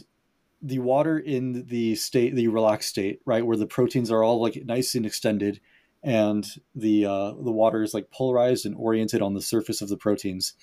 [0.61, 4.61] the water in the state, the relaxed state, right, where the proteins are all like
[4.65, 5.59] nice and extended,
[6.03, 6.45] and
[6.76, 10.53] the uh, the water is like polarized and oriented on the surface of the proteins.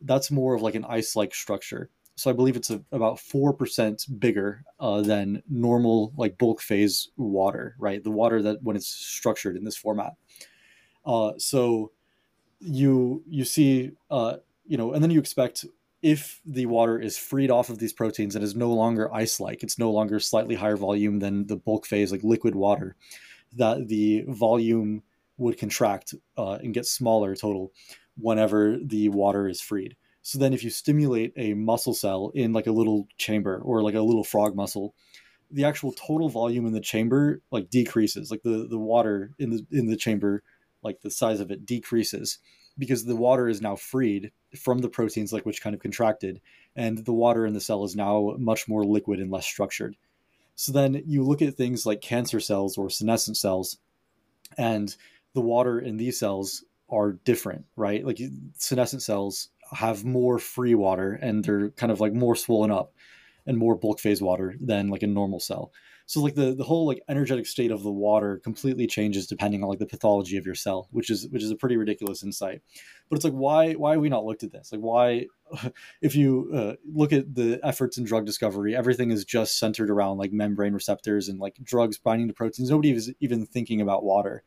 [0.00, 1.90] That's more of like an ice-like structure.
[2.18, 7.10] So I believe it's a, about four percent bigger uh, than normal like bulk phase
[7.16, 8.02] water, right?
[8.02, 10.14] The water that when it's structured in this format.
[11.06, 11.92] Uh, so
[12.60, 15.64] you you see, uh, you know, and then you expect
[16.02, 19.78] if the water is freed off of these proteins and is no longer ice-like, it's
[19.78, 22.96] no longer slightly higher volume than the bulk phase, like liquid water,
[23.56, 25.02] that the volume
[25.36, 27.72] would contract uh, and get smaller total
[28.16, 29.96] whenever the water is freed.
[30.22, 33.94] So then, if you stimulate a muscle cell in like a little chamber or like
[33.94, 34.94] a little frog muscle,
[35.50, 38.30] the actual total volume in the chamber like decreases.
[38.30, 40.42] Like the the water in the in the chamber,
[40.82, 42.38] like the size of it decreases
[42.78, 46.40] because the water is now freed from the proteins like which kind of contracted
[46.76, 49.96] and the water in the cell is now much more liquid and less structured
[50.54, 53.78] so then you look at things like cancer cells or senescent cells
[54.56, 54.96] and
[55.34, 58.18] the water in these cells are different right like
[58.54, 62.92] senescent cells have more free water and they're kind of like more swollen up
[63.46, 65.72] and more bulk phase water than like a normal cell.
[66.06, 69.68] So like the the whole like energetic state of the water completely changes depending on
[69.68, 72.62] like the pathology of your cell which is which is a pretty ridiculous insight.
[73.10, 74.72] But it's like why why have we not looked at this?
[74.72, 75.26] Like why
[76.02, 80.16] if you uh, look at the efforts in drug discovery everything is just centered around
[80.16, 82.70] like membrane receptors and like drugs binding to proteins.
[82.70, 84.44] Nobody is even thinking about water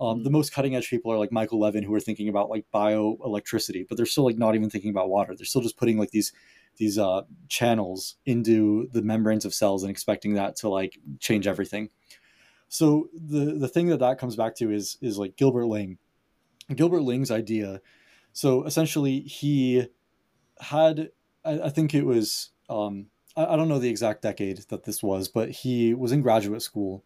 [0.00, 0.34] um, the mm.
[0.34, 3.96] most cutting edge people are like Michael Levin, who are thinking about like bioelectricity, but
[3.96, 5.34] they're still like not even thinking about water.
[5.34, 6.32] They're still just putting like these
[6.76, 11.90] these uh, channels into the membranes of cells and expecting that to like change everything.
[12.68, 15.98] So the the thing that that comes back to is is like Gilbert Ling.
[16.74, 17.80] Gilbert Ling's idea.
[18.32, 19.88] So essentially, he
[20.60, 21.10] had
[21.44, 23.06] I, I think it was um,
[23.36, 26.62] I, I don't know the exact decade that this was, but he was in graduate
[26.62, 27.04] school,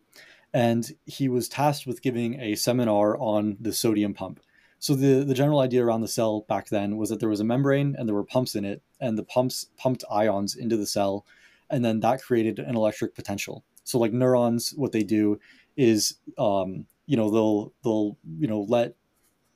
[0.53, 4.41] and he was tasked with giving a seminar on the sodium pump.
[4.79, 7.45] So the, the general idea around the cell back then was that there was a
[7.45, 11.25] membrane and there were pumps in it, and the pumps pumped ions into the cell,
[11.71, 13.65] and then that created an electric potential.
[13.85, 15.39] So like neurons, what they do
[15.77, 18.95] is, um, you know, they'll they'll you know let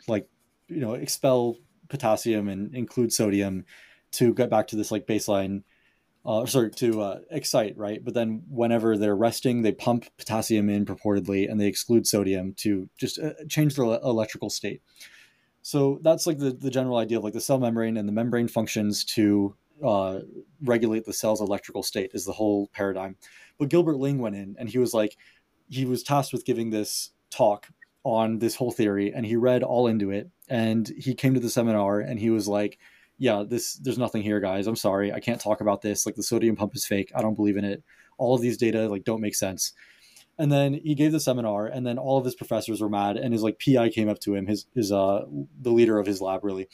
[0.09, 0.29] like
[0.69, 1.57] you know expel
[1.89, 3.65] potassium and include sodium
[4.13, 5.63] to get back to this like baseline
[6.27, 8.05] uh, sorry, to uh, excite, right?
[8.05, 12.89] But then whenever they're resting, they pump potassium in purportedly, and they exclude sodium to
[12.99, 14.83] just uh, change their electrical state.
[15.63, 18.49] So that's like the, the general idea of like the cell membrane and the membrane
[18.49, 19.55] functions to
[19.85, 20.21] uh,
[20.63, 23.17] regulate the cell's electrical state is the whole paradigm.
[23.59, 25.17] But Gilbert Ling went in and he was like,
[25.69, 27.69] he was tasked with giving this talk
[28.05, 31.51] on this whole theory and he read all into it and he came to the
[31.51, 32.79] seminar and he was like,
[33.19, 34.67] yeah, this there's nothing here, guys.
[34.67, 36.07] I'm sorry, I can't talk about this.
[36.07, 37.13] Like the sodium pump is fake.
[37.15, 37.83] I don't believe in it.
[38.19, 39.73] All of these data like don't make sense.
[40.39, 43.17] And then he gave the seminar, and then all of his professors were mad.
[43.17, 45.25] And his like PI came up to him, his his uh
[45.61, 46.69] the leader of his lab really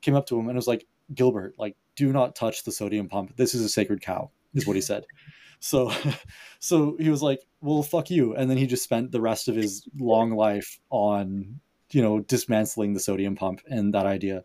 [0.00, 3.36] came up to him and was like, Gilbert, like do not touch the sodium pump.
[3.36, 5.04] This is a sacred cow, is what he said.
[5.60, 5.92] So,
[6.60, 8.32] so he was like, well, fuck you.
[8.32, 11.58] And then he just spent the rest of his long life on
[11.90, 14.44] you know dismantling the sodium pump and that idea.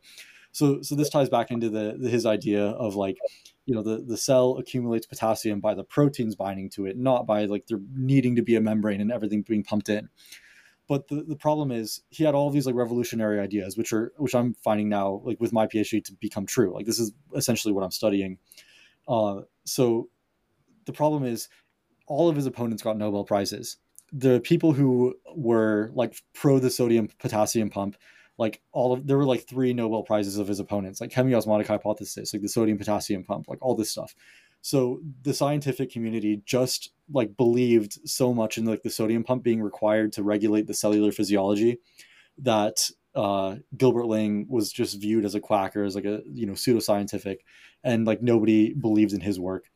[0.54, 3.18] So so this ties back into the, the his idea of like
[3.66, 7.46] you know the, the cell accumulates potassium by the proteins binding to it not by
[7.46, 10.10] like there needing to be a membrane and everything being pumped in.
[10.88, 14.36] But the, the problem is he had all these like revolutionary ideas which are which
[14.36, 16.74] i'm finding now like with my phd to become true.
[16.74, 18.38] Like this is essentially what i'm studying.
[19.08, 20.10] Uh, so
[20.86, 21.50] the problem is
[22.06, 23.78] all of his opponents got nobel prizes.
[24.12, 27.98] The people who were like pro the sodium potassium pump
[28.38, 32.34] like all of there were like three Nobel prizes of his opponents, like chemiosmotic hypothesis,
[32.34, 34.16] like the sodium potassium pump, like all this stuff.
[34.62, 39.62] So the scientific community just like believed so much in like the sodium pump being
[39.62, 41.80] required to regulate the cellular physiology
[42.40, 46.54] that uh, Gilbert Ling was just viewed as a quacker, as like a you know
[46.54, 47.38] pseudoscientific,
[47.84, 49.70] and like nobody believed in his work.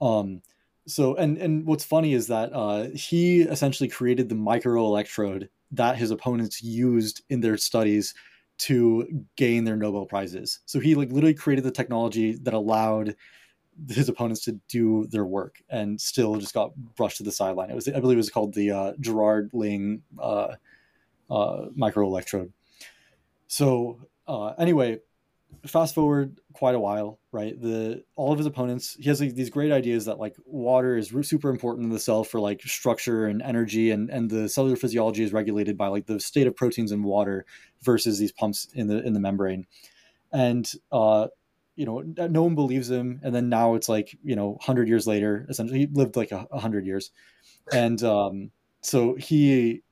[0.00, 0.42] Um,
[0.86, 6.10] so and and what's funny is that uh, he essentially created the microelectrode that his
[6.10, 8.14] opponents used in their studies
[8.58, 10.60] to gain their Nobel prizes.
[10.66, 13.14] So he like literally created the technology that allowed
[13.88, 17.70] his opponents to do their work and still just got brushed to the sideline.
[17.70, 20.54] It was I believe it was called the uh, Gerard Ling uh,
[21.30, 22.50] uh, microelectrode.
[23.46, 24.98] So uh, anyway,
[25.66, 27.60] fast forward quite a while, right?
[27.60, 31.12] The all of his opponents, he has like, these great ideas that like water is
[31.22, 35.22] super important in the cell for like structure and energy, and and the cellular physiology
[35.22, 37.44] is regulated by like the state of proteins in water
[37.82, 39.66] versus these pumps in the in the membrane,
[40.32, 41.28] and uh,
[41.76, 45.06] you know, no one believes him, and then now it's like you know, hundred years
[45.06, 47.10] later, essentially, he lived like a hundred years,
[47.72, 49.82] and um, so he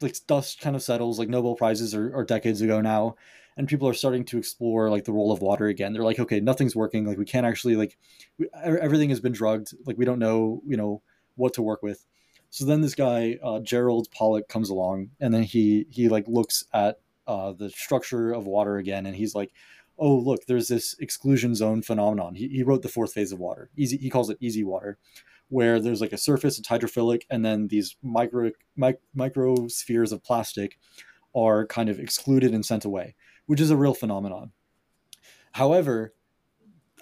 [0.00, 3.14] like dust kind of settles like nobel prizes are, are decades ago now
[3.56, 5.92] and people are starting to explore like the role of water again.
[5.92, 7.06] They're like okay nothing's working.
[7.06, 7.96] Like we can't actually like
[8.38, 9.74] we, everything has been drugged.
[9.86, 11.02] Like we don't know you know
[11.36, 12.04] what to work with.
[12.50, 16.64] So then this guy uh, gerald pollock comes along and then he he like looks
[16.72, 19.52] at uh, the structure of water again and he's like
[19.98, 22.34] oh look there's this exclusion zone phenomenon.
[22.34, 23.70] He, he wrote the fourth phase of water.
[23.76, 24.98] Easy he calls it easy water
[25.48, 30.22] where there's like a surface it's hydrophilic and then these micro mic, micro spheres of
[30.24, 30.76] plastic
[31.34, 33.14] are kind of excluded and sent away
[33.46, 34.52] which is a real phenomenon.
[35.52, 36.12] However,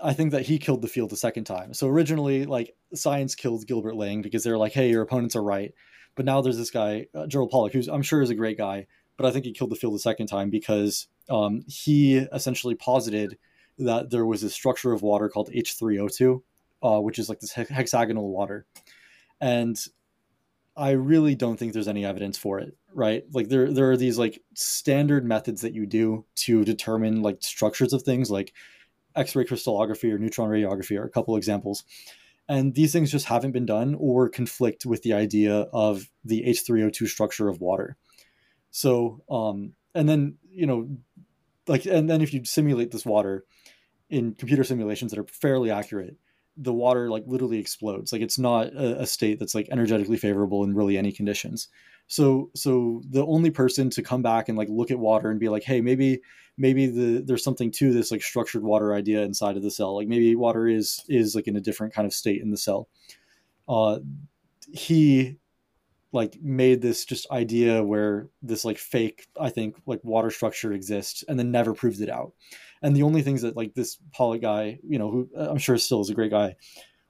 [0.03, 1.75] I think that he killed the field a second time.
[1.75, 5.73] So originally, like science killed Gilbert Lang because they're like, "Hey, your opponents are right,"
[6.15, 8.87] but now there's this guy uh, Gerald Pollack, who's I'm sure is a great guy,
[9.17, 13.39] but I think he killed the field a second time because um, he essentially posited
[13.79, 16.43] that there was a structure of water called H3O2,
[16.83, 18.67] uh, which is like this hexagonal water,
[19.41, 19.77] and
[20.77, 23.25] I really don't think there's any evidence for it, right?
[23.33, 27.93] Like there there are these like standard methods that you do to determine like structures
[27.93, 28.53] of things like
[29.17, 31.85] X-ray crystallography or neutron radiography are a couple examples.
[32.49, 37.07] And these things just haven't been done or conflict with the idea of the H3O2
[37.09, 37.97] structure of water.
[38.71, 40.89] So, um, and then, you know,
[41.67, 43.45] like, and then if you simulate this water
[44.11, 46.17] in computer simulations that are fairly accurate,
[46.57, 50.63] the water like literally explodes like it's not a, a, state that's like energetically favorable
[50.63, 51.67] in really any conditions
[52.07, 55.49] so so the only person to come back and like look at water and be
[55.49, 56.21] like hey maybe
[56.57, 59.97] maybe the there's something to this like structured water idea inside of the cell.
[59.97, 62.89] Like maybe water is is like in a different kind of state in the cell.
[63.69, 63.99] Uh
[64.73, 65.37] he
[66.13, 71.25] like made this just idea where this like fake i think like water structure exists
[71.29, 72.33] and then never proved it out.
[72.83, 76.03] And the only things that like this Pollack guy, you know, who I'm sure still
[76.03, 76.57] is a great guy,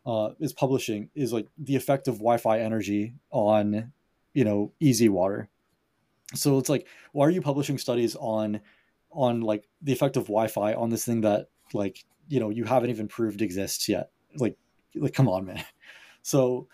[0.07, 3.93] uh, is publishing is like the effect of Wi-Fi energy on,
[4.35, 5.49] you know, easy water.
[6.35, 8.61] So it's like, why are you publishing studies on,
[9.11, 12.91] on like the effect of Wi-Fi on this thing that like you know you haven't
[12.91, 14.11] even proved exists yet?
[14.37, 14.57] Like,
[14.95, 15.65] like come on, man.
[16.27, 16.69] So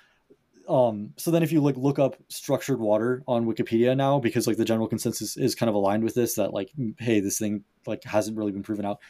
[0.70, 4.56] um, so then if you like look up structured water on Wikipedia now, because like
[4.56, 6.70] the general consensus is kind of aligned with this, that like,
[7.00, 9.00] hey, this thing like hasn't really been proven out.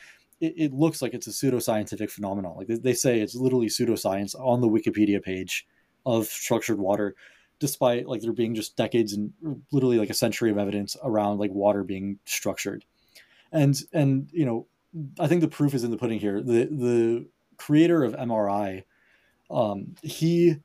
[0.41, 2.57] It, it looks like it's a pseudoscientific phenomenon.
[2.57, 5.67] Like they, they say it's literally pseudoscience on the Wikipedia page
[6.07, 7.15] of structured water,
[7.61, 9.33] despite like there being just decades and
[9.71, 12.85] literally like a century of evidence around like water being structured.
[13.53, 14.67] And and you know,
[15.21, 16.43] I think the proof is in the pudding here.
[16.43, 17.27] The the
[17.57, 18.85] creator of MRI,
[19.51, 20.57] um, he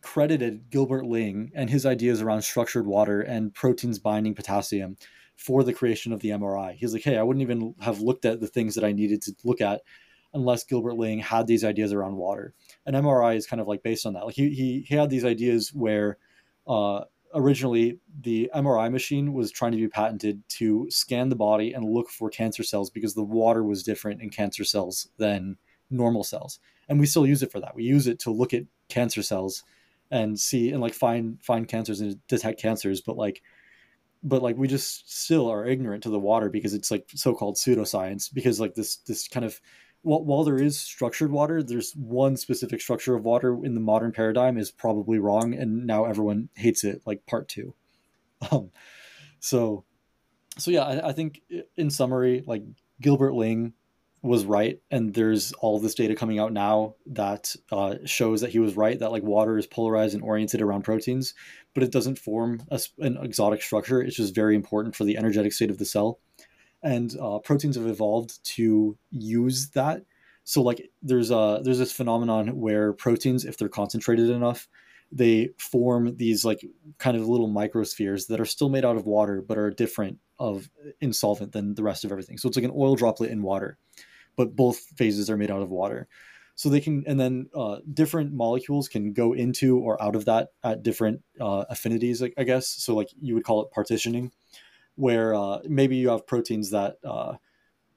[0.00, 4.96] credited Gilbert Ling and his ideas around structured water and proteins binding potassium
[5.36, 6.74] for the creation of the MRI.
[6.74, 9.34] He's like, hey, I wouldn't even have looked at the things that I needed to
[9.42, 9.82] look at
[10.34, 12.54] unless Gilbert Ling had these ideas around water.
[12.86, 14.24] And MRI is kind of like based on that.
[14.24, 16.18] Like he he, he had these ideas where
[16.66, 17.04] uh,
[17.34, 22.08] originally the MRI machine was trying to be patented to scan the body and look
[22.08, 25.56] for cancer cells because the water was different in cancer cells than
[25.90, 26.58] normal cells.
[26.88, 27.74] And we still use it for that.
[27.74, 29.64] We use it to look at cancer cells
[30.10, 33.42] and see and like find find cancers and detect cancers but like
[34.22, 38.32] but like we just still are ignorant to the water because it's like so-called pseudoscience
[38.32, 39.60] because like this this kind of
[40.02, 44.12] while, while there is structured water there's one specific structure of water in the modern
[44.12, 47.74] paradigm is probably wrong and now everyone hates it like part two.
[48.50, 48.70] Um
[49.38, 49.84] so
[50.58, 51.40] so yeah I, I think
[51.76, 52.62] in summary like
[53.00, 53.72] gilbert ling
[54.20, 58.60] was right and there's all this data coming out now that uh, shows that he
[58.60, 61.34] was right that like water is polarized and oriented around proteins
[61.74, 64.02] but it doesn't form a, an exotic structure.
[64.02, 66.18] It's just very important for the energetic state of the cell
[66.82, 70.04] and uh, proteins have evolved to use that
[70.44, 74.68] so like there's a there's this phenomenon where proteins if they're concentrated enough
[75.14, 76.64] they form these like
[76.98, 80.68] kind of little microspheres that are still made out of water but are different of
[81.00, 82.36] insolvent than the rest of everything.
[82.36, 83.78] So it's like an oil droplet in water,
[84.34, 86.08] but both phases are made out of water.
[86.56, 90.48] So they can, and then uh, different molecules can go into or out of that
[90.64, 92.66] at different uh, affinities, I guess.
[92.66, 94.32] So like you would call it partitioning,
[94.96, 97.34] where uh, maybe you have proteins that uh,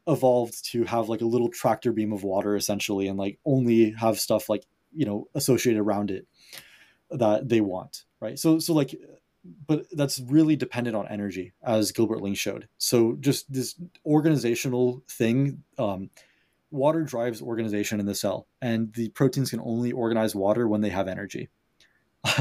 [0.08, 4.20] evolved to have like a little tractor beam of water essentially, and like only have
[4.20, 6.28] stuff like you know associated around it
[7.12, 8.40] that they want, right?
[8.40, 8.96] So so like
[9.68, 12.68] but that's really dependent on energy, as Gilbert Ling showed.
[12.78, 16.10] So just this organizational thing, um,
[16.72, 20.90] water drives organization in the cell, and the proteins can only organize water when they
[20.90, 21.50] have energy.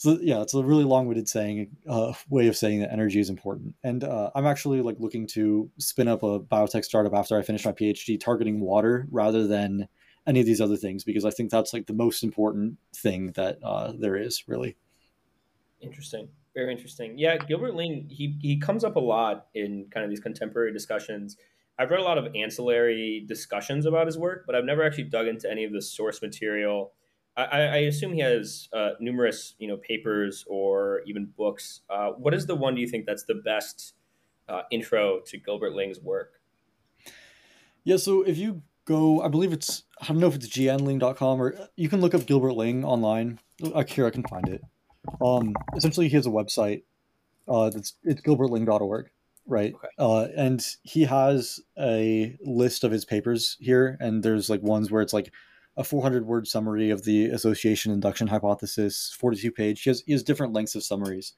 [0.00, 3.74] so yeah, it's a really long-winded saying, uh, way of saying that energy is important.
[3.84, 7.66] And uh, I'm actually like looking to spin up a biotech startup after I finish
[7.66, 9.88] my PhD, targeting water rather than
[10.26, 13.58] any of these other things, because I think that's like the most important thing that
[13.62, 14.78] uh, there is really.
[15.82, 16.30] Interesting.
[16.54, 17.18] Very interesting.
[17.18, 21.36] Yeah, Gilbert Ling, he he comes up a lot in kind of these contemporary discussions.
[21.78, 25.26] I've read a lot of ancillary discussions about his work, but I've never actually dug
[25.26, 26.92] into any of the source material.
[27.36, 31.82] I, I assume he has uh, numerous, you know, papers or even books.
[31.88, 33.94] Uh, what is the one do you think that's the best
[34.48, 36.40] uh, intro to Gilbert Ling's work?
[37.84, 41.54] Yeah, so if you go, I believe it's I don't know if it's gnling.com or
[41.76, 43.38] you can look up Gilbert Ling online.
[43.86, 44.62] Here, I can find it.
[45.22, 46.82] Um, essentially, he has a website.
[47.48, 49.10] Uh, that's it's gilbertling.org,
[49.46, 49.74] right?
[49.74, 49.88] Okay.
[49.98, 55.02] Uh, and he has a list of his papers here, and there's like ones where
[55.02, 55.32] it's like
[55.80, 59.82] a 400 word summary of the association induction hypothesis, 42 page.
[59.82, 61.32] He has he has different lengths of summaries,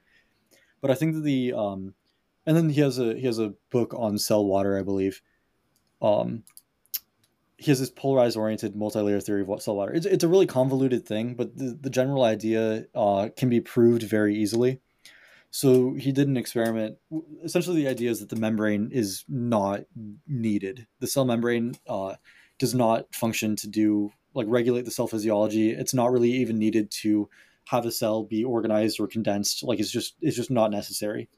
[0.81, 1.95] but I think that the um,
[2.45, 5.23] and then he has a he has a book on cell water, I believe.
[6.03, 6.43] Um,
[7.57, 9.93] he has this polarized oriented multi-layer theory of what cell water.
[9.95, 14.03] It's, it's a really convoluted thing, but the, the general idea uh, can be proved
[14.03, 14.81] very easily.
[15.53, 16.97] So he did an experiment.
[17.45, 19.83] Essentially, the idea is that the membrane is not
[20.27, 20.89] needed.
[20.99, 22.17] The cell membrane uh,
[22.59, 25.71] does not function to do like regulate the cell physiology.
[25.71, 27.29] It's not really even needed to
[27.69, 29.63] have a cell be organized or condensed.
[29.63, 31.29] Like it's just it's just not necessary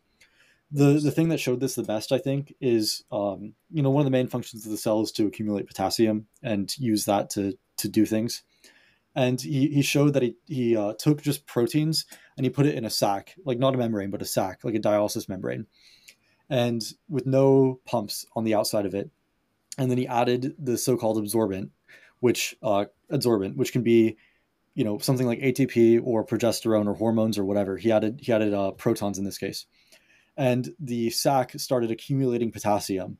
[0.75, 4.01] the the thing that showed this the best, I think, is um, you know one
[4.01, 7.57] of the main functions of the cell is to accumulate potassium and use that to
[7.79, 8.43] to do things.
[9.16, 12.07] And he, he showed that he he uh, took just proteins
[12.37, 14.75] and he put it in a sac, like not a membrane, but a sac, like
[14.75, 15.66] a dialysis membrane,
[16.51, 19.11] and with no pumps on the outside of it.
[19.79, 21.71] And then he added the so-called absorbent,
[22.25, 24.17] which uh, adsorbent, which can be
[24.75, 27.77] you know something like ATP or progesterone or hormones or whatever.
[27.77, 29.67] He added he added uh, protons in this case
[30.37, 33.19] and the sac started accumulating potassium,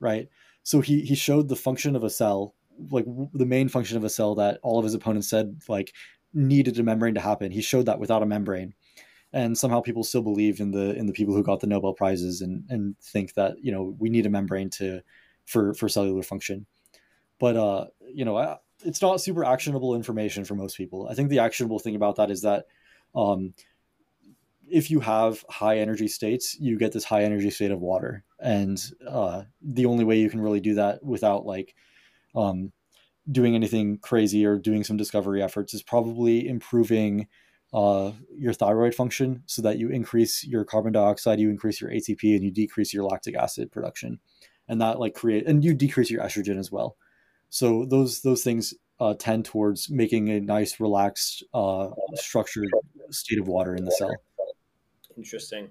[0.00, 0.28] right?
[0.62, 2.54] So he he showed the function of a cell,
[2.90, 5.92] like the main function of a cell that all of his opponents said like
[6.32, 7.50] needed a membrane to happen.
[7.50, 8.74] He showed that without a membrane,
[9.32, 12.40] and somehow people still believe in the in the people who got the Nobel prizes
[12.40, 15.00] and and think that you know we need a membrane to
[15.44, 16.66] for for cellular function.
[17.40, 21.08] But uh, you know, it's not super actionable information for most people.
[21.10, 22.66] I think the actionable thing about that is that
[23.14, 23.54] um,
[24.68, 28.82] if you have high energy states, you get this high energy state of water, and
[29.08, 31.74] uh, the only way you can really do that without like
[32.34, 32.72] um,
[33.30, 37.28] doing anything crazy or doing some discovery efforts is probably improving
[37.72, 42.34] uh, your thyroid function so that you increase your carbon dioxide, you increase your ATP,
[42.34, 44.18] and you decrease your lactic acid production,
[44.68, 46.96] and that like create and you decrease your estrogen as well.
[47.52, 52.70] So those those things uh, tend towards making a nice, relaxed, uh, structured
[53.10, 54.14] state of water in the cell.
[55.18, 55.68] Interesting.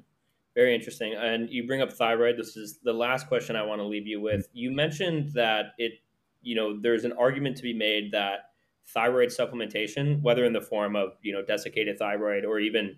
[0.53, 1.15] Very interesting.
[1.15, 2.37] And you bring up thyroid.
[2.37, 4.47] This is the last question I want to leave you with.
[4.53, 5.93] You mentioned that it,
[6.43, 8.51] you know, there's an argument to be made that
[8.85, 12.95] thyroid supplementation, whether in the form of, you know, desiccated thyroid or even,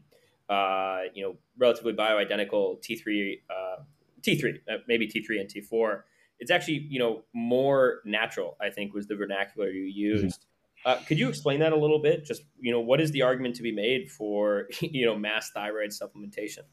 [0.49, 3.83] uh, you know, relatively bioidentical T3, uh,
[4.21, 6.01] T3, uh, maybe T3 and T4,
[6.43, 10.25] it's actually, you know, more natural, I think was the vernacular you mm-hmm.
[10.25, 10.45] used.
[10.85, 12.25] Uh, could you explain that a little bit?
[12.25, 15.91] Just you know, what is the argument to be made for you know mass thyroid
[15.91, 16.65] supplementation?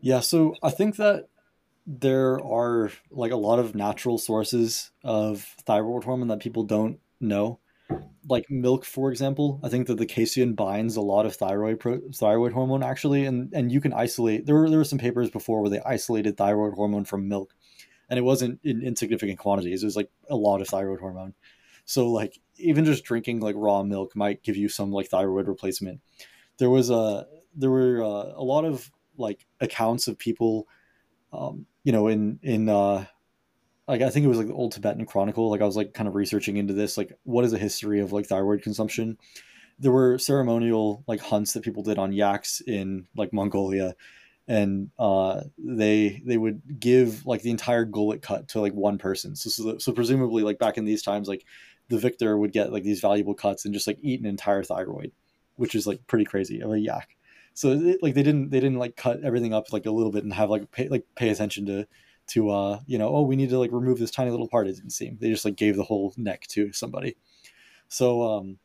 [0.00, 1.28] Yeah, so I think that
[1.86, 7.60] there are like a lot of natural sources of thyroid hormone that people don't know.
[8.26, 12.00] Like milk, for example, I think that the casein binds a lot of thyroid pro-
[12.14, 14.46] thyroid hormone actually, and and you can isolate.
[14.46, 17.54] There were there were some papers before where they isolated thyroid hormone from milk,
[18.08, 19.82] and it wasn't in insignificant quantities.
[19.82, 21.34] It was like a lot of thyroid hormone.
[21.84, 26.00] So like even just drinking like raw milk might give you some like thyroid replacement.
[26.58, 30.68] There was a there were uh, a lot of like accounts of people,
[31.32, 33.06] um, you know, in in uh,
[33.86, 35.50] like I think it was like the old Tibetan Chronicle.
[35.50, 38.12] Like I was like kind of researching into this, like what is the history of
[38.12, 39.16] like thyroid consumption,
[39.78, 43.94] there were ceremonial like hunts that people did on yaks in like Mongolia,
[44.48, 49.36] and uh, they they would give like the entire gullet cut to like one person.
[49.36, 51.44] So, so so presumably like back in these times, like
[51.88, 55.12] the victor would get like these valuable cuts and just like eat an entire thyroid,
[55.56, 57.14] which is like pretty crazy of a yak.
[57.52, 60.24] So it, like they didn't they didn't like cut everything up like a little bit
[60.24, 61.86] and have like pay like pay attention to
[62.28, 64.66] to uh you know oh we need to like remove this tiny little part.
[64.66, 67.16] It didn't seem they just like gave the whole neck to somebody.
[67.88, 68.58] So um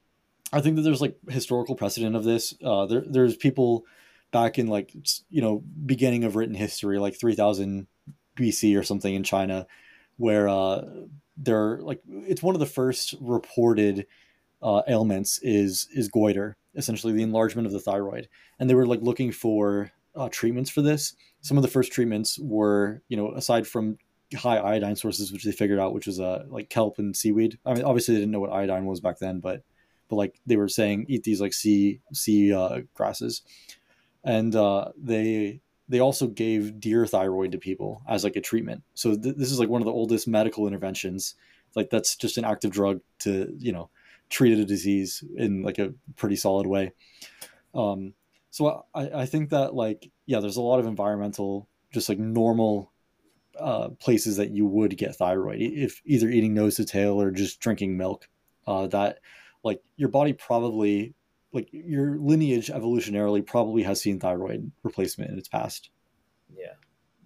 [0.54, 2.54] I think that there's like historical precedent of this.
[2.64, 3.86] Uh, there, there's people
[4.34, 4.92] back in like
[5.30, 7.88] you know beginning of written history, like 3000
[8.36, 9.66] BC or something in China,
[10.18, 10.84] where uh,
[11.38, 14.06] they're like it's one of the first reported
[14.62, 18.28] uh, ailments is is goiter, essentially the enlargement of the thyroid,
[18.60, 21.16] and they were like looking for uh, treatments for this.
[21.40, 23.98] Some of the first treatments were you know aside from
[24.36, 27.60] high iodine sources, which they figured out, which was uh, like kelp and seaweed.
[27.66, 29.64] I mean, obviously they didn't know what iodine was back then, but
[30.10, 33.42] but like they were saying eat these like sea sea uh, grasses,
[34.24, 38.84] and uh, they they also gave deer thyroid to people as like a treatment.
[38.94, 41.36] So th- this is like one of the oldest medical interventions.
[41.76, 43.90] Like that's just an active drug to you know
[44.30, 46.94] treat a disease in like a pretty solid way.
[47.76, 48.14] Um,
[48.50, 52.92] so I, I think that like yeah, there's a lot of environmental just like normal
[53.60, 57.60] uh, places that you would get thyroid if either eating nose to tail or just
[57.60, 58.28] drinking milk.
[58.66, 59.20] Uh, that
[59.64, 61.14] like your body probably
[61.54, 65.92] like your lineage evolutionarily probably has seen thyroid replacement in its past.
[66.52, 66.74] Yeah,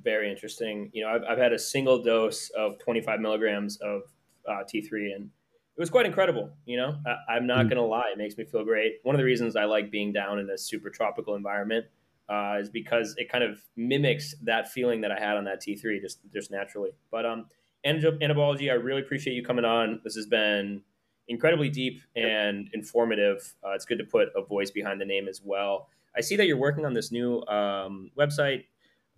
[0.03, 0.89] very interesting.
[0.93, 4.01] You know, I've, I've had a single dose of 25 milligrams of
[4.47, 5.29] uh, T3 and
[5.77, 6.49] it was quite incredible.
[6.65, 6.95] You know,
[7.29, 7.69] I, am not mm-hmm.
[7.69, 8.09] going to lie.
[8.11, 8.95] It makes me feel great.
[9.03, 11.85] One of the reasons I like being down in a super tropical environment
[12.27, 16.01] uh, is because it kind of mimics that feeling that I had on that T3
[16.01, 16.91] just, just naturally.
[17.11, 17.45] But, um,
[17.85, 20.01] Anabology, I really appreciate you coming on.
[20.03, 20.81] This has been
[21.27, 23.53] incredibly deep and informative.
[23.63, 25.89] Uh, it's good to put a voice behind the name as well.
[26.15, 28.65] I see that you're working on this new um, website,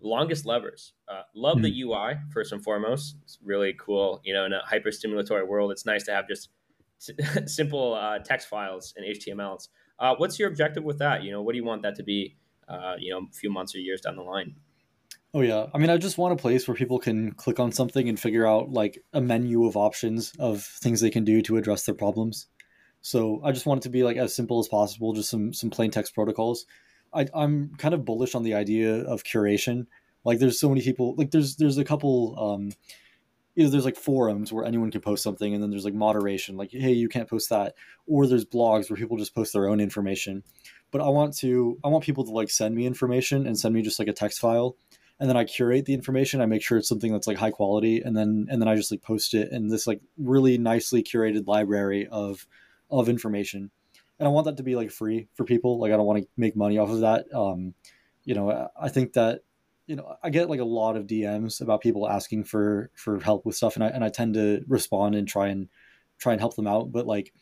[0.00, 0.92] Longest Levers.
[1.08, 1.64] Uh, love mm-hmm.
[1.64, 3.16] the UI first and foremost.
[3.22, 4.20] It's really cool.
[4.24, 6.50] You know, in a hyper stimulatory world, it's nice to have just
[7.46, 9.68] simple uh, text files and HTMLs.
[9.98, 11.22] Uh, what's your objective with that?
[11.22, 12.36] You know, what do you want that to be?
[12.68, 14.54] Uh, you know, a few months or years down the line.
[15.32, 18.08] Oh yeah, I mean, I just want a place where people can click on something
[18.08, 21.86] and figure out like a menu of options of things they can do to address
[21.86, 22.48] their problems.
[23.00, 25.70] So I just want it to be like as simple as possible, just some some
[25.70, 26.66] plain text protocols.
[27.14, 29.86] I, I'm kind of bullish on the idea of curation.
[30.24, 31.14] Like, there's so many people.
[31.16, 32.36] Like, there's there's a couple.
[32.38, 32.72] Um,
[33.56, 36.56] you know, there's like forums where anyone can post something, and then there's like moderation,
[36.56, 37.74] like hey, you can't post that,
[38.06, 40.44] or there's blogs where people just post their own information.
[40.92, 43.82] But I want to I want people to like send me information and send me
[43.82, 44.76] just like a text file
[45.20, 46.40] and then I curate the information.
[46.40, 48.90] I make sure it's something that's like high quality, and then and then I just
[48.90, 52.46] like post it in this like really nicely curated library of
[52.90, 53.70] of information.
[54.18, 55.78] And I want that to be like free for people.
[55.78, 57.26] Like I don't want to make money off of that.
[57.34, 57.74] Um,
[58.24, 59.42] you know, I think that
[59.86, 63.44] you know I get like a lot of DMs about people asking for for help
[63.44, 65.68] with stuff, and I and I tend to respond and try and
[66.18, 66.92] try and help them out.
[66.92, 67.34] But like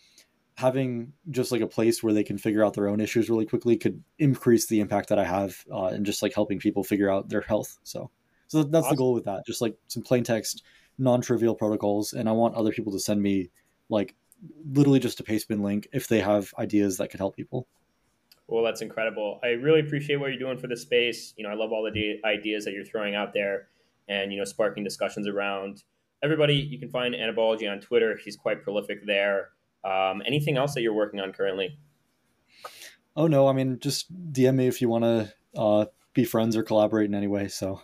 [0.58, 3.76] having just like a place where they can figure out their own issues really quickly
[3.76, 7.28] could increase the impact that I have uh, and just like helping people figure out
[7.28, 7.78] their health.
[7.84, 8.10] So,
[8.48, 8.96] so that's awesome.
[8.96, 9.46] the goal with that.
[9.46, 10.64] Just like some plain text,
[10.98, 13.50] non-trivial protocols, and I want other people to send me
[13.88, 14.16] like
[14.72, 17.68] literally just a pastebin link if they have ideas that could help people.
[18.48, 19.38] Well, that's incredible.
[19.44, 21.34] I really appreciate what you're doing for the space.
[21.36, 23.68] You know, I love all the ideas that you're throwing out there,
[24.08, 25.84] and you know, sparking discussions around.
[26.20, 28.18] Everybody, you can find Anabology on Twitter.
[28.20, 29.50] He's quite prolific there.
[29.84, 31.78] Um, anything else that you're working on currently?
[33.16, 36.62] Oh no, I mean just DM me if you want to uh, be friends or
[36.62, 37.48] collaborate in any way.
[37.48, 37.80] So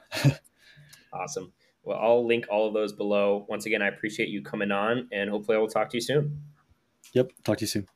[1.13, 1.53] awesome.
[1.83, 3.45] Well, I'll link all of those below.
[3.49, 6.41] Once again, I appreciate you coming on, and hopefully, I will talk to you soon.
[7.13, 7.87] Yep, talk to you soon.